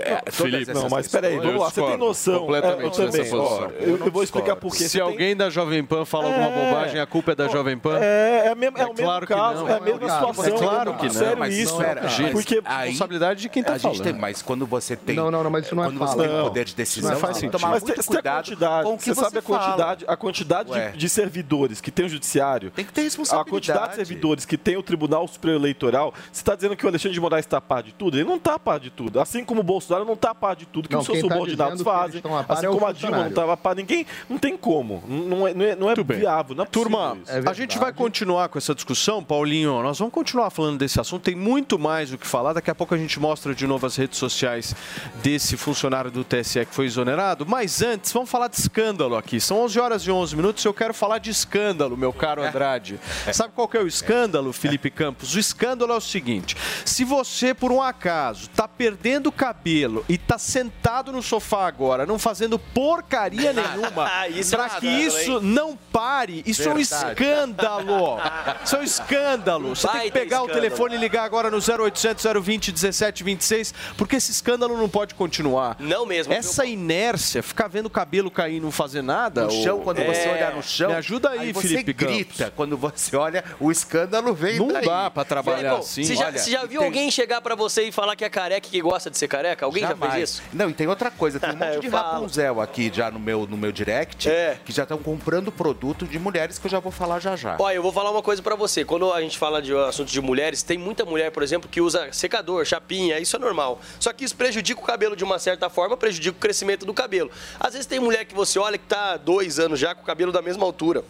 [0.00, 2.38] É, Felipe, não, mas peraí, vamos lá, você tem noção.
[2.40, 4.78] Completamente É, eu também, ó, eu- eu vou explicar por quê.
[4.84, 6.64] Se Você tem- alguém da Jovem Pan fala alguma É.
[6.70, 7.98] bobagem, a culpa é da Jovem Pan?
[7.98, 9.98] É, é, a mesma- é o mesmo claro que caso, não, é a é mesma
[10.00, 10.54] claro, situação.
[10.54, 11.74] é claro que não, Sério mas isso.
[11.74, 14.20] não é, gente, porque aí- responsabilidade de quem tá a gente tem, falando.
[14.20, 15.14] mas quando você tem.
[15.16, 16.28] Não, não, não, mas isso não é Quando você fala.
[16.28, 16.44] tem Não.
[16.44, 17.60] poder de Isso decisão, não faz você tem que sentido.
[17.60, 19.38] tomar Mas muito tem, você tem a cuidado quantidade, com o que você você sabe
[19.38, 22.70] a quantidade, a quantidade de, servidores que tem o judiciário.
[22.70, 23.50] Tem que ter A responsabilidade.
[23.50, 26.12] quantidade de servidores que tem o Tribunal Superior Eleitoral.
[26.32, 28.16] Você está dizendo que o Alexandre de Moraes está a par de tudo?
[28.16, 29.20] Ele não está a par de tudo.
[29.20, 31.28] Assim como o Bolsonaro não está a par de tudo que Não, os seus tá
[31.28, 32.16] subordinados eles fazem.
[32.16, 34.06] estão a par Assim é como a Dilma não estava a par ninguém.
[34.28, 35.02] Não tem como.
[35.06, 36.54] Não é, não é, não é viável.
[36.54, 37.48] Não é Turma, isso.
[37.48, 39.82] a gente vai continuar com essa discussão, Paulinho.
[39.82, 41.22] Nós vamos continuar falando desse assunto.
[41.22, 42.52] Tem muito mais o que falar.
[42.52, 44.74] Daqui a pouco a gente mostra de novo as redes sociais
[45.22, 47.44] desse funcionário do TSE que foi exonerado.
[47.46, 49.40] Mas antes, vamos falar de escândalo aqui.
[49.40, 52.98] São 11 horas e 11 minutos e eu quero falar de escândalo, meu caro Andrade.
[53.32, 55.34] Sabe qual que é o escândalo, Felipe Campos?
[55.34, 59.73] O escândalo é o seguinte: se você, por um acaso, tá perdendo cabelo
[60.08, 65.40] e tá sentado no sofá agora, não fazendo porcaria nenhuma, um para que isso hein?
[65.42, 67.12] não pare, isso é um Verdade.
[67.12, 68.18] escândalo.
[68.64, 69.76] Isso é um escândalo.
[69.76, 74.30] Você tem que pegar o telefone e ligar agora no 0800 020 1726, porque esse
[74.30, 75.76] escândalo não pode continuar.
[75.78, 76.32] Não mesmo.
[76.32, 79.44] Essa inércia, ficar vendo o cabelo cair e não fazer nada.
[79.44, 80.32] No chão, ô- quando você É.
[80.32, 80.88] olhar no chão.
[80.90, 82.52] Me ajuda aí, você Felipe grita.
[82.56, 84.84] Quando você olha, o escândalo vem Não daí.
[84.86, 86.04] dá pra trabalhar Felipão, assim.
[86.04, 88.28] Você já, Olha, você já viu tem- alguém chegar pra você e falar que é
[88.30, 89.63] careca e que gosta de ser careca?
[89.64, 90.12] Alguém já Jamais.
[90.14, 90.42] fez isso?
[90.52, 92.12] Não, e tem outra coisa, tem um monte de falo.
[92.14, 94.58] Rapunzel aqui já no meu, no meu direct É.
[94.64, 97.56] que já estão comprando produto de mulheres que eu já vou falar já já.
[97.58, 98.84] Olha, eu vou falar uma coisa pra você.
[98.84, 102.08] Quando a gente fala de assunto de mulheres, tem muita mulher, por exemplo, que usa
[102.12, 103.80] secador, chapinha, isso é normal.
[103.98, 107.30] Só que isso prejudica o cabelo de uma certa forma, prejudica o crescimento do cabelo.
[107.58, 110.04] Às vezes tem mulher que você olha que tá há dois anos já com o
[110.04, 111.04] cabelo da mesma altura.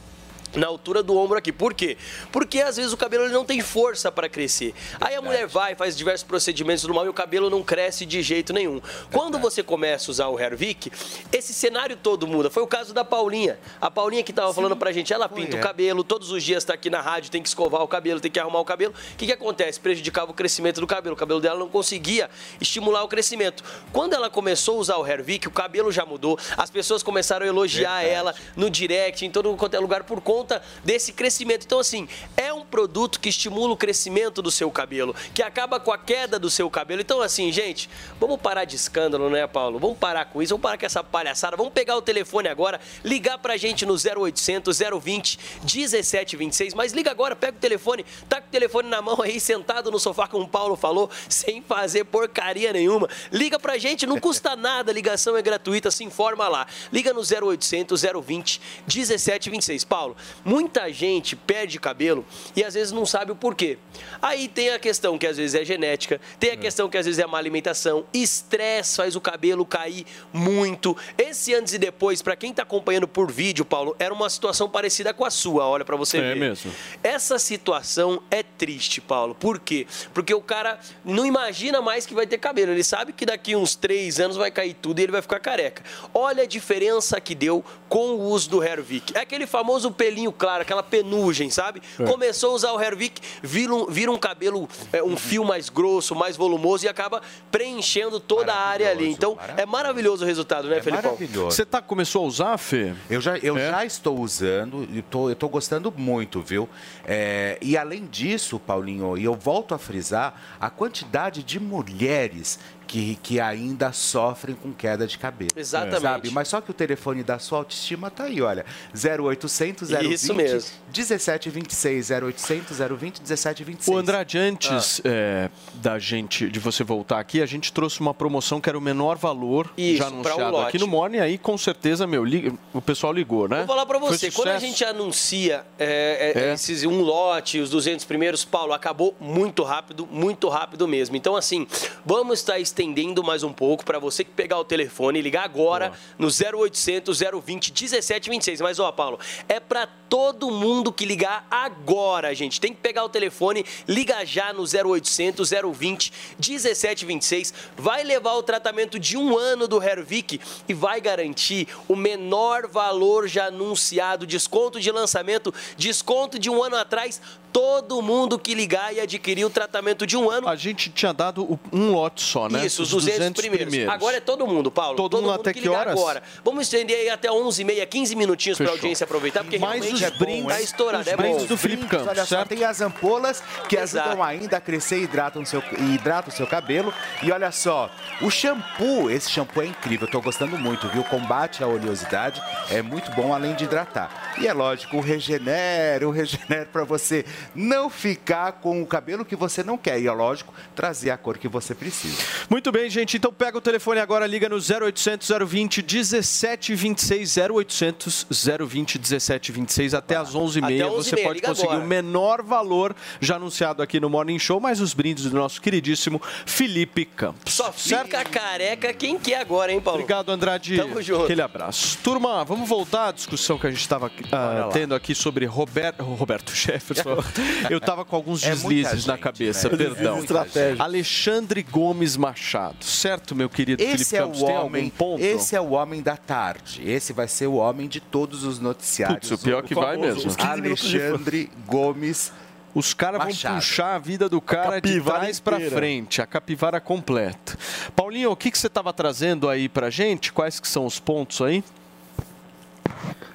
[0.54, 1.52] Na altura do ombro aqui.
[1.52, 1.96] Por quê?
[2.32, 4.74] Porque às vezes o cabelo ele não tem força para crescer.
[5.00, 8.22] Aí a mulher vai, faz diversos procedimentos do mal e o cabelo não cresce de
[8.22, 8.80] jeito nenhum.
[9.12, 10.90] Quando você começa a usar o Hervik,
[11.32, 12.50] esse cenário todo muda.
[12.50, 13.58] Foi o caso da Paulinha.
[13.80, 15.60] A Paulinha que estava falando pra gente, ela pinta é.
[15.60, 18.30] o cabelo, todos os dias está aqui na rádio, tem que escovar o cabelo, tem
[18.30, 18.94] que arrumar o cabelo.
[19.12, 19.80] O que, que acontece?
[19.80, 21.14] Prejudicava o crescimento do cabelo.
[21.14, 23.64] O cabelo dela não conseguia estimular o crescimento.
[23.92, 26.38] Quando ela começou a usar o Hervik, o cabelo já mudou.
[26.56, 28.14] As pessoas começaram a elogiar Verdade.
[28.14, 30.43] ela no direct, em todo quanto é lugar, por conta
[30.84, 31.64] desse crescimento.
[31.64, 35.92] Então, assim, é um produto que estimula o crescimento do seu cabelo, que acaba com
[35.92, 37.00] a queda do seu cabelo.
[37.00, 37.88] Então, assim, gente,
[38.18, 39.78] vamos parar de escândalo, né, Paulo?
[39.78, 41.56] Vamos parar com isso, vamos parar com essa palhaçada.
[41.56, 46.74] Vamos pegar o telefone agora, ligar pra gente no 0800 020 1726.
[46.74, 49.98] Mas liga agora, pega o telefone, tá com o telefone na mão aí, sentado no
[49.98, 53.08] sofá, como o Paulo falou, sem fazer porcaria nenhuma.
[53.32, 56.66] Liga pra gente, não custa nada, a ligação é gratuita, se informa lá.
[56.92, 59.84] Liga no 0800 020 1726.
[59.84, 62.24] Paulo, muita gente perde cabelo
[62.56, 63.76] e às vezes não sabe o porquê.
[64.22, 67.18] Aí tem a questão que às vezes é genética, tem a questão que às vezes
[67.18, 70.96] é má alimentação, estresse faz o cabelo cair muito.
[71.18, 75.12] Esse antes e depois, pra quem tá acompanhando por vídeo, Paulo, era uma situação parecida
[75.12, 76.36] com a sua, olha pra você É ver.
[76.36, 76.72] mesmo.
[77.02, 79.34] Essa situação é triste, Paulo.
[79.34, 79.86] Por quê?
[80.12, 82.72] Porque o cara não imagina mais que vai ter cabelo.
[82.72, 85.82] Ele sabe que daqui uns três anos vai cair tudo e ele vai ficar careca.
[86.12, 89.16] Olha a diferença que deu com o uso do Hervik.
[89.16, 91.80] É aquele famoso pelinho claro, aquela penugem, sabe?
[91.98, 92.04] É.
[92.04, 96.14] Começou a usar o Hervik, vira um, vira um cabelo, é, um fio mais grosso,
[96.14, 97.20] mais volumoso e acaba
[97.50, 99.08] preenchendo toda a área ali.
[99.10, 101.12] Então, é maravilhoso o resultado, né, É Felipão?
[101.12, 101.50] maravilhoso.
[101.56, 102.94] Você tá, começou a usar, Fê?
[103.08, 103.70] Eu já, eu É?
[103.70, 106.68] já estou usando e tô, eu tô gostando muito, viu?
[107.04, 113.16] É, e além disso, Paulinho, e eu volto a frisar, a quantidade de mulheres que,
[113.22, 115.50] que ainda sofrem com queda de cabelo.
[115.56, 116.00] Exatamente.
[116.02, 116.30] Sabe?
[116.30, 118.64] Mas só que o telefone da sua autoestima tá aí, olha.
[118.94, 120.70] 0800 020 Isso mesmo.
[120.94, 123.88] 1726 0800 020 1726.
[123.88, 125.08] O Andrade, antes Ah.
[125.08, 128.80] é, da gente, de você voltar aqui, a gente trouxe uma promoção que era o
[128.80, 132.80] menor valor Isso, já um anunciado aqui no Morning, aí com certeza, meu, li- o
[132.80, 133.58] pessoal ligou, né?
[133.58, 136.52] Vou falar pra Foi você, quando a gente anuncia é, é, É.
[136.54, 141.16] esses um lote, os 200 primeiros, Paulo, acabou muito rápido, muito rápido mesmo.
[141.16, 141.66] Então, assim,
[142.04, 145.92] vamos estar estendendo mais um pouco para você que pegar o telefone e ligar agora
[146.18, 148.60] no 0800 020 1726.
[148.60, 152.60] Mas, ó, Paulo, é para todo mundo que ligar agora, gente.
[152.60, 157.54] Tem que pegar o telefone, liga já no 0800 020 1726.
[157.76, 163.28] Vai levar o tratamento de um ano do Hervik e vai garantir o menor valor
[163.28, 167.20] já anunciado, desconto de lançamento, desconto de um ano atrás.
[167.54, 170.48] Todo mundo que ligar e adquirir o tratamento de um ano.
[170.48, 172.66] A gente tinha dado um lote só, né?
[172.66, 173.72] Isso, os 200, primeiros.
[173.94, 174.96] Agora é todo mundo, Paulo.
[174.96, 175.92] Todo mundo até que que ligar horas?
[175.96, 176.22] agora.
[176.44, 180.18] Vamos estender aí até 11h30, 15 minutinhos para a audiência aproveitar, porque Mais realmente os
[180.18, 181.02] brindes, tá estourado.
[181.02, 181.46] os é brindes bom.
[181.46, 182.48] do Felipe Campos, Olha só, certo?
[182.48, 184.08] tem as ampolas que Exato.
[184.08, 186.92] ajudam ainda a crescer e hidratam o seu, e hidratam o seu cabelo.
[187.22, 187.88] E olha só,
[188.20, 191.04] o shampoo, esse shampoo é incrível, eu tô gostando muito, viu?
[191.04, 194.34] Combate a oleosidade, é muito bom além de hidratar.
[194.40, 199.36] E é lógico, o Regenera, o Regenera para você não ficar com o cabelo que
[199.36, 200.00] você não quer.
[200.00, 202.22] E é lógico, trazer a cor que você precisa.
[202.48, 203.16] Muito bem, gente.
[203.16, 208.26] Então pega o telefone agora, liga no 0800 020 1726 0800
[208.68, 210.64] 020 1726 até às 11h30.
[210.64, 211.84] Até Você 11h30, pode conseguir agora.
[211.84, 216.20] o menor valor já anunciado aqui no Morning Show, mais os brindes do nosso queridíssimo
[216.46, 217.52] Felipe Campos.
[217.54, 220.00] Só fica careca quem quer agora, hein, Paulo?
[220.00, 220.76] Obrigado, Andrade.
[220.76, 221.24] Tamo junto.
[221.24, 221.98] Aquele abraço.
[222.02, 224.68] Turma, vamos voltar à discussão que a gente estava lá.
[224.72, 227.22] tendo aqui sobre Robert, Roberto Jefferson.
[227.70, 229.76] Eu estava com alguns É deslizes na gente, cabeça, né?
[229.76, 230.20] perdão.
[230.20, 230.80] Gente.
[230.80, 232.84] Alexandre Gomes Machado.
[232.84, 234.42] Certo, meu querido Esse Felipe é Campos?
[234.42, 235.22] o Tem homem, algum ponto?
[235.22, 236.82] esse é o homem da tarde.
[236.88, 239.28] Esse vai ser o homem de todos os noticiários.
[239.28, 240.28] Putz, o pior que vai mesmo.
[240.28, 241.08] Os 15 minutos de fama.
[241.10, 242.32] Alexandre Gomes.
[242.74, 245.76] Os caras vão puxar a vida do cara de trás pra inteira.
[245.76, 247.56] frente, a capivara completa.
[247.94, 250.32] Paulinho, o que, que você estava trazendo aí pra gente?
[250.32, 251.62] Quais que são os pontos aí?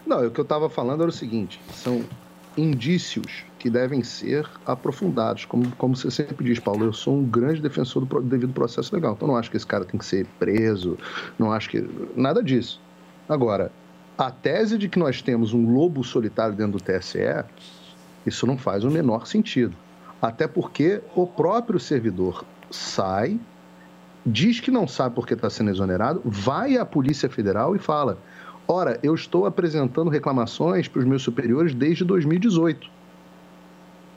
[0.06, 2.04] Não, o que eu estava falando era o seguinte: são
[2.60, 5.46] indícios que devem ser aprofundados.
[5.46, 9.14] Como, como você sempre diz, Paulo, eu sou um grande defensor do devido processo legal.
[9.14, 10.98] Então, não acho que esse cara tem que ser preso,
[11.38, 11.88] não acho que.
[12.16, 12.82] nada disso.
[13.28, 13.72] Agora,
[14.18, 17.44] a tese de que nós temos um lobo solitário dentro do TSE,
[18.26, 19.76] isso não faz o menor sentido.
[20.22, 23.40] Até porque o próprio servidor sai,
[24.26, 28.18] diz que não sabe porque está sendo exonerado, vai à Polícia Federal e fala:
[28.72, 32.90] Ora, eu estou apresentando reclamações para os meus superiores desde 2018.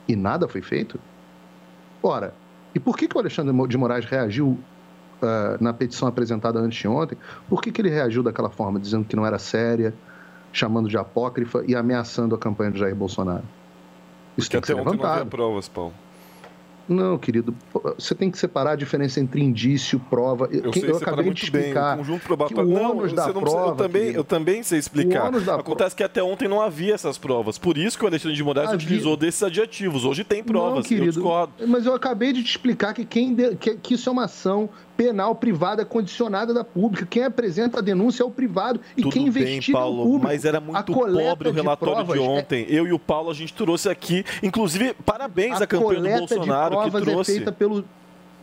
[0.07, 0.99] E nada foi feito?
[2.03, 2.35] Ora,
[2.75, 4.59] e por que, que o Alexandre de Moraes reagiu
[5.21, 7.17] ah, na petição apresentada antes de ontem?
[7.49, 9.93] Por que, que ele reagiu daquela forma, dizendo que não era séria?
[10.53, 13.43] chamando de apócrifa e ameaçando a campanha de Jair Bolsonaro.
[14.37, 15.29] Isso Porque tem que ser até ontem não havia levantado.
[15.29, 15.93] provas, Paulo.
[16.87, 17.55] Não, querido,
[17.97, 20.49] você tem que separar a diferença entre indício, prova.
[20.51, 23.27] Eu Quem- sei eu acabei de bem explicar o conjunto que o Não, ônus da
[23.27, 25.31] não precisa- prova, eu, também, querido, eu também sei explicar.
[25.59, 27.57] Acontece que até ontem não havia essas provas.
[27.57, 28.85] Por isso que o Alexandre de Moraes Havia.
[28.85, 30.03] utilizou desses adjetivos.
[30.03, 30.83] Hoje tem Não, provas.
[30.83, 31.53] eu querido, discordo.
[31.67, 34.69] mas eu acabei de te explicar que, quem de- que, que isso é uma ação
[34.95, 37.05] penal privada condicionada da pública.
[37.09, 40.03] Quem apresenta a denúncia é o privado e Tudo quem bem, investiga é o Paulo,
[40.03, 40.23] público.
[40.25, 42.65] mas era A muito pobre o de relatório de, provas é- ontem.
[42.69, 44.23] Eu e o Paulo, a gente trouxe aqui.
[44.41, 47.31] Inclusive, parabéns à campanha do Bolsonaro de que provas é trouxe.
[47.35, 47.83] feita pelo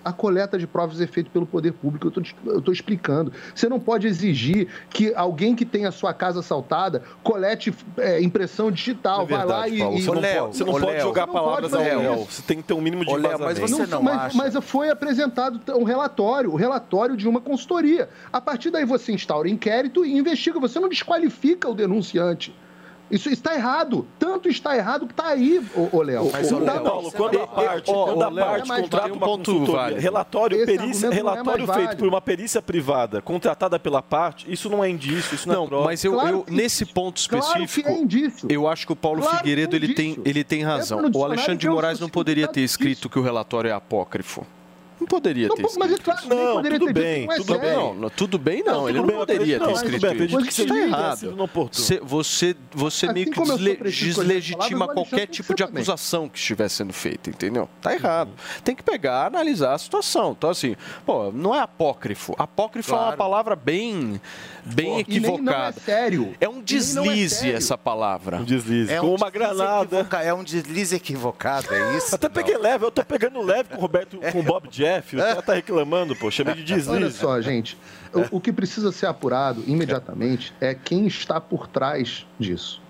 [0.05, 2.13] a coleta de provas é feita pelo poder público.
[2.47, 3.33] Eu estou explicando.
[3.55, 8.71] Você não pode exigir que alguém que tenha a sua casa assaltada colete é, impressão
[8.71, 9.79] digital, É vai lá verdade, e.
[9.79, 9.97] Paulo.
[9.99, 12.25] e- Você não pode, você não pode jogar Você não palavras pode ao Léo.
[12.25, 14.37] Você tem que ter um mínimo de Léo, mas você não mas, acha?
[14.37, 18.09] mas foi apresentado um relatório, o relatório de uma consultoria.
[18.33, 20.59] A partir daí você instaura inquérito e investiga.
[20.61, 22.55] Você não desqualifica o denunciante.
[23.11, 24.07] Isso está errado.
[24.19, 26.31] Tanto está errado que está aí, ô, ô Léo.
[26.33, 29.27] Mas, ô, Não dá Léo, Paulo, quando a parte, quando a parte é contrata uma
[29.27, 31.97] ponto consultoria, relatório, Esse perícia, é relatório mais feito válido.
[31.97, 35.69] por uma perícia privada, contratada pela parte, isso não é indício, isso não, Não, é
[35.69, 35.85] prova.
[35.87, 38.49] mas eu, eu- nesse ponto claro que específico, é indício.
[38.51, 41.01] eu acho que o Paulo Claro Figueiredo é ele tem, ele tem razão.
[41.13, 44.47] O Alexandre de é Moraes não poderia ter escrito que o relatório é apócrifo.
[45.11, 46.05] Não poderia Não, ter pô, mas é escrito.
[46.23, 47.95] claro, Não, poderia tudo ter bem, é tudo sério.
[47.95, 50.39] Não, tudo bem não, Não, ele não bem, poderia ter não, escrito bem, isso.
[50.39, 51.49] que está errado.
[51.73, 55.83] Você, você, você Assim meio que desle- deslegitima palavras, qualquer tipo de ser também.
[55.83, 57.69] acusação que estiver sendo feita, entendeu?
[57.83, 58.31] Tá errado.
[58.63, 60.31] Tem que pegar, analisar a situação.
[60.39, 62.35] Então, assim, pô, não é apócrifo.
[62.39, 63.17] Apócrifo é uma Claro.
[63.17, 64.21] palavra bem,
[64.65, 65.81] bem E nem não é equivocada.
[65.81, 66.35] sério.
[66.41, 67.57] É um é deslize sério.
[67.57, 68.39] essa palavra.
[68.39, 68.93] Um deslize.
[68.93, 69.97] É com um uma deslize granada.
[69.97, 72.15] equivoca- É um deslize equivocado, é isso?
[72.15, 75.17] Até peguei leve, eu tô pegando leve com o Roberto, com o Bob Jeff.
[75.17, 76.31] O cara tá reclamando, pô.
[76.31, 76.91] Chamei de deslize.
[76.91, 77.77] Olha só, gente.
[78.13, 82.81] O, o que precisa ser apurado imediatamente é quem está por trás disso.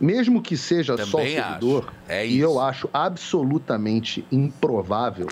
[0.00, 1.92] Mesmo que seja só o Também servidor.
[2.08, 5.26] É e eu acho absolutamente improvável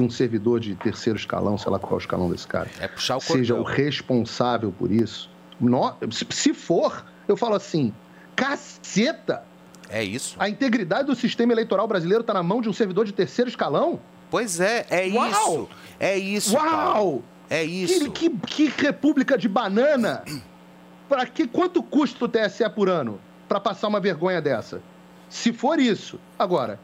[0.00, 2.88] que um servidor de terceiro escalão, sei lá qual é o escalão desse cara, É
[2.88, 5.28] puxar o seja o responsável por isso.
[5.60, 5.94] No-
[6.30, 7.92] se- for, eu falo assim,
[8.34, 9.44] caceta!
[9.88, 10.36] É isso.
[10.38, 14.00] A integridade do sistema eleitoral brasileiro está na mão de um servidor de terceiro escalão?
[14.30, 15.28] Pois é, é Uau!
[15.28, 15.68] isso.
[15.98, 16.56] É isso.
[16.56, 17.22] Uau!
[17.50, 18.10] É isso.
[18.12, 20.22] Que, que, que república de banana!
[21.08, 24.80] Para que quanto custa o TSE por ano para passar uma vergonha dessa?
[25.28, 26.78] Se for isso, agora.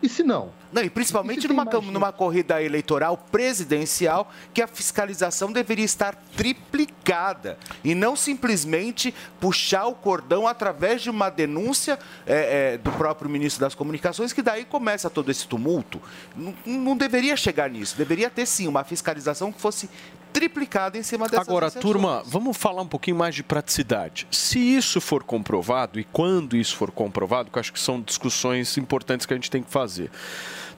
[0.00, 0.50] E se não?
[0.72, 7.94] Não, e principalmente numa, numa corrida eleitoral presidencial que a fiscalização deveria estar triplicada e
[7.94, 13.74] não simplesmente puxar o cordão através de uma denúncia é, é, do próprio ministro das
[13.74, 16.00] Comunicações, que daí começa todo esse tumulto.
[16.34, 17.96] Não, não deveria chegar nisso.
[17.96, 19.90] Deveria ter sim uma fiscalização que fosse
[20.32, 24.26] triplicada em cima dessas Agora, turma, vamos falar um pouquinho mais de praticidade.
[24.30, 28.78] Se isso for comprovado e quando isso for comprovado, que eu acho que são discussões
[28.78, 30.10] importantes que a gente tem que fazer.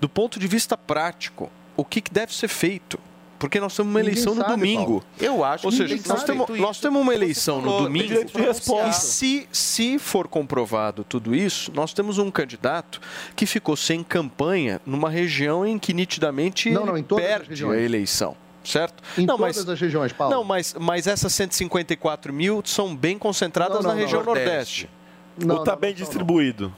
[0.05, 3.01] Do ponto de vista prático, o que, que deve ser feito?
[3.39, 4.85] Porque nós temos uma Ninguém eleição no sabe, domingo.
[5.01, 5.05] Paulo.
[5.19, 8.09] Eu acho Ou que seja, nós temos, nós temos uma eleição no falou, tem domingo.
[8.09, 8.91] direito de resposta.
[8.91, 13.01] E se, se for comprovado tudo isso, nós temos um candidato
[13.35, 18.37] que ficou sem campanha numa região em que nitidamente Não, não, perde a eleição.
[18.63, 19.03] Certo?
[19.17, 20.35] Em não, todas mas, as regiões, Paulo.
[20.35, 24.83] Não, mas, mas essas 154 mil são bem concentradas Não, não, na não, região Nordeste.
[24.85, 24.91] Nordeste.
[25.39, 26.75] Não, Ou tá não, bem distribuído?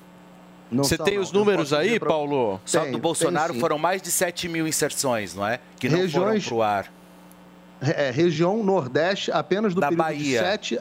[0.70, 0.84] Não.
[0.84, 1.22] Você são, tem não.
[1.22, 2.60] os números aí, pra- Paulo?
[2.64, 5.60] Só Tenho, do Bolsonaro tenho foram mais de 7 mil inserções, não é?
[5.78, 6.92] Que não Regiões- foram pro ar.
[7.80, 10.38] É, região Nordeste, apenas do Da período Bahia.
[10.40, 10.80] de 7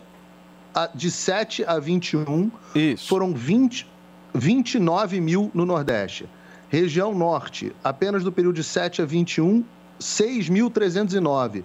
[0.73, 3.07] a, de 7 a 21, Isso.
[3.07, 3.85] foram 20,
[4.33, 6.25] 29 mil no Nordeste.
[6.69, 9.63] Região Norte, apenas do período de 7 a 21,
[9.99, 11.63] 6.309.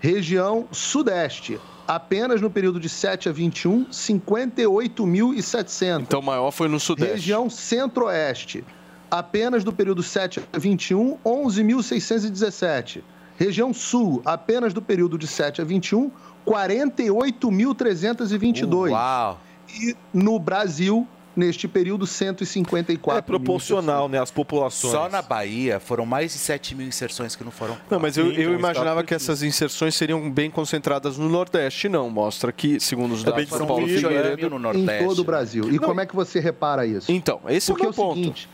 [0.00, 6.00] Região Sudeste, apenas no período de 7 a 21, 58.700.
[6.02, 7.14] Então o maior foi no Sudeste.
[7.14, 8.64] Região Centro-Oeste,
[9.10, 13.02] apenas do período 7 a 21, 11.617.
[13.36, 16.08] Região Sul, apenas do período de 7 a 21,
[16.46, 18.90] 48.322.
[18.90, 19.40] Uau!
[19.68, 24.20] E no Brasil, neste período, 154 É proporcional, né?
[24.20, 24.92] As populações.
[24.92, 27.76] Só na Bahia foram mais de 7 mil inserções que não foram.
[27.90, 32.08] Não, mas eu, eu então, imaginava que essas inserções seriam bem concentradas no Nordeste, não.
[32.10, 34.50] Mostra que, segundo os É bem dados do Foram Paulo 28 Figueiredo...
[34.50, 35.04] no em Nordeste.
[35.04, 35.72] todo o Brasil.
[35.72, 37.10] E como é que você repara isso?
[37.10, 38.18] Então, esse Porque é é o o meu ponto.
[38.20, 38.48] seguinte,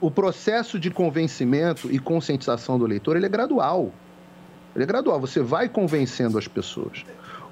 [0.00, 3.92] o processo de convencimento e conscientização do eleitor ele é gradual.
[4.74, 7.04] Ele é gradual, você vai convencendo as pessoas.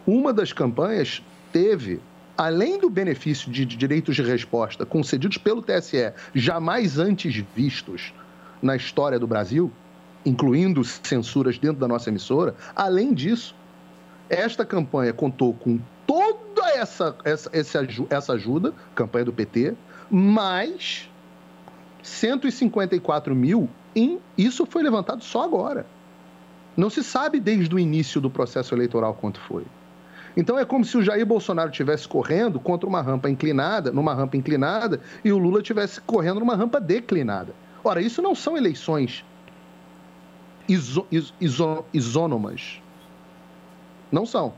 [0.06, 1.22] Uma das campanhas
[1.52, 2.00] teve,
[2.36, 8.12] além do benefício de direitos de resposta concedidos pelo TSE, jamais antes vistos
[8.60, 9.70] na história do Brasil,
[10.24, 13.54] incluindo censuras dentro da nossa emissora, além disso,
[14.28, 17.50] esta campanha contou com toda essa, essa,
[18.10, 19.74] essa ajuda, campanha do PT,
[20.10, 21.10] mais
[22.02, 25.86] 154 mil, em, isso foi levantado só agora.
[26.76, 29.64] Não se sabe desde o início do processo eleitoral quanto foi.
[30.36, 34.36] Então é como se o Jair Bolsonaro estivesse correndo contra uma rampa inclinada, numa rampa
[34.36, 37.54] inclinada, e o Lula estivesse correndo numa rampa declinada.
[37.84, 39.24] Ora, isso não são eleições
[40.68, 42.80] iso, is- iso- isônomas.
[44.10, 44.54] Não são.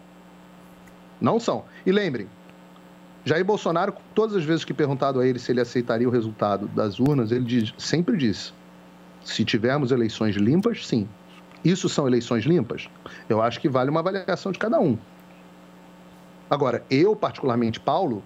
[1.20, 1.64] Não são.
[1.86, 2.28] E lembrem,
[3.24, 7.01] Jair Bolsonaro, todas as vezes que perguntado a ele se ele aceitaria o resultado das
[7.01, 8.52] urnas, ele diz- sempre disse:
[9.22, 11.09] se tivermos eleições limpas, sim.
[11.64, 12.88] Isso são eleições limpas?
[13.26, 14.98] Eu acho que vale uma avaliação de cada um.
[16.51, 18.23] Agora, eu, particularmente, Paulo,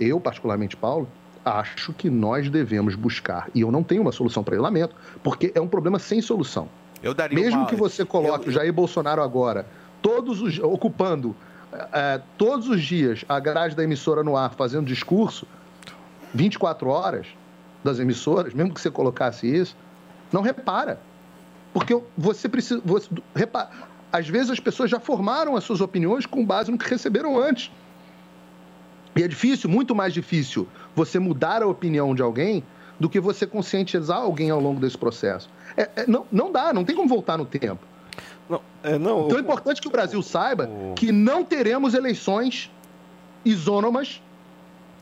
[0.00, 1.08] eu, particularmente, Paulo,
[1.44, 5.52] acho que nós devemos buscar, e eu não tenho uma solução para ele, lamento, porque
[5.54, 6.68] é um problema sem solução.
[7.02, 9.66] Eu daria Mesmo uma- que você coloque o Jair Bolsonaro agora,
[10.02, 11.36] todos os, ocupando
[11.92, 15.46] eh, todos os dias a grade da emissora no ar, fazendo discurso,
[16.34, 17.26] 24 horas
[17.84, 19.76] das emissoras, mesmo que você colocasse isso,
[20.32, 20.98] não repara.
[21.72, 22.80] Porque você precisa.
[22.84, 23.68] Você, repara,
[24.12, 27.70] às vezes as pessoas já formaram as suas opiniões com base no que receberam antes.
[29.14, 32.62] E é difícil, muito mais difícil, você mudar a opinião de alguém
[32.98, 35.48] do que você conscientizar alguém ao longo desse processo.
[35.76, 37.84] É- é- não, não dá, não tem como voltar no tempo.
[38.82, 42.70] É, não, então é importante que o Brasil saiba que não teremos eleições
[43.44, 44.22] isônomas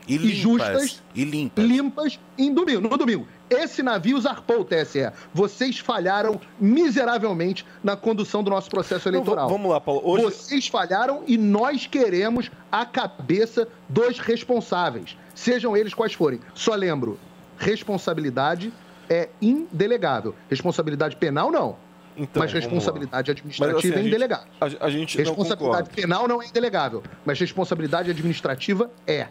[0.07, 1.63] e, e justas e limpas.
[1.63, 3.27] limpas em domingo, no domingo.
[3.49, 5.11] Esse navio zarpou o TSE.
[5.33, 9.47] Vocês falharam miseravelmente na condução do nosso processo eleitoral.
[9.49, 10.01] vamos lá, Paulo.
[10.03, 16.39] Hoje- Vocês falharam e nós queremos a cabeça dos responsáveis, sejam eles quais forem.
[16.53, 17.19] Só lembro,
[17.57, 18.73] responsabilidade
[19.09, 20.33] é indelegável.
[20.49, 21.77] Responsabilidade penal, não.
[22.17, 24.47] Então, mas responsabilidade administrativa Mas, assim, a é indelegável.
[24.61, 26.01] A, a gente não Responsabilidade concorda.
[26.01, 29.27] penal não é indelegável, mas responsabilidade administrativa é.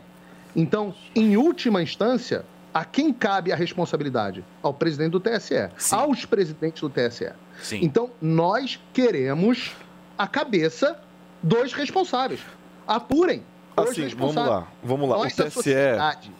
[0.54, 4.44] Então, em última instância, a quem cabe a responsabilidade?
[4.60, 5.54] Ao presidente do TSE,
[5.92, 7.30] aos presidentes do TSE.
[7.62, 7.78] Sim.
[7.82, 9.72] Então, nós queremos
[10.18, 10.98] a cabeça
[11.42, 12.40] dos responsáveis.
[12.86, 13.42] Apurem
[13.76, 14.46] os Assim, responsáveis.
[14.48, 15.16] vamos lá, vamos lá.
[15.18, 16.32] O Nós, a TSE sociedade,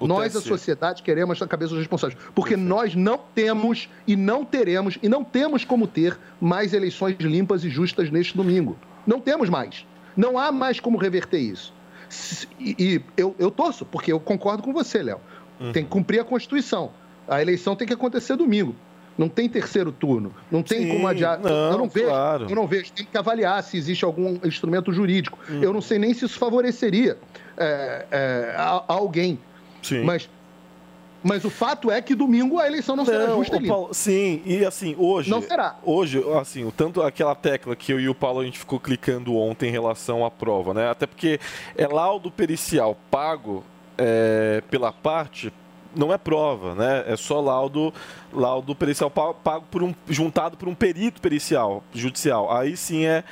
[0.00, 0.48] o nós, a TSE.
[0.48, 2.18] sociedade, queremos a cabeça dos responsáveis.
[2.34, 7.62] Porque nós não temos e não teremos e não temos como ter mais eleições limpas
[7.62, 8.76] e justas neste domingo.
[9.06, 9.86] Não temos mais.
[10.16, 11.72] Não há mais como reverter isso.
[12.60, 15.20] E, e eu, eu torço, porque eu concordo com você, Léo.
[15.60, 15.72] Uhum.
[15.72, 16.90] Tem que cumprir a Constituição.
[17.28, 18.74] A eleição tem que acontecer domingo.
[19.16, 20.34] Não tem terceiro turno.
[20.50, 21.38] Não tem Sim, como adiar.
[21.42, 22.06] eu não, não vejo.
[22.06, 22.46] claro.
[22.48, 22.92] Eu não vejo.
[22.92, 25.38] Tem que avaliar se existe algum instrumento jurídico.
[25.48, 25.62] Uhum.
[25.62, 27.16] Eu não sei nem se isso favoreceria
[27.56, 29.38] é, é, a, a alguém.
[29.82, 30.02] Sim.
[30.02, 30.28] Mas,
[31.22, 33.74] mas o fato é que domingo a eleição não, será Não, justa e ô, limpa.
[33.74, 35.30] Paulo, sim, e assim, hoje.
[35.30, 35.76] Não será.
[35.84, 39.36] Hoje, assim, o tanto aquela tecla que eu e o Paulo a gente ficou clicando
[39.36, 40.90] ontem em relação à prova, né?
[40.90, 41.38] Até porque
[41.76, 43.62] é laudo pericial pago
[43.98, 45.52] é, pela parte.
[45.94, 47.04] Não é prova, né?
[47.06, 47.94] É só laudo,
[48.34, 52.52] laudo pericial pa- pago por um, juntado por um perito pericial judicial.
[52.54, 53.24] Aí sim é,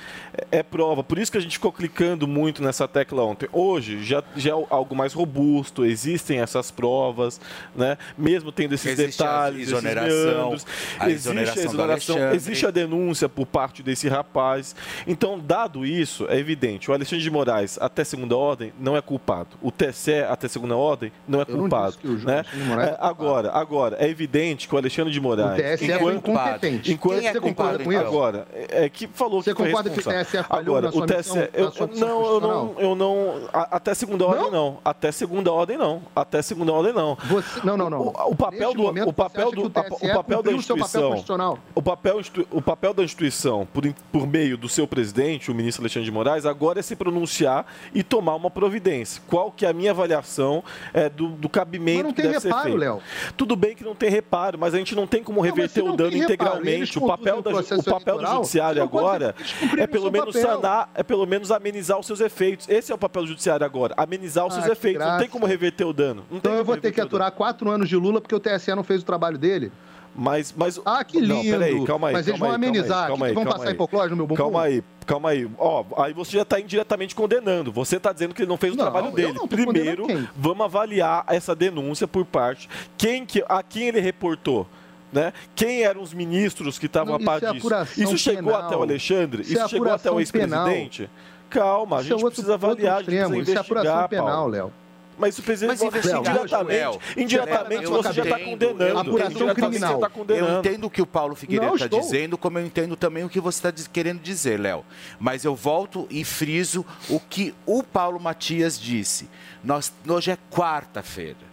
[0.51, 1.03] é prova.
[1.03, 3.49] Por isso que a gente ficou clicando muito nessa tecla ontem.
[3.53, 7.41] Hoje já, já é algo mais robusto, existem essas provas,
[7.75, 7.99] né?
[8.17, 10.09] Mesmo tendo esses Existe a detalhes, esses exoneração,
[10.51, 10.67] meandros,
[10.99, 14.75] a existe a exoneração do exoneração, existe a denúncia por parte desse rapaz.
[15.07, 19.49] Então, dado isso, é evidente, o Alexandre de Moraes, até segunda ordem, não é culpado.
[19.61, 21.87] O TSE, até segunda ordem, não é Eu não culpado.
[21.93, 22.35] disse que o né?
[22.37, 25.59] Alexandre de Moraes É, agora, agora, é evidente que o Alexandre de Moraes...
[25.59, 26.93] O TSE foi incompetente.
[26.93, 28.07] Enquanto, Quem é você culpado, concorda com isso?
[28.07, 30.03] Agora, é, é que falou Você que concorda que o.
[30.03, 32.95] TSE falhou Agora, na sua o TSE, missão, na eu, sua não, eu não, eu
[32.95, 34.79] não, a- até segunda ordem não.
[34.85, 37.17] até segunda ordem não, até segunda ordem não.
[37.65, 38.01] não, não, não.
[38.01, 40.53] O, o papel Neste do, momento, o papel você do, o o papel da papel
[40.57, 41.59] instituição, constitucional?
[41.75, 42.21] o papel,
[42.51, 46.47] o papel da instituição, por, por meio do seu presidente, o ministro Alexandre de Moraes,
[46.47, 49.23] agora é se pronunciar e tomar uma providência.
[49.27, 50.63] Qual que é a minha avaliação
[50.93, 52.79] é, do, do cabimento Mas não que tem deve reparo, ser feito?
[52.79, 53.01] Léo.
[53.37, 55.97] Tudo bem que não tem reparo, mas a gente não tem como reverter não o
[55.97, 56.99] dano integralmente.
[56.99, 59.35] O papel, da, o papel do judiciário agora
[59.79, 60.43] é pelo menos papel.
[60.57, 62.69] sanar, é pelo menos amenizar os seus efeitos.
[62.69, 65.01] Esse é o papel do judiciário agora, amenizar os Ah, seus efeitos.
[65.01, 65.33] Não tem graça.
[65.33, 66.25] como reverter o dano.
[66.31, 69.03] Então eu vou ter que aturar quatro anos de Lula porque o TSE não fez
[69.03, 69.73] o trabalho dele?
[70.15, 70.79] Mas, mas...
[70.85, 71.35] Ah, que lindo.
[71.35, 72.13] Não, peraí, calma aí.
[72.13, 73.07] Mas eles calma vão aí, amenizar.
[73.09, 73.75] calma aí, que vão calma passar aí.
[73.75, 74.43] hipoclose no meu bumbum?
[74.43, 75.51] Calma aí, calma aí.
[75.59, 77.73] Ó, aí você já está indiretamente condenando.
[77.73, 79.39] Você está dizendo que ele não fez o Não, trabalho dele.
[79.49, 80.07] Primeiro,
[80.37, 82.69] vamos avaliar essa denúncia por parte.
[82.99, 84.67] Quem que, a quem ele reportou?
[85.11, 85.33] Né?
[85.55, 87.67] Quem eram os ministros que estavam a par é disso?
[87.67, 88.67] apuração Isso chegou penal.
[88.67, 89.43] até o Alexandre?
[89.43, 91.11] Isso Isso, é chegou até o ex-presidente?
[91.51, 94.49] Calma, a é gente outro- precisa avaliar, a gente precisa isso é apuração investigar, penal.
[94.49, 94.73] Léo.
[95.23, 98.83] Mas o presidente Mas indiretamente, indiretamente você já está condenando.
[98.83, 100.53] entendo, Indiretamente você tá condenando.
[100.53, 103.29] Eu entendo o que o Paulo Figueiredo Não, está dizendo, como eu entendo também o
[103.29, 104.85] que você está querendo dizer, Léo.
[105.21, 109.29] Mas eu volto e friso o que o Paulo Matias disse.
[109.63, 111.53] Nós, hoje é quarta-feira.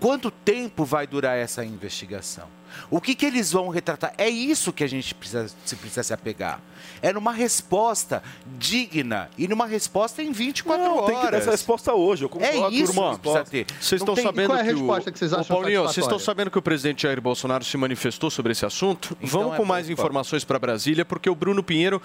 [0.00, 2.48] Quanto tempo vai durar essa investigação?
[2.90, 4.12] O que, que eles vão retratar?
[4.18, 6.60] É isso que a gente precisa se, precisa se apegar.
[7.00, 8.22] É numa resposta
[8.58, 11.06] digna e numa resposta em 24 Não, horas.
[11.06, 13.18] tem que dar essa resposta hoje, eu concordo, É isso turma.
[13.44, 13.66] que ter.
[13.80, 15.12] Vocês Não estão tem- sabendo qual é a que resposta o...
[15.12, 18.30] que vocês Ô, acham Paulinho, vocês estão sabendo que o presidente Jair Bolsonaro se manifestou
[18.30, 19.16] sobre esse assunto?
[19.20, 19.92] Então Vamos é com bom, mais Paulo.
[20.00, 22.00] informações para Brasília, porque o Bruno Pinheiro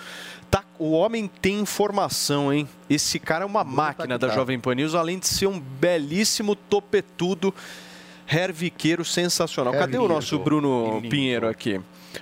[0.50, 2.68] tá, o homem tem informação, hein?
[2.90, 4.36] Esse cara é uma máquina da tá.
[4.36, 7.54] Jovem Pan News, além de ser um belíssimo topetudo
[8.32, 9.74] herviqueiro sensacional.
[9.74, 10.14] Cadê o Herviqueiro.
[10.14, 11.82] nosso Bruno Pinheiro aqui?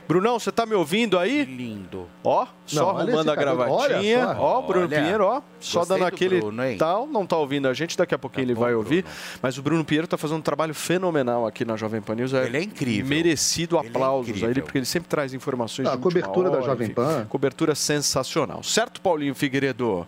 [0.09, 1.45] Brunão, você tá me ouvindo aí?
[1.45, 2.05] Lindo.
[2.21, 4.27] Ó, só arrumando a gravatinha.
[4.27, 4.37] olha.
[4.39, 5.41] Ó, Bruno Olha, Pinheiro, ó.
[5.57, 7.07] Só gostei dando do aquele Bruno, tal.
[7.07, 9.03] Não tá ouvindo a gente, daqui a pouquinho Tá ele vai bom, ouvir.
[9.03, 9.17] Bruno.
[9.41, 12.33] Mas o Bruno Pinheiro tá fazendo um trabalho fenomenal aqui na Jovem Pan News.
[12.33, 13.05] Ele é incrível.
[13.07, 14.63] Merecido Ele é aplausos a ele, incrível.
[14.63, 16.93] porque ele sempre traz informações Ah, de a cobertura da hora, Jovem enfim.
[16.93, 17.25] Pan.
[17.29, 18.61] Cobertura sensacional.
[18.63, 20.05] Certo, Paulinho Figueiredo?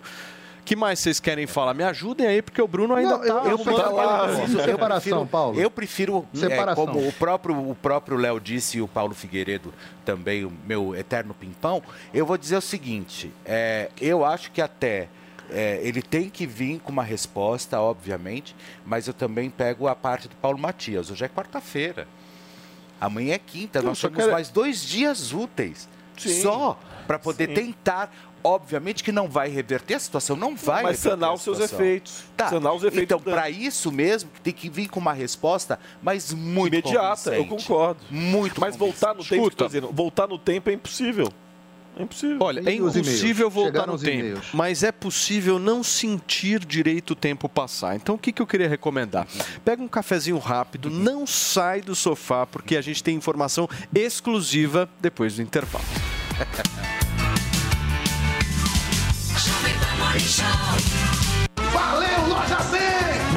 [0.67, 1.73] Que mais vocês querem falar?
[1.73, 3.27] Me ajudem aí, porque o Bruno ainda Não, tá...
[3.45, 4.27] eu- eu prefiro- lá.
[4.29, 5.59] eu separação, Paulo.
[5.59, 9.73] Eu prefiro, é, como o próprio o próprio Léo disse e o Paulo Figueiredo
[10.05, 11.81] também, o meu eterno pimpão,
[12.13, 15.07] eu vou dizer o seguinte, é, eu acho que até
[15.49, 18.53] é, ele tem que vir com uma resposta, obviamente,
[18.85, 21.09] mas eu também pego a parte do Paulo Matias.
[21.09, 22.07] Hoje é quarta-feira.
[22.99, 25.87] Amanhã é quinta, Não, nós temos quero- mais dois dias úteis.
[26.17, 26.41] Sim.
[26.41, 27.53] Só para poder Sim.
[27.53, 28.11] tentar.
[28.43, 32.23] Obviamente que não vai reverter a situação, não vai Mas sanar os seus efeitos.
[32.35, 32.49] Tá.
[32.49, 36.73] Sanar os efeitos Então, para isso mesmo, tem que vir com uma resposta, mas muito
[36.73, 38.01] Imediata, eu concordo.
[38.09, 41.31] Muito Mas voltar no tempo, dizendo, voltar no tempo é impossível.
[41.97, 42.37] É impossível.
[42.39, 47.15] Olha, é E os impossível voltar no tempo, mas é possível não sentir direito o
[47.15, 47.95] tempo passar.
[47.95, 49.27] Então, o que, que eu queria recomendar?
[49.65, 55.35] Pega um cafezinho rápido, não sai do sofá, porque a gente tem informação exclusiva depois
[55.37, 55.85] do intervalo.
[61.71, 62.86] Valeu, Loja 100!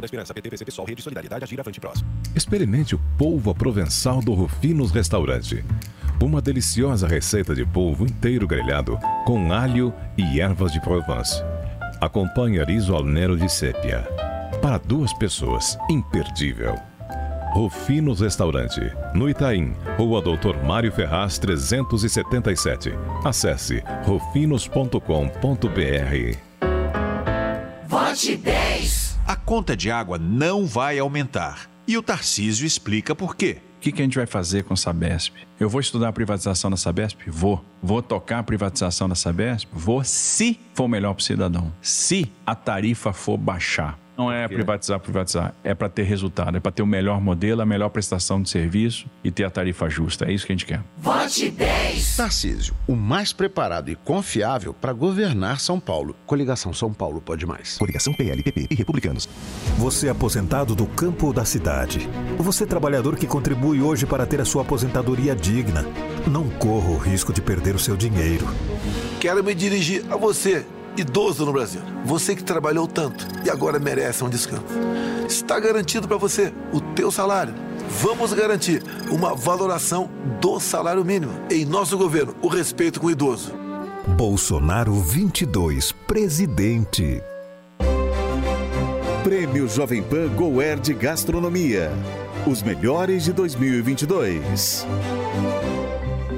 [0.00, 2.08] Da Esperança, PT, PCP, Sol, Rede Solidariedade, Agir, Avante, Próximo.
[2.34, 5.64] Experimente o polvo provençal do Rufinos Restaurante.
[6.22, 11.42] Uma deliciosa receita de polvo inteiro grelhado com alho e ervas de Provence.
[12.00, 14.06] Acompanhe riso al nero de sépia.
[14.60, 16.74] Para duas pessoas, imperdível.
[17.52, 18.80] Rufinos Restaurante,
[19.14, 22.92] no Itaim, Rua Doutor Mário Ferraz 377.
[23.24, 25.00] Acesse rufinos.com.br.
[27.88, 28.59] Vote 10.
[29.30, 31.70] A conta de água não vai aumentar.
[31.86, 33.58] E o Tarcísio explica por quê.
[33.76, 35.36] O que, que a gente vai fazer com a Sabesp?
[35.60, 37.16] Eu vou estudar a privatização da Sabesp?
[37.28, 37.64] Vou.
[37.80, 39.68] Vou tocar a privatização da Sabesp?
[39.72, 41.72] Vou, se for melhor para o cidadão.
[41.80, 43.96] Se a tarifa for baixar.
[44.20, 45.54] Não é privatizar, privatizar.
[45.64, 46.54] É para ter resultado.
[46.54, 49.88] É para ter o melhor modelo, a melhor prestação de serviço e ter a tarifa
[49.88, 50.26] justa.
[50.26, 50.82] É isso que a gente quer.
[50.98, 52.16] Vote 10.
[52.18, 56.14] Tarcísio, o mais preparado e confiável para governar São Paulo.
[56.26, 57.78] Coligação São Paulo pode mais.
[57.78, 59.26] Coligação PLPP e Republicanos.
[59.78, 62.06] Você é aposentado do campo ou da cidade.
[62.36, 65.86] Você é trabalhador que contribui hoje para ter a sua aposentadoria digna.
[66.26, 68.46] Não corra o risco de perder o seu dinheiro.
[69.18, 71.80] Quero me dirigir a você, idoso no Brasil.
[72.04, 74.64] Você que trabalhou tanto e agora merece um descanso.
[75.28, 77.54] Está garantido para você o teu salário.
[77.88, 80.10] Vamos garantir uma valoração
[80.40, 81.32] do salário mínimo.
[81.50, 83.52] Em nosso governo, o respeito com o idoso.
[84.16, 87.22] Bolsonaro 22, presidente.
[89.22, 91.92] Prêmio Jovem Pan Goer de Gastronomia.
[92.46, 94.86] Os melhores de 2022.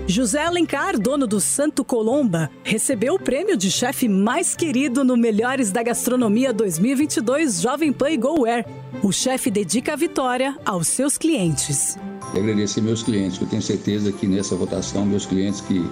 [0.07, 5.71] José Alencar, dono do Santo Colomba, recebeu o prêmio de chefe mais querido no Melhores
[5.71, 8.67] da Gastronomia 2022 Jovem Pan e GoWare.
[9.03, 11.97] O chefe dedica a vitória aos seus clientes.
[12.35, 15.89] Agradecer meus clientes, eu tenho certeza que nessa votação, meus clientes que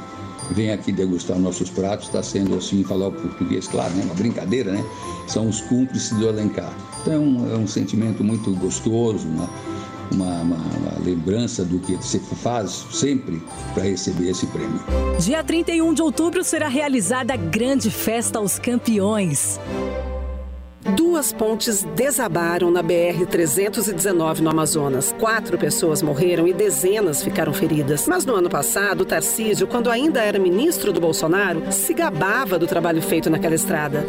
[0.51, 4.03] vêm aqui degustar nossos pratos, está sendo assim, falar o português, claro, né?
[4.05, 4.85] uma brincadeira, né?
[5.29, 6.75] São os cúmplices do Alencar.
[7.01, 9.49] Então é um, é um sentimento muito gostoso, né?
[10.13, 13.43] Uma, uma, uma lembrança do que você faz sempre
[13.75, 14.81] para receber esse prêmio.
[15.19, 19.59] Dia 31 de outubro será realizada a grande festa aos campeões.
[20.97, 25.15] Duas pontes desabaram na BR-319 no Amazonas.
[25.19, 28.07] Quatro pessoas morreram e dezenas ficaram feridas.
[28.09, 33.03] Mas no ano passado, Tarcísio, quando ainda era ministro do Bolsonaro, se gabava do trabalho
[33.03, 34.07] feito naquela estrada.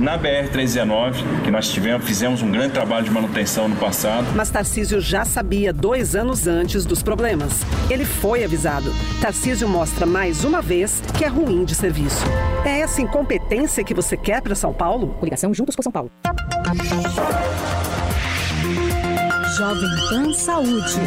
[0.00, 4.26] Na BR-319, que nós tivemos, fizemos um grande trabalho de manutenção no passado.
[4.34, 7.62] Mas Tarcísio já sabia dois anos antes dos problemas.
[7.88, 8.92] Ele foi avisado.
[9.22, 12.24] Tarcísio mostra mais uma vez que é ruim de serviço.
[12.64, 15.14] É essa incompetência que você quer para São Paulo?
[15.18, 16.10] Coligação Juntos por São Paulo.
[19.56, 21.00] Jovem Pan Saúde.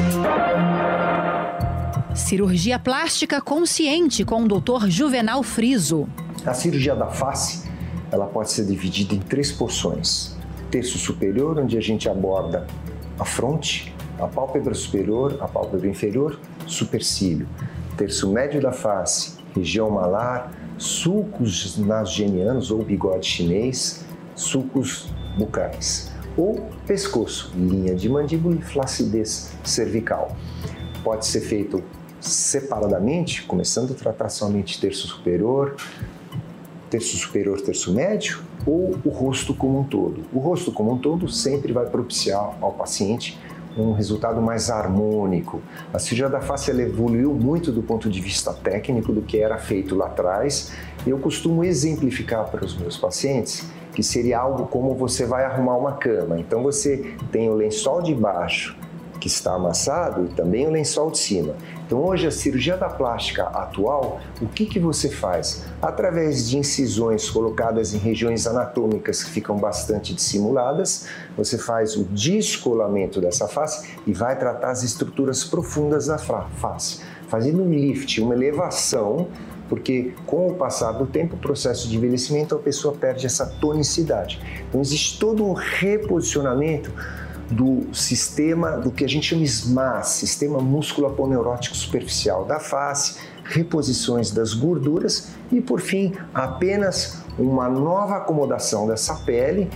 [2.16, 4.88] Cirurgia plástica consciente com o Dr.
[4.88, 6.10] Juvenal Friso.
[6.44, 7.69] A cirurgia da face,
[8.12, 10.36] ela pode ser dividida em três porções.
[10.72, 12.68] Terço superior, onde a gente aborda
[13.20, 17.48] a fronte, a pálpebra superior, a pálpebra inferior, supercílio.
[17.98, 24.06] Terço médio da face, região malar, sulcos nasogenianos ou bigode chinês,
[24.36, 26.12] sulcos bucais.
[26.38, 30.36] Ou pescoço, linha de mandíbula e flacidez cervical.
[31.04, 31.84] Pode ser feito
[32.22, 35.76] separadamente, começando a tratar somente terço superior,
[36.90, 40.24] terço superior, terço médio, ou o rosto como um todo.
[40.34, 43.40] O rosto como um todo sempre vai propiciar ao paciente
[43.78, 45.62] um resultado mais harmônico.
[45.94, 49.96] A cirurgia da face evoluiu muito do ponto de vista técnico do que era feito
[49.96, 50.72] lá atrás.
[51.06, 55.94] Eu costumo exemplificar para os meus pacientes que seria algo como você vai arrumar uma
[55.94, 56.40] cama.
[56.40, 58.78] Então você tem o lençol de baixo
[59.20, 61.56] que está amassado e também o lençol de cima.
[61.86, 65.66] Então hoje a cirurgia da plástica atual, o que, que você faz?
[65.82, 73.20] Através de incisões colocadas em regiões anatômicas que ficam bastante dissimuladas, você faz o descolamento
[73.20, 79.28] dessa face e vai tratar as estruturas profundas da face, fazendo um lift, uma elevação
[79.70, 84.42] porque com o passar do tempo, o processo de envelhecimento, a pessoa perde essa tonicidade.
[84.68, 86.92] Então existe todo um reposicionamento
[87.52, 94.54] do sistema, do que a gente chama SMAS, Sistema Músculo-Aponeurótico Superficial da face, reposições das
[94.54, 99.70] gorduras e, por fim, apenas uma nova acomodação dessa pele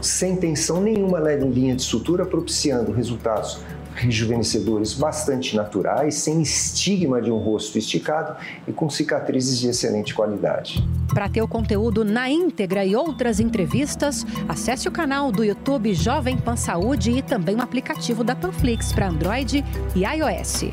[0.00, 3.60] sem tensão nenhuma em linha de sutura, propiciando resultados
[3.94, 8.36] rejuvenescedores bastante naturais, sem estigma de um rosto esticado
[8.66, 10.82] e com cicatrizes de excelente qualidade.
[11.12, 16.36] Para ter o conteúdo na íntegra e outras entrevistas, acesse o canal do YouTube Jovem
[16.36, 19.64] Pan Saúde e também o aplicativo da Panflix para Android
[19.94, 20.72] e iOS.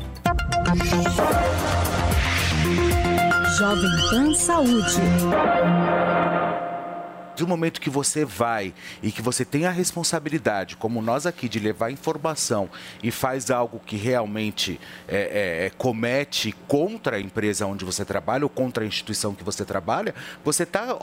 [3.58, 5.00] Jovem Pan Saúde
[7.40, 8.72] do momento que você vai
[9.02, 12.70] e que você tem a responsabilidade, como nós aqui, de levar informação
[13.02, 15.16] e faz algo que realmente é,
[15.62, 19.64] é, é comete contra a empresa onde você trabalha ou contra a instituição que você
[19.64, 20.14] trabalha,
[20.44, 20.96] você tá,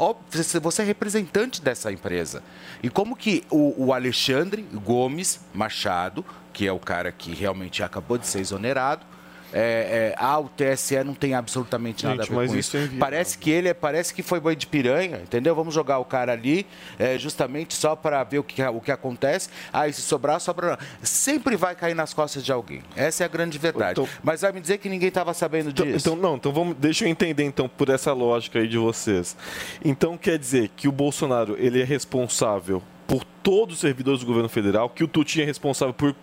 [0.62, 2.44] você é representante dessa empresa.
[2.82, 6.24] E como que o, o Alexandre Gomes Machado,
[6.54, 9.06] que é o cara que realmente acabou de ser exonerado,
[9.54, 12.78] é, é, ah, o TSE não tem absolutamente nada Gente, a ver com isso.
[12.78, 12.98] isso.
[13.00, 15.56] Parece que ele é, parece que foi banho de piranha, entendeu?
[15.56, 16.66] Vamos jogar o cara ali
[17.00, 19.50] é, justamente só para ver o que, o que acontece.
[19.72, 20.78] Ah, e se sobrar, sobra.
[21.02, 22.82] Sempre vai cair nas costas de alguém.
[22.96, 24.00] Essa é a grande verdade.
[24.00, 26.10] Então, Mas vai me dizer que ninguém estava sabendo então, disso.
[26.10, 29.36] Então, não, então vamos, deixa eu entender então por essa lógica aí de vocês.
[29.84, 34.50] Então quer dizer que o Bolsonaro ele é responsável por todos os servidores do governo
[34.50, 36.14] federal, que o Tutinho é responsável por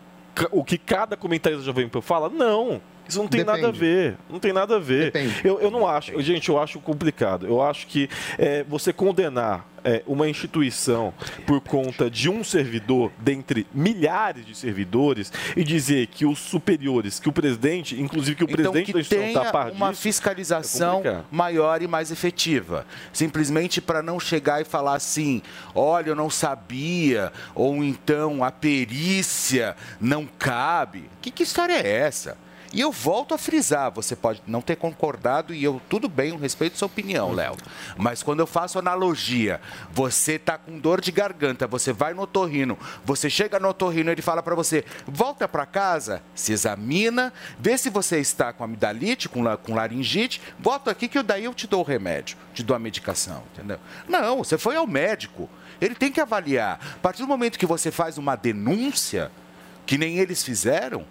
[0.50, 2.28] o que cada comentarista Jovem Pan fala?
[2.28, 2.80] Não.
[3.08, 3.62] Isso não tem Depende.
[3.62, 4.16] nada a ver.
[4.30, 5.12] Não tem nada a ver.
[5.44, 7.46] Eu, eu não acho, gente, eu acho complicado.
[7.46, 8.08] Eu acho que
[8.38, 11.12] é, você condenar é, uma instituição
[11.46, 17.28] por conta de um servidor dentre milhares de servidores e dizer que os superiores, que
[17.28, 21.02] o presidente, inclusive que o então, presidente que da instituição está par uma disso, fiscalização
[21.04, 22.86] é maior e mais efetiva.
[23.12, 25.42] Simplesmente para não chegar e falar assim,
[25.74, 31.10] olha, eu não sabia, ou então a perícia não cabe.
[31.20, 32.38] Que, que história é essa?
[32.74, 36.36] E eu volto a frisar, você pode não ter concordado e eu tudo bem, eu
[36.36, 37.56] respeito sua opinião, Léo.
[37.96, 39.60] Mas quando eu faço analogia,
[39.92, 44.22] você tá com dor de garganta, você vai no otorrino, você chega no otorrino, ele
[44.22, 49.40] fala para você: "Volta para casa, se examina, vê se você está com amidalite, com,
[49.40, 52.74] la- com laringite, volta aqui que eu daí eu te dou o remédio, te dou
[52.74, 53.78] a medicação", entendeu?
[54.08, 55.48] Não, você foi ao médico.
[55.80, 56.80] Ele tem que avaliar.
[56.96, 59.30] A partir do momento que você faz uma denúncia,
[59.86, 61.04] que nem eles fizeram,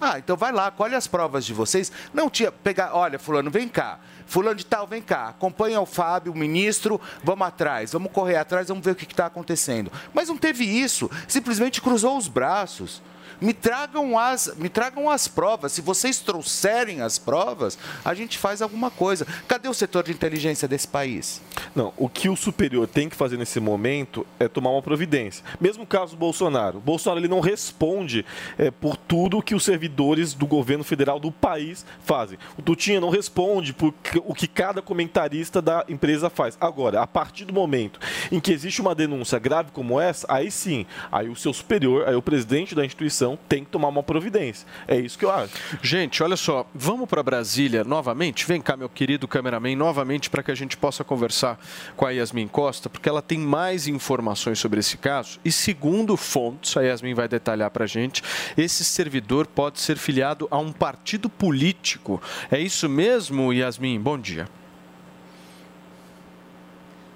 [0.00, 1.92] ah, então vai lá, colhe as provas de vocês.
[2.14, 2.50] Não tinha.
[2.50, 3.98] Pegar, olha, fulano, vem cá.
[4.26, 5.28] Fulano de tal, vem cá.
[5.28, 9.26] Acompanha o Fábio, o ministro, vamos atrás, vamos correr atrás, vamos ver o que está
[9.26, 9.92] acontecendo.
[10.14, 11.10] Mas não teve isso.
[11.28, 13.02] Simplesmente cruzou os braços.
[13.40, 15.72] Me tragam as, me tragam as provas.
[15.72, 19.26] Se vocês trouxerem as provas, a gente faz alguma coisa.
[19.48, 21.40] Cadê o setor de inteligência desse país?
[21.74, 25.44] Não, o que o superior tem que fazer nesse momento é tomar uma providência.
[25.60, 26.78] Mesmo caso do Bolsonaro.
[26.78, 28.24] O Bolsonaro ele não responde
[28.58, 32.38] é, por tudo que os servidores do governo federal do país fazem.
[32.58, 33.94] O Tutinha não responde por
[34.24, 36.56] o que cada comentarista da empresa faz.
[36.60, 38.00] Agora, a partir do momento
[38.30, 42.14] em que existe uma denúncia grave como essa, aí sim, aí o seu superior, aí
[42.14, 44.66] o presidente da instituição tem que tomar uma providência.
[44.86, 45.52] É isso que eu acho.
[45.82, 48.46] Gente, olha só, vamos para Brasília novamente?
[48.46, 51.58] Vem cá, meu querido cameraman, novamente para que a gente possa conversar
[51.96, 55.38] com a Yasmin Costa, porque ela tem mais informações sobre esse caso.
[55.44, 58.22] E segundo fontes, a Yasmin vai detalhar para a gente,
[58.56, 62.20] esse servidor pode ser filiado a um partido político.
[62.50, 64.00] É isso mesmo, Yasmin?
[64.00, 64.59] Bom dia.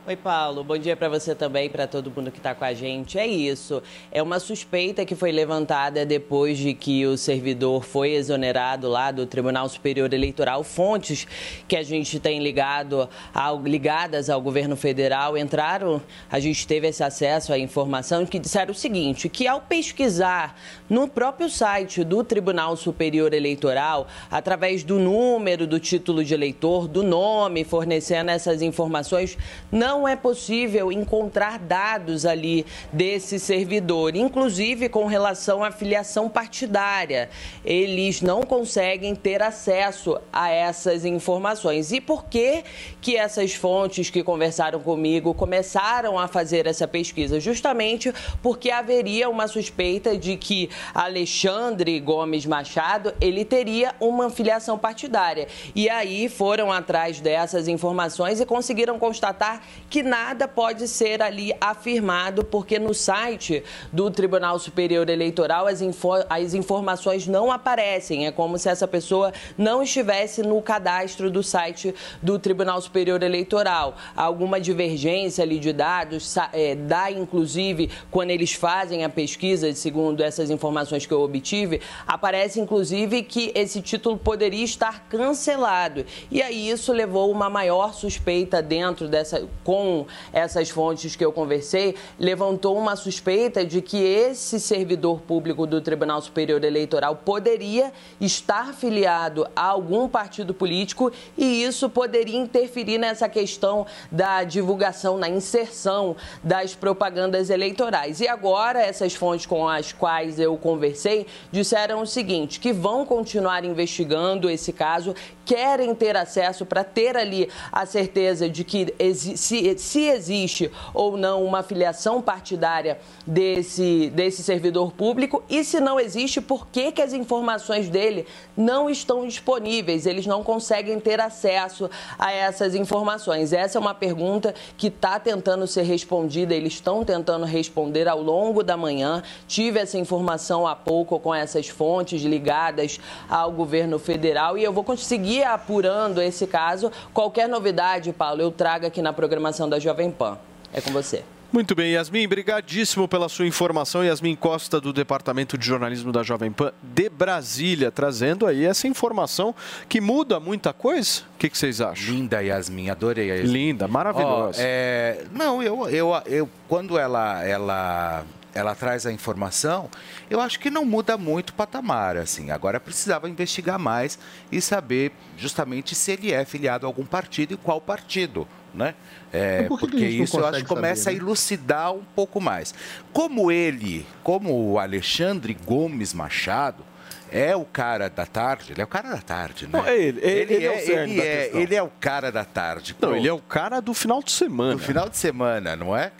[0.06, 0.62] Oi, Paulo.
[0.62, 3.18] Bom dia para você também, para todo mundo que está com a gente.
[3.18, 3.82] É isso.
[4.12, 9.24] É uma suspeita que foi levantada depois de que o servidor foi exonerado lá do
[9.24, 10.62] Tribunal Superior Eleitoral.
[10.62, 11.26] Fontes
[11.66, 17.02] que a gente tem ligado ao, ligadas ao governo federal entraram, a gente teve esse
[17.02, 20.54] acesso à informação que disseram o seguinte: que ao pesquisar
[20.86, 27.02] no próprio site do Tribunal Superior Eleitoral, através do número do título de eleitor, do
[27.02, 29.38] nome, fornecendo essas informações,
[29.72, 37.30] não é possível encontrar dados ali desse servidor, inclusive com relação à filiação partidária.
[37.64, 41.92] Eles não conseguem ter acesso a essas informações.
[41.92, 42.64] E por que
[43.00, 47.38] que essas fontes que conversaram comigo começaram a fazer essa pesquisa?
[47.38, 48.12] Justamente
[48.42, 55.46] porque haveria uma suspeita de que Alexandre Gomes Machado, ele teria uma filiação partidária.
[55.74, 59.62] E aí foram atrás dessas informações e conseguiram constatar
[59.94, 63.62] que nada pode ser ali afirmado, porque no site
[63.92, 68.26] do Tribunal Superior Eleitoral as, info- as informações não aparecem.
[68.26, 73.94] É como se essa pessoa não estivesse no cadastro do site do Tribunal Superior Eleitoral.
[74.16, 80.50] Alguma divergência ali de dados, é, dá inclusive, quando eles fazem a pesquisa, segundo essas
[80.50, 86.04] informações que eu obtive, aparece inclusive que esse título poderia estar cancelado.
[86.32, 89.83] E aí isso levou uma maior suspeita dentro dessa, com
[90.32, 96.20] essas fontes que eu conversei, levantou uma suspeita de que esse servidor público do Tribunal
[96.20, 103.86] Superior Eleitoral poderia estar filiado a algum partido político e isso poderia interferir nessa questão
[104.10, 108.20] da divulgação, na inserção das propagandas eleitorais.
[108.20, 113.64] E agora, essas fontes com as quais eu conversei disseram o seguinte: que vão continuar
[113.64, 119.36] investigando esse caso, querem ter acesso para ter ali a certeza de que exi-
[119.78, 126.40] se, existe ou não uma filiação partidária desse, desse servidor público e se não existe,
[126.40, 128.26] por que, que as informações dele
[128.56, 130.06] não estão disponíveis?
[130.06, 131.88] Eles não conseguem ter acesso
[132.18, 133.52] a essas informações.
[133.52, 138.62] Essa é uma pergunta que está tentando ser respondida, eles estão tentando responder ao longo
[138.62, 139.22] da manhã.
[139.46, 144.84] Tive essa informação há pouco com essas fontes ligadas ao governo federal e eu vou
[144.84, 146.90] conseguir apurando esse caso.
[147.12, 149.12] Qualquer novidade, Paulo, eu trago aqui na
[149.54, 150.36] programação da Jovem Pan.
[150.72, 151.22] É com você.
[151.52, 154.04] Muito bem, Yasmin, brigadíssimo pela sua informação.
[154.04, 159.54] Yasmin Costa, do Departamento de Jornalismo da Jovem Pan de Brasília, trazendo aí essa informação
[159.88, 161.20] que muda muita coisa.
[161.36, 162.12] O que, que vocês acham?
[162.12, 163.52] Linda, Yasmin, adorei a Yasmin.
[163.52, 164.60] Linda, maravilhosa.
[164.60, 169.88] Ó, é, não, eu, eu, eu quando ela, ela, ela traz a informação,
[170.28, 172.50] eu acho que não muda muito o patamar, assim.
[172.50, 174.18] Agora precisava investigar mais
[174.50, 178.94] e saber justamente se ele é filiado a algum partido e qual partido, né?
[179.32, 181.24] É, por que que a porque não isso eu acho que começa saber, a né?
[181.26, 182.74] elucidar um pouco mais.
[183.12, 186.84] Como ele, como o Alexandre Gomes Machado,
[187.32, 189.70] é o cara da tarde, ele é o cara da tarde, né?
[189.72, 192.44] Não, é ele, ele- ele é o cerne ele é, ele é o cara da
[192.44, 192.94] tarde.
[193.00, 194.72] Não, Pô, ele é o cara do final de semana.
[194.74, 196.12] do final de semana, não é?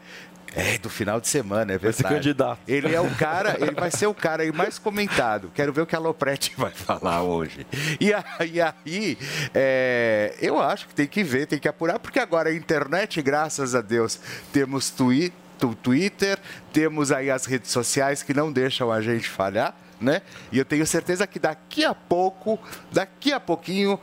[0.54, 2.14] É, do final de semana, é verdade.
[2.14, 2.60] candidato.
[2.66, 5.50] Ele é o cara, ele vai ser o cara aí mais comentado.
[5.54, 7.66] Quero ver o que a Lopretti vai falar hoje.
[8.00, 9.18] E aí, aí,
[9.52, 13.74] é, eu acho que tem que ver, tem que apurar, porque agora a internet, graças
[13.74, 14.20] a Deus,
[14.52, 16.38] temos Twitter,
[16.72, 19.74] temos aí as redes sociais que não deixam a gente falhar.
[20.00, 20.22] Né?
[20.50, 22.58] E eu tenho certeza que daqui a pouco,
[22.90, 23.98] daqui a pouquinho,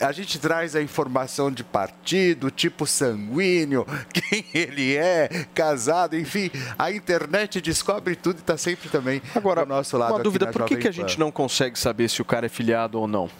[0.00, 6.50] a gente traz a informação de partido, tipo sanguíneo, quem ele é, casado, enfim.
[6.78, 10.14] A internet descobre tudo e está sempre também Agora, do nosso lado.
[10.14, 12.98] Uma dúvida, por que, que a gente não consegue saber se o cara é filiado
[12.98, 13.30] ou não?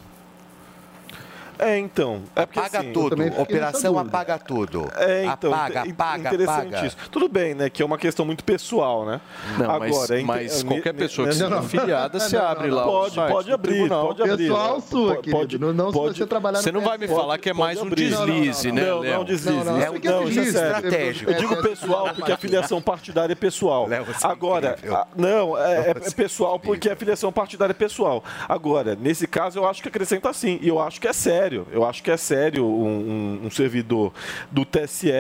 [1.59, 2.23] É, então.
[2.35, 3.17] É porque, Apaga assim, tudo.
[3.41, 4.89] Operação apaga tudo.
[4.97, 6.87] É, então, apaga, apaga, interessante apaga.
[6.87, 6.97] isso.
[7.11, 7.71] Tudo bem, né?
[7.71, 9.21] Que é uma questão muito pessoal, né?
[9.59, 12.37] Não, mas- Agora, é inte- mas é, qualquer pessoa que ne- seja não, afiliada, você
[12.39, 14.37] não, abre não, lá o Pode, pode abrir, pode abrir.
[14.49, 14.83] Pessoal né?
[14.89, 15.75] sua, Pode- querido.
[15.75, 18.73] Não se você trabalhar Você no não vai me falar que é mais um deslize,
[18.73, 19.57] né, Não, não, deslize.
[19.57, 21.31] Não, não, é não, isso é deslize, estratégico.
[21.31, 23.89] Eu digo pessoal porque a filiação partidária é pessoal.
[24.23, 24.77] Agora,
[25.17, 28.23] não, é pessoal porque a filiação partidária é pessoal.
[28.49, 30.59] Agora, nesse caso, eu acho que acrescenta sim.
[30.63, 31.44] E eu acho que é sério.
[31.73, 34.13] Eu acho que é sério um, um- um servidor
[34.51, 35.11] do TSE.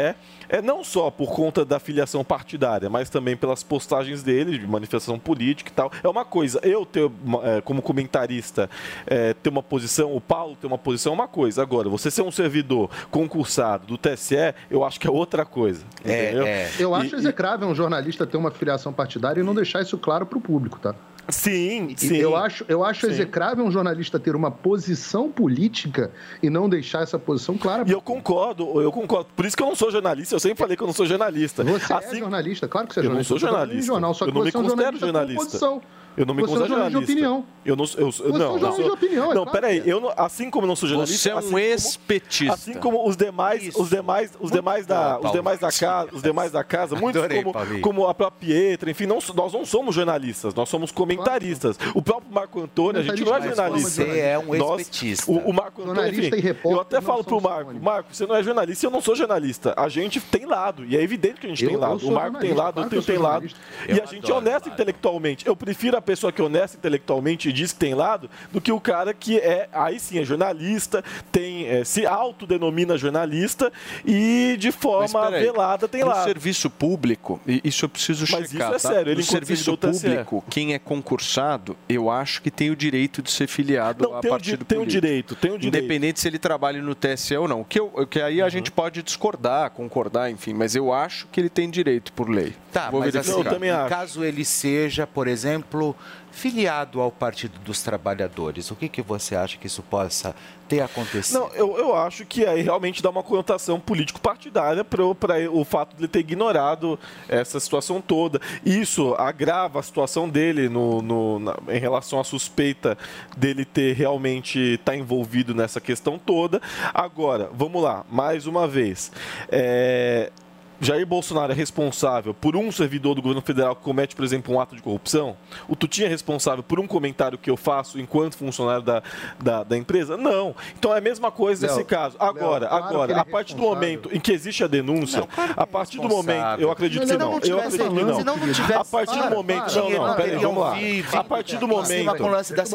[0.46, 5.18] É não só por conta da filiação partidária, mas também pelas postagens dele, de manifestação
[5.18, 5.90] política e tal.
[6.02, 7.10] É uma coisa, eu ter,
[7.42, 8.68] é, como comentarista,
[9.06, 11.62] é, ter uma posição, o Paulo ter uma posição é uma coisa.
[11.62, 14.36] Agora, você ser um servidor concursado do TSE,
[14.70, 15.82] eu acho que é outra coisa.
[16.04, 16.44] entendeu?
[16.78, 20.26] Eu E- acho execrável um jornalista ter uma filiação partidária e não deixar isso claro
[20.26, 20.94] para o público, tá?
[21.28, 22.16] Sim, sim.
[22.16, 23.12] Eu acho, eu acho Sim.
[23.12, 26.10] execrável um jornalista ter uma posição política
[26.42, 27.84] e não deixar essa posição clara.
[27.86, 29.28] E eu concordo, eu concordo.
[29.34, 30.34] Por isso que eu não sou jornalista.
[30.34, 31.64] Eu sempre falei que eu não sou jornalista.
[31.64, 33.28] Você Assim- é jornalista, claro que você é eu não jornalista.
[33.28, 33.86] sou em jornalista.
[33.86, 35.94] jornal, só eu que não me é um considero jornalista jornalista.
[36.16, 37.06] Eu não me Você é um considero jornalista jornalista.
[37.06, 37.46] de opinião.
[37.64, 39.78] Eu não, eu, Você é um não, não sou- de opinião, é Não, claro peraí.
[39.80, 39.82] é.
[39.86, 42.54] Eu não- assim como eu não sou jornalista, Você é um assim como- ex-petista.
[42.54, 46.52] Assim como os demais, os demais, os demais da, os demais da casa, os demais
[46.52, 47.80] da casa, muitos Adorei, como, Paulinho.
[47.80, 51.78] como a própria Pietra, enfim, não, nós não somos jornalistas, nós somos comentaristas.
[51.94, 53.90] O próprio Marco Antônio, a gente não é jornalista.
[54.04, 55.30] você é um Nós- ex-petista.
[55.30, 58.26] O, o Marco Antônio, enfim, repórter eu até não falo pro são Marco, Marco, você
[58.26, 59.72] não é jornalista e eu não sou jornalista.
[59.76, 62.06] A gente tem lado, e é evidente que a gente Eu- tem lado.
[62.06, 63.46] O Marco tem lado, eu tenho tem lado.
[63.88, 65.46] E a gente é honesto intelectualmente.
[65.46, 68.70] Eu prefiro a pessoa que é honesta intelectualmente e diz que tem lado do que
[68.70, 71.02] o cara que é, aí sim, é jornalista,
[71.32, 73.72] tem, é, se autodenomina jornalista
[74.04, 76.24] e de Mas forma velada tem no lado.
[76.24, 78.94] serviço público, e isso eu preciso Mas checar, isso é tá?
[78.94, 80.00] sério, ele no serviço TSE.
[80.02, 84.20] público, quem é concursado, eu acho que tem o direito de ser filiado Não, a
[84.20, 85.00] tem o partido di- tem o político.
[85.00, 85.74] direito, tem o direito.
[85.74, 85.78] Uhum.
[85.84, 87.64] Independente se ele trabalha no TSE ou não.
[87.64, 91.48] Que, eu, que aí a gente pode discordar, concordar, enfim, mas eu acho que ele
[91.48, 92.52] tem direito por lei.
[92.72, 93.50] Tá, Vou mas verificar.
[93.54, 95.93] assim, caso ele seja, por exemplo,
[96.30, 100.34] filiado ao Partido dos Trabalhadores, o que, que você acha que isso possa
[100.68, 101.38] ter acontecido?
[101.38, 106.00] Não, eu, eu acho que aí realmente dá uma conotação político-partidária para o fato de
[106.02, 106.98] ele ter ignorado
[107.28, 108.40] essa situação toda.
[108.64, 112.98] Isso agrava a situação dele no, no- na- em relação à suspeita
[113.36, 116.60] dele ter realmente estar envolvido nessa questão toda.
[116.92, 119.12] Agora, vamos lá, mais uma vez.
[119.48, 120.32] É,
[120.80, 124.60] Jair Bolsonaro é responsável por um servidor do governo federal que comete, por exemplo, um
[124.60, 125.36] ato de corrupção?
[125.68, 129.02] O Tutinho é responsável por um comentário que eu faço enquanto funcionário da,
[129.40, 130.16] da, da empresa?
[130.16, 130.54] Não.
[130.78, 132.16] Então é a mesma coisa Léo, nesse caso.
[132.18, 135.26] Agora, Léo, claro agora, é a partir do momento em que existe a denúncia,
[135.56, 137.30] a partir do momento, eu acredito que não.
[137.30, 138.18] não Eu acredito que não.
[138.18, 140.76] se não não tivesse- A partir do momento, não, não, não peraí, vamos lá.
[141.20, 142.04] A partir do momento,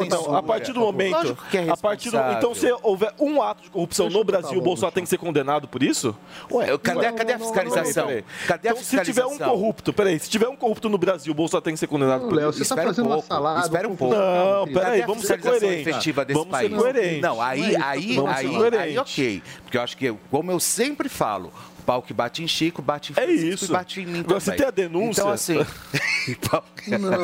[0.08, 3.70] não, a partir do momento, é a partir do, então se houver um ato de
[3.70, 6.16] corrupção no Brasil, o Bolsonaro tem que ser condenado por isso?
[6.50, 7.89] Ué, cadê, cadê a fiscalização?
[7.94, 9.50] Peraí, Cadê a então, se tiver um fiscalização?
[9.50, 12.34] corrupto, peraí, se tiver um corrupto no Brasil, o Bolsonaro tem que ser condenado por
[12.34, 13.60] Léo, você tá Espera um fazendo uma pouco, salada.
[13.60, 14.14] espera um pouco.
[14.16, 15.86] Não, peraí, vamos ser fiscalização coerentes.
[15.88, 16.70] efetiva desse Vamos país?
[16.70, 17.20] ser coerentes.
[17.22, 18.80] Não, aí, é aí, vamos ser aí, coerentes.
[18.80, 19.42] aí, ok.
[19.62, 23.12] Porque eu acho que, como eu sempre falo, o pau que bate em Chico, bate
[23.12, 23.64] em É Francisco isso.
[23.66, 24.56] e bate em mim também.
[24.56, 25.54] tem a denúncia- Então, assim...
[25.54, 26.62] Não,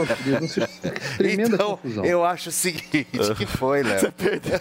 [0.06, 0.66] querido, não se-
[1.18, 2.04] tremenda então, confusão.
[2.04, 3.06] eu acho o seguinte,
[3.36, 4.00] que foi, Léo.
[4.00, 4.58] Você perdeu.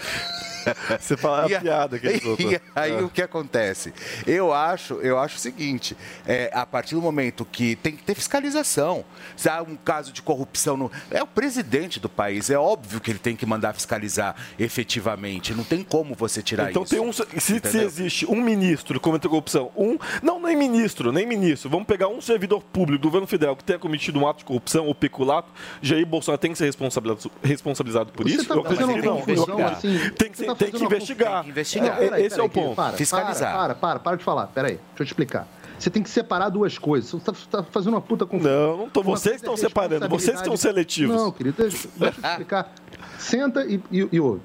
[1.00, 2.46] Você fala a a- piada que ele soltou.
[2.52, 3.02] E aí É.
[3.02, 3.94] o que acontece?
[4.28, 5.96] Eu acho, eu acho o seguinte,
[6.28, 9.04] é, a partir do momento que tem que ter fiscalização,
[9.36, 13.12] se há um caso de corrupção, no, é o presidente do país, é óbvio que
[13.12, 16.92] ele tem que mandar fiscalizar efetivamente, não tem como você tirar Então isso.
[16.96, 17.12] tem um.
[17.14, 17.26] Se,
[17.64, 19.98] se existe um ministro que cometeu corrupção, um.
[20.22, 21.70] Não, nem ministro, nem ministro.
[21.70, 24.86] Vamos pegar um servidor público do governo federal que tenha cometido um ato de corrupção
[24.86, 25.50] ou peculato,
[25.82, 28.48] Jair Bolsonaro tem que ser responsabilizado, responsabilizado por Você isso?
[28.48, 29.60] tá Eu acredito que não.
[29.60, 31.34] Eu- assim, tem que, você tá tem que uma investigar.
[31.34, 32.02] Tem que investigar.
[32.02, 32.76] É, Peraí, esse é o peraí, ponto.
[32.76, 33.54] Para, Fiscalizar.
[33.56, 34.48] Para, para, para de falar.
[34.48, 35.48] Peraí, deixa eu te explicar.
[35.78, 37.12] Você tem que separar duas coisas.
[37.12, 38.52] Você está fazendo uma puta confusão.
[38.52, 39.02] Não, não tô.
[39.02, 41.16] Uma Vocês é estão separando, vocês estão seletivos.
[41.16, 42.74] Não, querido, deixa, deixa eu te explicar.
[43.20, 44.42] Senta e, e, e ouve.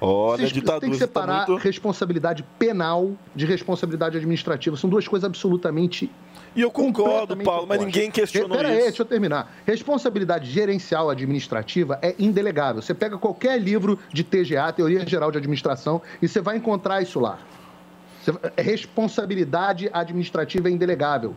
[0.00, 4.76] Olha, Vocês- ditadura tem que tá separar muito- responsabilidade penal de responsabilidade administrativa.
[4.76, 6.10] São duas coisas absolutamente.
[6.54, 8.86] E eu concordo, Paulo, mas ninguém questionou Pera aí, isso.
[8.86, 9.54] deixa eu terminar.
[9.64, 12.82] Responsabilidade gerencial administrativa é indelegável.
[12.82, 17.20] Você pega qualquer livro de TGA, Teoria Geral de Administração, e você vai encontrar isso
[17.20, 17.38] lá.
[18.56, 21.34] É Responsabilidade administrativa é indelegável.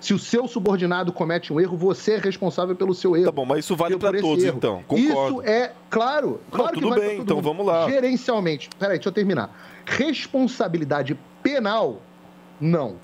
[0.00, 3.26] Se o seu subordinado comete um erro, você é responsável pelo seu erro.
[3.26, 4.56] Tá bom, mas isso vale esse todos, erro.
[4.56, 4.84] então.
[4.86, 5.40] Concordo.
[5.40, 7.44] Isso é, claro, claro que tudo vale bem, então mundo.
[7.44, 7.88] vamos lá.
[7.88, 9.50] Gerencialmente, peraí, deixa eu terminar.
[9.86, 12.02] Responsabilidade penal,
[12.60, 12.96] não.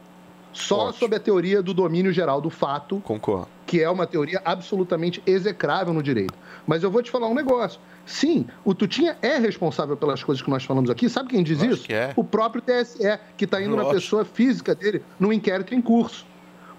[0.53, 3.49] Só sob a teoria do domínio geral do fato, Concordo.
[3.67, 6.35] que é uma teoria absolutamente execrável no direito.
[6.67, 7.81] Mas eu vou te falar um negócio.
[8.05, 11.09] Sim, o Tutinha é responsável pelas coisas que nós falamos aqui.
[11.09, 11.87] Sabe quem diz isso?
[12.17, 13.95] O próprio TSE, que está indo na Lógico.
[13.95, 16.27] pessoa física dele num inquérito em curso.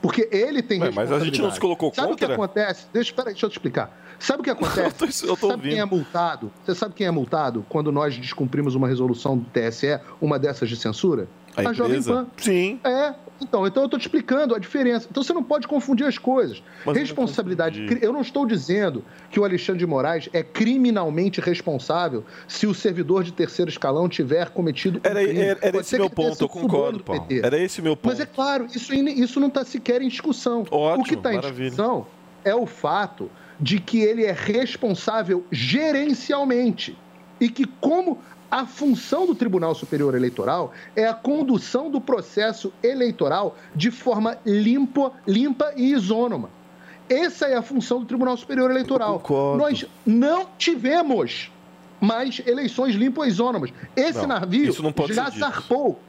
[0.02, 2.36] Porque ele tem Ué, mas a gente não se colocou Sabe o que contra?
[2.36, 2.88] acontece?
[2.92, 3.98] Deixa, peraí, deixa eu te explicar.
[4.20, 5.26] Sabe o que acontece?
[5.26, 5.82] eu tô sabe quem ouvindo.
[5.82, 6.52] é multado?
[6.66, 10.76] Você sabe quem é multado quando nós descumprimos uma resolução do TSE, uma dessas de
[10.76, 11.30] censura?
[11.56, 12.14] A Jovem empresa?
[12.14, 12.28] Pan.
[12.38, 12.80] Sim.
[12.84, 13.14] É.
[13.42, 15.08] Então, então eu estou te explicando a diferença.
[15.10, 16.64] Então você não pode confundir as coisas.
[16.86, 18.00] Mas eu não Responsabilidade.
[18.02, 23.24] Eu não estou dizendo que o Alexandre de Moraes é criminalmente responsável se o servidor
[23.24, 25.40] de terceiro escalão tiver cometido um Era, crime.
[25.40, 27.26] era, era esse meu ponto, eu concordo, Paulo.
[27.30, 28.12] Era esse meu ponto.
[28.12, 30.66] Mas é claro, isso, isso não está sequer em discussão.
[30.72, 32.08] o que está em discussão
[32.46, 36.98] é o fato de que ele é responsável gerencialmente
[37.40, 38.20] e que, como
[38.54, 45.12] a função do Tribunal Superior Eleitoral é a condução do processo eleitoral de forma limpa,
[45.26, 46.52] limpa e isônoma.
[47.10, 49.24] Essa é a função do Tribunal Superior Eleitoral.
[49.58, 51.50] Nós não tivemos
[52.00, 53.74] mais eleições limpas e isônomas.
[53.96, 55.40] Esse Não, navio isso não pode já ser dito.
[55.40, 56.00] zarpou.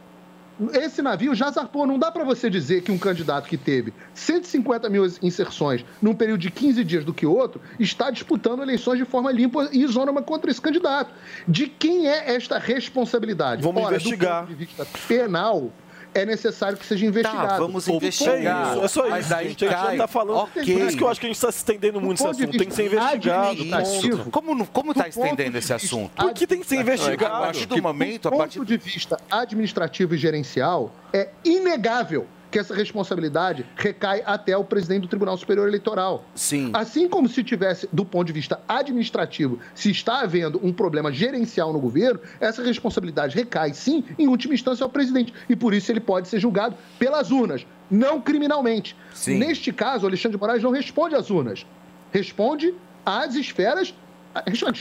[0.72, 1.86] Esse navio já zarpou.
[1.86, 6.40] Não dá para você dizer que um candidato que teve 150 mil inserções num período
[6.40, 10.51] de 15 dias do que outro está disputando eleições de forma limpa e isônoma contra
[10.51, 11.12] esse candidato.
[11.47, 13.62] De quem é esta responsabilidade?
[13.62, 14.43] Vamos Ora, investigar.
[14.43, 15.72] Do ponto de vista penal,
[16.15, 17.59] é necessário que seja investigado.
[17.62, 18.69] vamos O- investigar.
[18.69, 19.65] É isso, é só Mas isso, aí gente.
[19.65, 19.97] A gente já cai.
[19.97, 20.36] tá falando.
[20.39, 20.62] Ok.
[20.78, 22.59] Por isso que eu acho que a gente está se estendendo muito de assunto.
[22.59, 24.31] Tem que ser investigado.
[24.31, 26.11] Como, como está estendendo de esse assunto?
[26.16, 27.35] Por que tem que ser investigado?
[27.35, 32.27] A partir do momento, a do partir ponto de vista administrativo e gerencial, é inegável
[32.55, 36.24] que essa responsabilidade recai até o presidente do Tribunal Superior Eleitoral.
[36.36, 36.70] Sim.
[36.72, 41.72] Assim como se tivesse, do ponto de vista administrativo, se está havendo um problema gerencial
[41.72, 45.35] no governo, essa responsabilidade recai, sim, em última instância ao presidente.
[45.48, 48.97] E por isso ele pode ser julgado pelas urnas, não criminalmente.
[49.12, 49.36] Sim.
[49.36, 51.66] Neste caso, o Alexandre de Moraes não responde às urnas,
[52.12, 52.72] responde
[53.05, 53.93] às esferas.
[54.32, 54.81] Ah, responde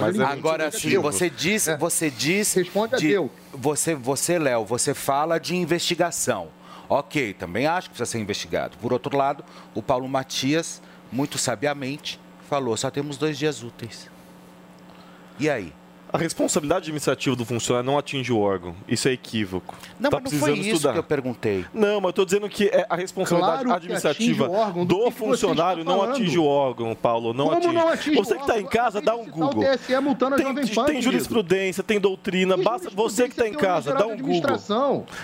[0.00, 0.26] mas a é.
[0.26, 2.54] Agora a sim, você diz, você diz.
[2.54, 3.30] Responde a de- Deus.
[3.52, 6.59] Você, você, Léo, você fala de investigação.
[6.92, 8.76] Ok, também acho que precisa ser investigado.
[8.78, 9.44] Por outro lado,
[9.76, 12.18] o Paulo Matias, muito sabiamente,
[12.48, 14.10] falou: só temos dois dias úteis.
[15.38, 15.72] E aí?
[16.12, 18.74] A responsabilidade administrativa do funcionário não atinge o órgão.
[18.88, 19.76] Isso é equívoco.
[19.98, 20.92] Não, tá mas não foi isso estudar.
[20.94, 21.64] que eu perguntei.
[21.72, 24.48] Não, mas eu tô dizendo que é a responsabilidade Claro administrativa.
[24.74, 27.32] Do do, funcionário não atinge o órgão, Paulo.
[27.32, 27.74] Não Como atinge.
[27.74, 29.64] não atinge Você que está em casa, dá um Tá Google.
[29.64, 32.56] A Tem, tem jurisprudência, tem doutrina.
[32.56, 34.58] Basta, você que está em casa, dá um Google.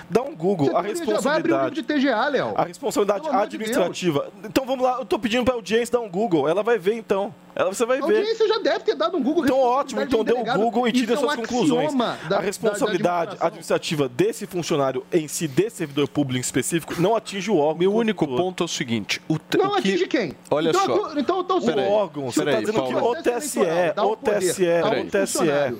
[0.08, 0.68] Dá um Google.
[0.68, 1.74] Você A livro responsabilidade.
[1.74, 2.52] de TGA, Léo.
[2.56, 4.30] A responsabilidade amor de administrativa.
[4.44, 6.48] Então vamos lá, eu tô pedindo pra audiência dar um Google.
[6.48, 7.34] Ela vai ver então.
[7.54, 8.18] Ela, você vai A ver.
[8.18, 9.44] audiência já deve ter dado um Google.
[9.44, 10.60] Então ótimo, então dê o delegado.
[10.77, 11.94] Google e tire Isso as é um suas conclusões.
[12.28, 16.94] da- a responsabilidade da- da administrativa desse funcionário em si, desse servidor público em específico,
[17.01, 17.78] não atinge o órgão.
[17.81, 19.78] Meu único ponto é o seguinte: o, t- Não o que...
[19.89, 20.32] atinge quem?
[20.51, 21.19] Olha então, só.
[21.19, 23.59] Então, então, O Peraí, órgão, você está dizendo que o TSE,
[23.98, 25.77] o TSE, o TSE.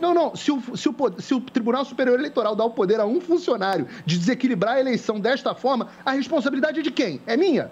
[0.00, 0.36] Não, não.
[0.36, 3.86] Se o, se, o, se o Tribunal Superior Eleitoral dá o poder a um funcionário
[4.04, 7.20] de desequilibrar a eleição desta forma, a responsabilidade é de quem?
[7.26, 7.70] É minha?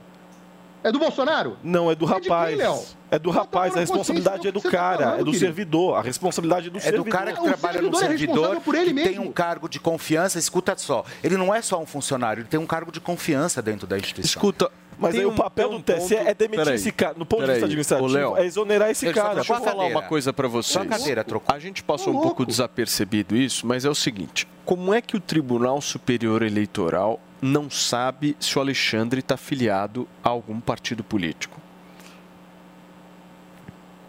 [0.85, 1.57] É do Bolsonaro?
[1.65, 2.59] Não, é do É de quem, rapaz.
[2.59, 2.83] Léo?
[3.11, 5.39] é do rapaz, a responsabilidade é do tá cara, falando, é do querido.
[5.39, 5.97] servidor.
[5.97, 7.05] A responsabilidade é do É servidor.
[7.07, 9.25] do cara que trabalha no servidor é por ele que tem mesmo.
[9.29, 10.39] um cargo de confiança.
[10.39, 13.87] Escuta só, ele não é só um funcionário, ele tem um cargo de confiança dentro
[13.87, 14.29] da instituição.
[14.39, 14.71] Escuta.
[15.05, 16.93] Mas tem aí um- o papel tem um do TSE ponto- é demitir Peraí, esse
[16.93, 17.15] cara.
[17.17, 19.35] No ponto de vista administrativo, Léo, é exonerar esse cara.
[19.37, 19.95] Deixa eu falar cadeira.
[19.99, 20.73] uma coisa pra vocês.
[20.73, 21.55] Só a cadeira trocou.
[21.55, 25.17] A gente passou Ô, um pouco desapercebido isso, mas é o seguinte: como é que
[25.17, 31.61] o Tribunal Superior Eleitoral não sabe se o Alexandre está filiado a algum partido político?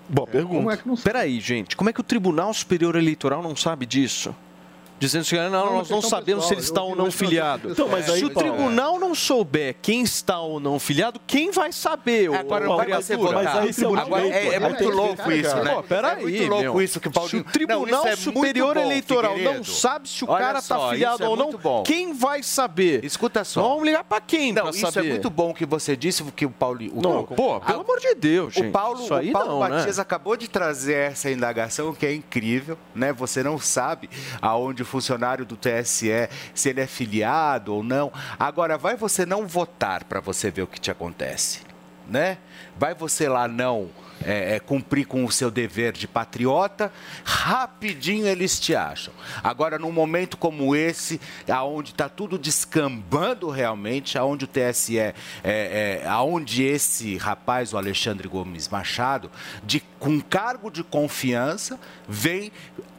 [0.08, 0.74] Boa pergunta.
[0.74, 1.04] É não sabe?
[1.04, 4.36] Peraí, gente, como é que o Tribunal Superior Eleitoral não sabe disso?
[5.06, 7.72] Dizendo assim, não, não nós não sabemos pessoal, se ele está ou não filiado.
[7.72, 11.72] Então, mas aí, se o tribunal não souber quem está ou não filiado, quem vai
[11.72, 12.34] saber?
[12.34, 13.18] Agora não vai ser.
[13.18, 15.76] Mas aí, Agora, é, é muito louco isso, né?
[15.76, 16.82] Pô, peraí, é muito louco meu.
[16.82, 17.44] isso que o Paulinho...
[17.44, 20.90] Se o Tribunal não, é Superior bom, Eleitoral não sabe se o Olha cara está
[20.90, 21.84] filiado é ou não, bom.
[21.84, 23.04] quem vai saber?
[23.04, 23.62] Escuta só.
[23.62, 26.98] Vamos ligar para quem não, isso é muito bom que você disse, que o Paulinho...
[26.98, 28.70] O não, pô, pelo amor de Deus, gente.
[28.70, 30.02] O Paulo, Paulo Matias né?
[30.02, 33.14] acabou de trazer essa indagação que é incrível, né?
[33.14, 34.10] Você não sabe
[34.42, 38.14] aonde o funcionário do TSE, se ele é filiado ou não.
[38.40, 41.60] Agora, vai você não votar para você ver o que te acontece,
[42.08, 42.38] né?
[42.78, 43.90] Vai você lá não
[44.24, 46.92] é, é, cumprir com o seu dever de patriota,
[47.24, 49.14] rapidinho eles te acham.
[49.44, 51.20] Agora, num momento como esse,
[51.50, 55.14] aonde está tudo descambando realmente, aonde o TSE, é,
[55.44, 59.30] é, aonde esse rapaz, o Alexandre Gomes Machado,
[59.64, 62.52] de, com cargo de confiança, vem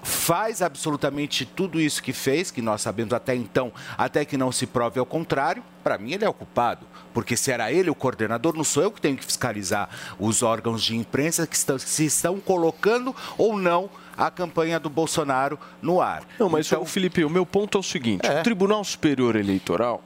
[0.06, 4.64] faz absolutamente tudo isso que fez, que nós sabemos até então, até que não se
[4.64, 6.86] prove ao contrário, para mim ele é o culpado.
[7.12, 9.88] Porque se era ele o coordenador, não sou eu que tenho que fiscalizar
[10.18, 15.58] os órgãos de imprensa que estão, se estão colocando ou não a campanha do Bolsonaro
[15.82, 16.22] no ar.
[16.38, 18.40] Não, mas então, Felipe, o meu ponto é o seguinte: é.
[18.40, 20.02] o Tribunal Superior Eleitoral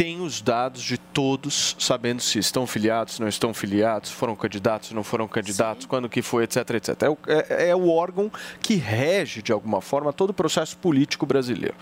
[0.00, 5.04] tem os dados de todos, sabendo se estão filiados, não estão filiados, foram candidatos, não
[5.04, 5.88] foram candidatos, Sim.
[5.90, 7.02] quando que foi, etc, etc.
[7.02, 8.32] É o, é, é o, órgão
[8.62, 11.74] que rege, de alguma forma, todo o processo político brasileiro.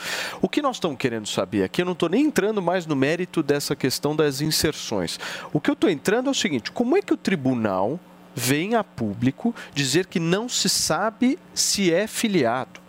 [0.42, 3.40] O que nós estamos querendo saber aqui, eu não estou nem entrando mais no mérito
[3.40, 5.20] dessa questão das inserções.
[5.52, 8.00] O que eu estou entrando é o seguinte, como é que o tribunal
[8.34, 12.80] vem a público dizer que não se sabe se é filiado?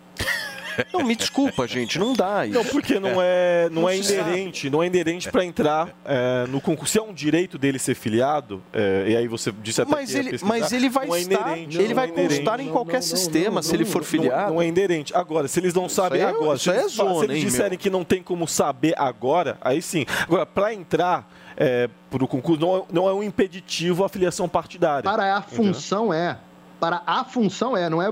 [0.92, 2.54] Não, me desculpa, gente, não dá isso.
[2.54, 4.70] Não, porque não é, não, não é inerente, sabe.
[4.70, 6.92] não é inerente para entrar é, no concurso.
[6.92, 10.18] Se é um direito dele ser filiado, é, e aí você disse até mas que
[10.18, 14.02] ele, Mas ele vai é estar, ele vai constar em qualquer sistema se ele for
[14.04, 14.52] filiado.
[14.52, 15.14] Não, é inerente.
[15.14, 18.04] Agora, se eles não sabem é- agora, se, eles, zona, se eles disserem que não
[18.04, 20.04] tem como saber agora, aí sim.
[20.22, 24.48] Agora, para entrar é, para o concurso, não é, não é um impeditivo a filiação
[24.48, 25.02] partidária.
[25.02, 26.38] Para a função é
[26.80, 28.08] para a função é, não é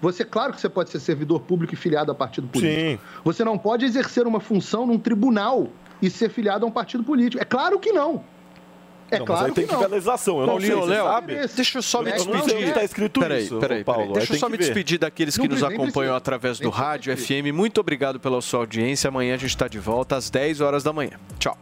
[0.00, 2.80] você claro que você pode ser servidor público e filiado a partido político.
[2.80, 2.98] Sim.
[3.24, 5.68] Você não pode exercer uma função num tribunal
[6.00, 7.42] e ser filiado a um partido político.
[7.42, 8.22] É claro que não.
[9.10, 10.40] É não, claro mas aí tem que ver a legislação.
[10.40, 11.34] Eu não, não sei, Léo, sabe?
[11.54, 12.68] Deixa eu só me despedir.
[12.68, 14.00] Está escrito peraí, isso, peraí, Paulo.
[14.00, 14.14] Peraí.
[14.14, 17.52] Deixa eu só me despedir daqueles que nos acompanham através do rádio FM.
[17.52, 19.08] Muito obrigado pela sua audiência.
[19.08, 21.18] Amanhã a gente está de volta às 10 horas da manhã.
[21.38, 21.56] Tchau.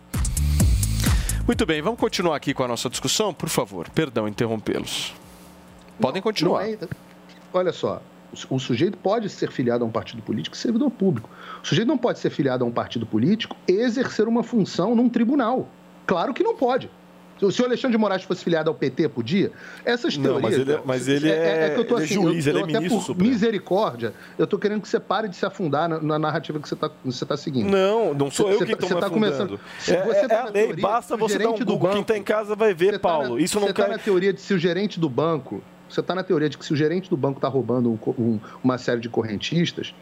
[1.46, 3.88] Muito bem, vamos continuar aqui com a nossa discussão, por favor.
[3.90, 5.21] Perdão interrompê-los.
[6.02, 6.64] Podem continuar.
[6.64, 6.78] Não é...
[7.54, 8.02] Olha só,
[8.50, 11.30] o sujeito pode ser filiado a um partido político e servidor público.
[11.62, 15.08] O sujeito não pode ser filiado a um partido político e exercer uma função num
[15.08, 15.68] tribunal.
[16.06, 16.90] Claro que não pode.
[17.50, 19.50] Se o Alexandre de Moraes fosse filiado ao PT, podia?
[19.84, 20.32] Essas teorias.
[20.34, 22.46] Não, mas ele, é, mas ele é, é, é, que eu tô, assim, é juiz,
[22.46, 23.14] eu, eu ele é ministro.
[23.14, 26.68] por misericórdia, eu estou querendo que você pare de se afundar na, na narrativa que
[26.68, 27.68] você está você tá seguindo.
[27.68, 29.58] Não, não sou você, eu que estou tá, me tá afundando.
[29.58, 31.78] Começando, é, tá é a lei, teoria, basta você dar um Google.
[31.78, 33.30] Banco, Quem está em casa vai ver, Paulo.
[33.30, 35.60] Tá na, Isso não Você está na teoria de se o gerente do banco
[35.94, 38.40] você está na teoria de que se o gerente do banco está roubando um, um,
[38.62, 39.94] uma série de correntistas,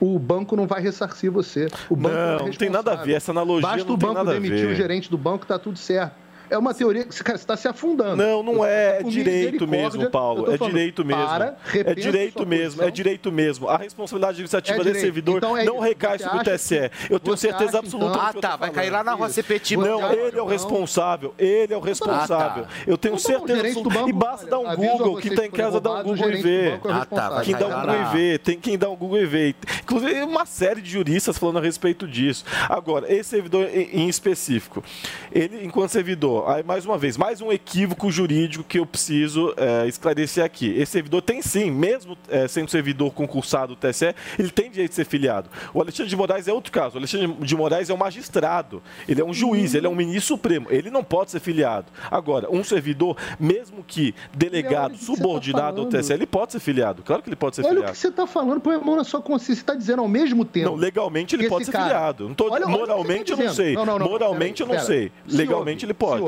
[0.00, 1.68] o banco não vai ressarcir você.
[1.88, 3.14] O banco não, não, não tem nada a ver.
[3.14, 6.23] Essa analogia Basta não o banco demitir o gerente do banco, está tudo certo.
[6.54, 8.16] É uma teoria que você está se afundando.
[8.16, 9.00] Não, não é.
[9.00, 10.52] É direito mesmo, Paulo.
[10.52, 11.24] É direito mesmo.
[11.24, 12.80] Para, é direito mesmo.
[12.80, 13.68] É direito mesmo.
[13.68, 16.90] A responsabilidade administrativa é desse servidor então é não recai sobre o TSE.
[17.10, 18.12] Eu tenho certeza absoluta.
[18.12, 18.22] Então...
[18.24, 18.56] Ah, tá.
[18.56, 19.76] Vai cair lá na Rua CPT.
[19.76, 21.34] Não, ele é o responsável.
[21.36, 22.66] Ele é o responsável.
[22.86, 24.08] Eu tenho certeza absoluta.
[24.08, 25.16] E basta dar um Google.
[25.16, 26.80] Quem está em casa dá um Google e vê.
[26.88, 27.40] Ah, tá.
[27.42, 28.38] Quem dá um Google e vê.
[28.38, 29.56] Tem quem dá um Google e vê.
[29.82, 32.44] Inclusive, uma série de juristas falando a respeito disso.
[32.68, 34.84] Agora, esse servidor em específico,
[35.32, 39.86] ele, enquanto servidor, aí mais uma vez, mais um equívoco jurídico que eu preciso é,
[39.86, 40.68] esclarecer aqui.
[40.76, 44.96] Esse servidor tem sim, mesmo é, sendo servidor concursado do TSE, ele tem direito de
[44.96, 45.48] ser filiado.
[45.72, 46.96] O Alexandre de Moraes é outro caso.
[46.96, 50.36] O Alexandre de Moraes é um magistrado, ele é um juiz, ele é um ministro
[50.36, 51.86] supremo, ele não pode ser filiado.
[52.10, 56.60] Agora, um servidor, mesmo que delegado, que tá subordinado tá ao TSE, ele pode ser
[56.60, 57.02] filiado.
[57.02, 57.86] Claro que ele pode ser Olha filiado.
[57.86, 59.54] Olha o que você está falando, põe a mão na sua consciência.
[59.56, 60.70] Você está dizendo ao mesmo tempo.
[60.70, 61.84] Não, legalmente ele pode ser cara...
[61.84, 62.28] filiado.
[62.28, 62.50] Não tô...
[62.50, 63.74] Olha, moralmente olha tá eu não sei.
[63.74, 64.86] Não, não, não, moralmente pera, eu não pera.
[64.86, 65.12] sei.
[65.26, 66.23] Legalmente ele pode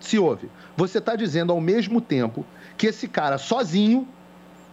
[0.00, 0.50] se ouve.
[0.76, 2.44] Você está dizendo ao mesmo tempo
[2.76, 4.06] que esse cara sozinho,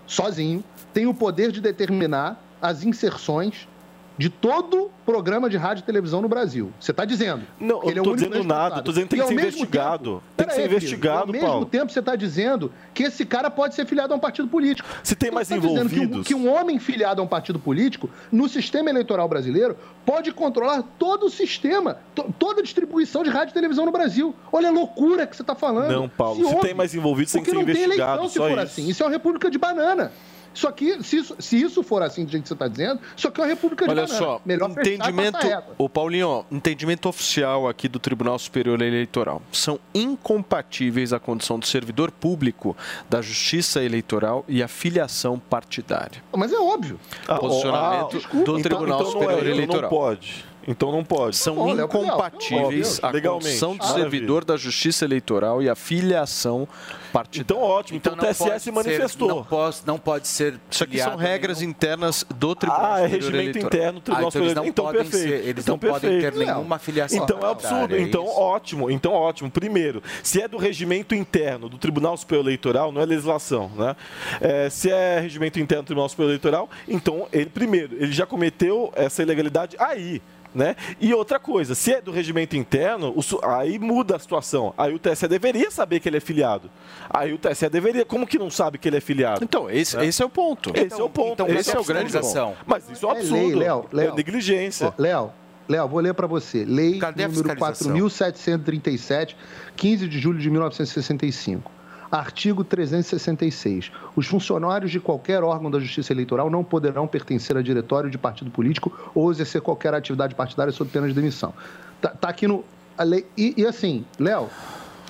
[0.06, 0.64] sozinho,
[0.94, 3.68] tem o poder de determinar as inserções
[4.18, 6.72] de todo programa de rádio e televisão no Brasil.
[6.80, 7.44] Você está dizendo.
[7.60, 10.12] Não, eu não estou é dizendo nada, estou dizendo que tem que ser investigado.
[10.12, 11.66] Tempo, tem que ser aí, investigado, Ao mesmo Paulo.
[11.66, 14.88] tempo, você está dizendo que esse cara pode ser filiado a um partido político.
[15.04, 16.20] Se tem mais tá envolvidos.
[16.20, 20.84] Que, que um homem filiado a um partido político, no sistema eleitoral brasileiro, pode controlar
[20.98, 22.00] todo o sistema,
[22.40, 24.34] toda a distribuição de rádio e televisão no Brasil.
[24.52, 25.92] Olha a loucura que você está falando.
[25.92, 27.90] Não, Paulo, se, se tem mais envolvidos, tem que ser investigado.
[27.90, 28.60] Não tem eleição se for isso.
[28.60, 28.90] assim.
[28.90, 30.12] Isso é uma república de banana.
[30.56, 33.28] Isso aqui, se isso, se isso for assim do jeito que você está dizendo, isso
[33.28, 34.20] aqui é uma república de Olha banana.
[34.20, 35.38] só, Melhor entendimento,
[35.78, 39.42] o Paulinho, entendimento oficial aqui do Tribunal Superior Eleitoral.
[39.52, 42.76] São incompatíveis a condição de servidor público
[43.10, 46.24] da Justiça Eleitoral e a filiação partidária.
[46.36, 47.00] Mas é óbvio.
[47.40, 49.82] Posicionamento do Tribunal então não Superior é, então Eleitoral.
[49.82, 50.46] Não pode.
[50.68, 51.38] Então não pode.
[51.38, 53.46] São Olha, incompatíveis a legalmente.
[53.46, 54.02] condição de Maravilha.
[54.10, 56.68] servidor da Justiça Eleitoral e a filiação
[57.14, 57.42] partidária.
[57.44, 57.98] Então ótimo.
[57.98, 59.28] Então, o TSE se manifestou.
[59.28, 60.60] não, pode, não pode ser.
[60.70, 63.68] Isso aqui são regras internas do Tribunal Ah, é regimento Eleitoral.
[63.68, 64.56] interno do Tribunal Ah, então eles Superior.
[64.56, 65.28] não Então podem perfeito.
[65.44, 66.52] ser- eles então, não podem ter perfeito.
[66.52, 67.96] nenhuma filiação Então é absurdo.
[67.96, 68.34] é Então isso?
[68.40, 68.92] ótimo.
[68.92, 69.52] Então ótimo.
[69.52, 73.96] Primeiro, se é do regimento interno do Tribunal Superior Eleitoral, não é legislação, né?
[74.42, 78.92] É, se é regimento interno do Tribunal Superior Eleitoral, então ele primeiro, ele já cometeu
[78.96, 80.22] essa ilegalidade aí.
[80.56, 80.74] Né?
[81.02, 84.74] E outra coisa, se é do regimento interno, o aí muda a situação.
[84.78, 86.72] Aí o TSE deveria saber que ele é filiado.
[87.10, 88.06] Aí o TSE deveria.
[88.06, 89.44] Como que não sabe que ele é filiado?
[89.44, 90.06] Então, esse, Né?
[90.06, 90.72] esse é o ponto.
[90.74, 91.34] Esse é o ponto.
[91.34, 92.52] então, esse essa é o grande fiscalização.
[92.52, 92.64] ponto.
[92.66, 93.44] Mas isso é um É absurdo.
[93.44, 94.14] lei, Léo, Léo.
[94.14, 94.94] É negligência.
[94.98, 95.34] Léo,
[95.68, 96.64] Léo, vou ler para você.
[96.64, 97.92] Lei Cadê número fiscalização?
[97.94, 99.36] 4.737,
[99.76, 101.70] 15 de julho de 1965.
[102.12, 103.92] Artigo 366.
[104.16, 108.52] Os funcionários de qualquer órgão da Justiça Eleitoral não poderão pertencer a diretório de partido
[108.52, 111.54] político ou exercer qualquer atividade partidária sob pena de demissão.
[112.02, 112.64] Tá, tá aqui no.
[112.98, 114.50] A lei, e, e assim, Léo,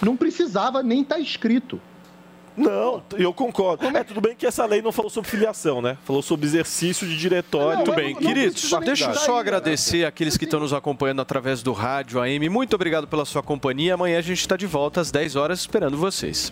[0.01, 1.79] não precisava nem estar escrito.
[2.57, 3.85] Não, eu concordo.
[3.85, 5.97] É tudo bem que essa lei não falou sobre filiação, né?
[6.05, 7.77] Falou sobre exercício de diretório.
[7.77, 11.61] Muito bem, não- queridos, deixa eu só aí, agradecer aqueles que estão nos acompanhando através
[11.61, 12.47] do rádio AM.
[12.49, 13.93] Muito obrigado pela sua companhia.
[13.95, 16.51] Amanhã a gente está de volta às 10 horas esperando vocês.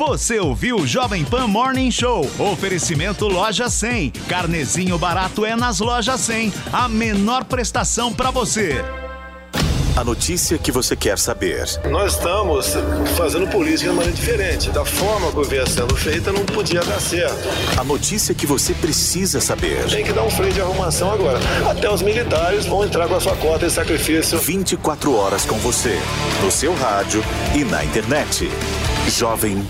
[0.00, 2.26] Você ouviu o Jovem Pan Morning Show.
[2.38, 4.12] Oferecimento Loja 100.
[4.26, 6.54] Carnezinho barato é nas lojas 100.
[6.72, 8.82] A menor prestação para você.
[9.94, 11.66] A notícia que você quer saber.
[11.90, 12.72] Nós estamos
[13.14, 14.70] fazendo política de maneira diferente.
[14.70, 17.46] Da forma que vinha sendo feita, não podia dar certo.
[17.78, 19.84] A notícia que você precisa saber.
[19.84, 21.38] Tem que dar um freio de arrumação agora.
[21.68, 24.38] Até os militares vão entrar com a sua cota de sacrifício.
[24.38, 26.00] 24 horas com você.
[26.42, 27.22] No seu rádio
[27.54, 28.50] e na internet.
[29.06, 29.62] Jovem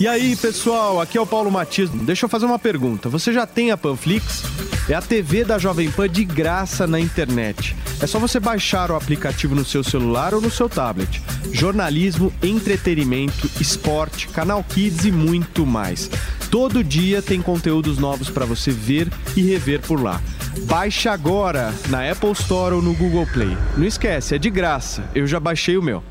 [0.00, 1.90] E aí, pessoal, aqui é o Paulo Matias.
[1.90, 3.08] Deixa eu fazer uma pergunta.
[3.08, 4.42] Você já tem a Panflix?
[4.88, 7.76] É a TV da Jovem Pan de graça na internet.
[8.00, 11.20] É só você baixar o aplicativo no seu celular ou no seu tablet.
[11.52, 16.08] Jornalismo, entretenimento, esporte, canal Kids e muito mais.
[16.50, 20.22] Todo dia tem conteúdos novos para você ver e rever por lá.
[20.62, 23.54] Baixe agora na Apple Store ou no Google Play.
[23.76, 25.04] Não esquece, é de graça.
[25.14, 26.02] Eu já baixei o meu.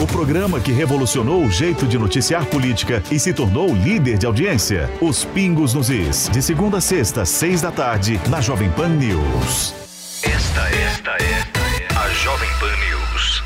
[0.00, 4.88] O programa que revolucionou o jeito de noticiar política e se tornou líder de audiência.
[5.00, 6.28] Os Pingos nos Is.
[6.28, 9.74] De segunda a sexta, seis da tarde, na Jovem Pan News.
[10.22, 13.42] Esta, esta é a Jovem Pan News.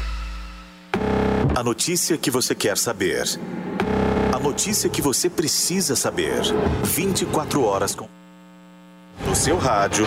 [1.54, 3.24] A notícia que você quer saber.
[4.34, 6.42] A notícia que você precisa saber.
[6.84, 8.08] 24 horas com.
[9.26, 10.06] No seu rádio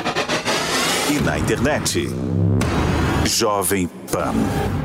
[1.10, 2.08] e na internet.
[3.26, 4.85] Jovem Pan.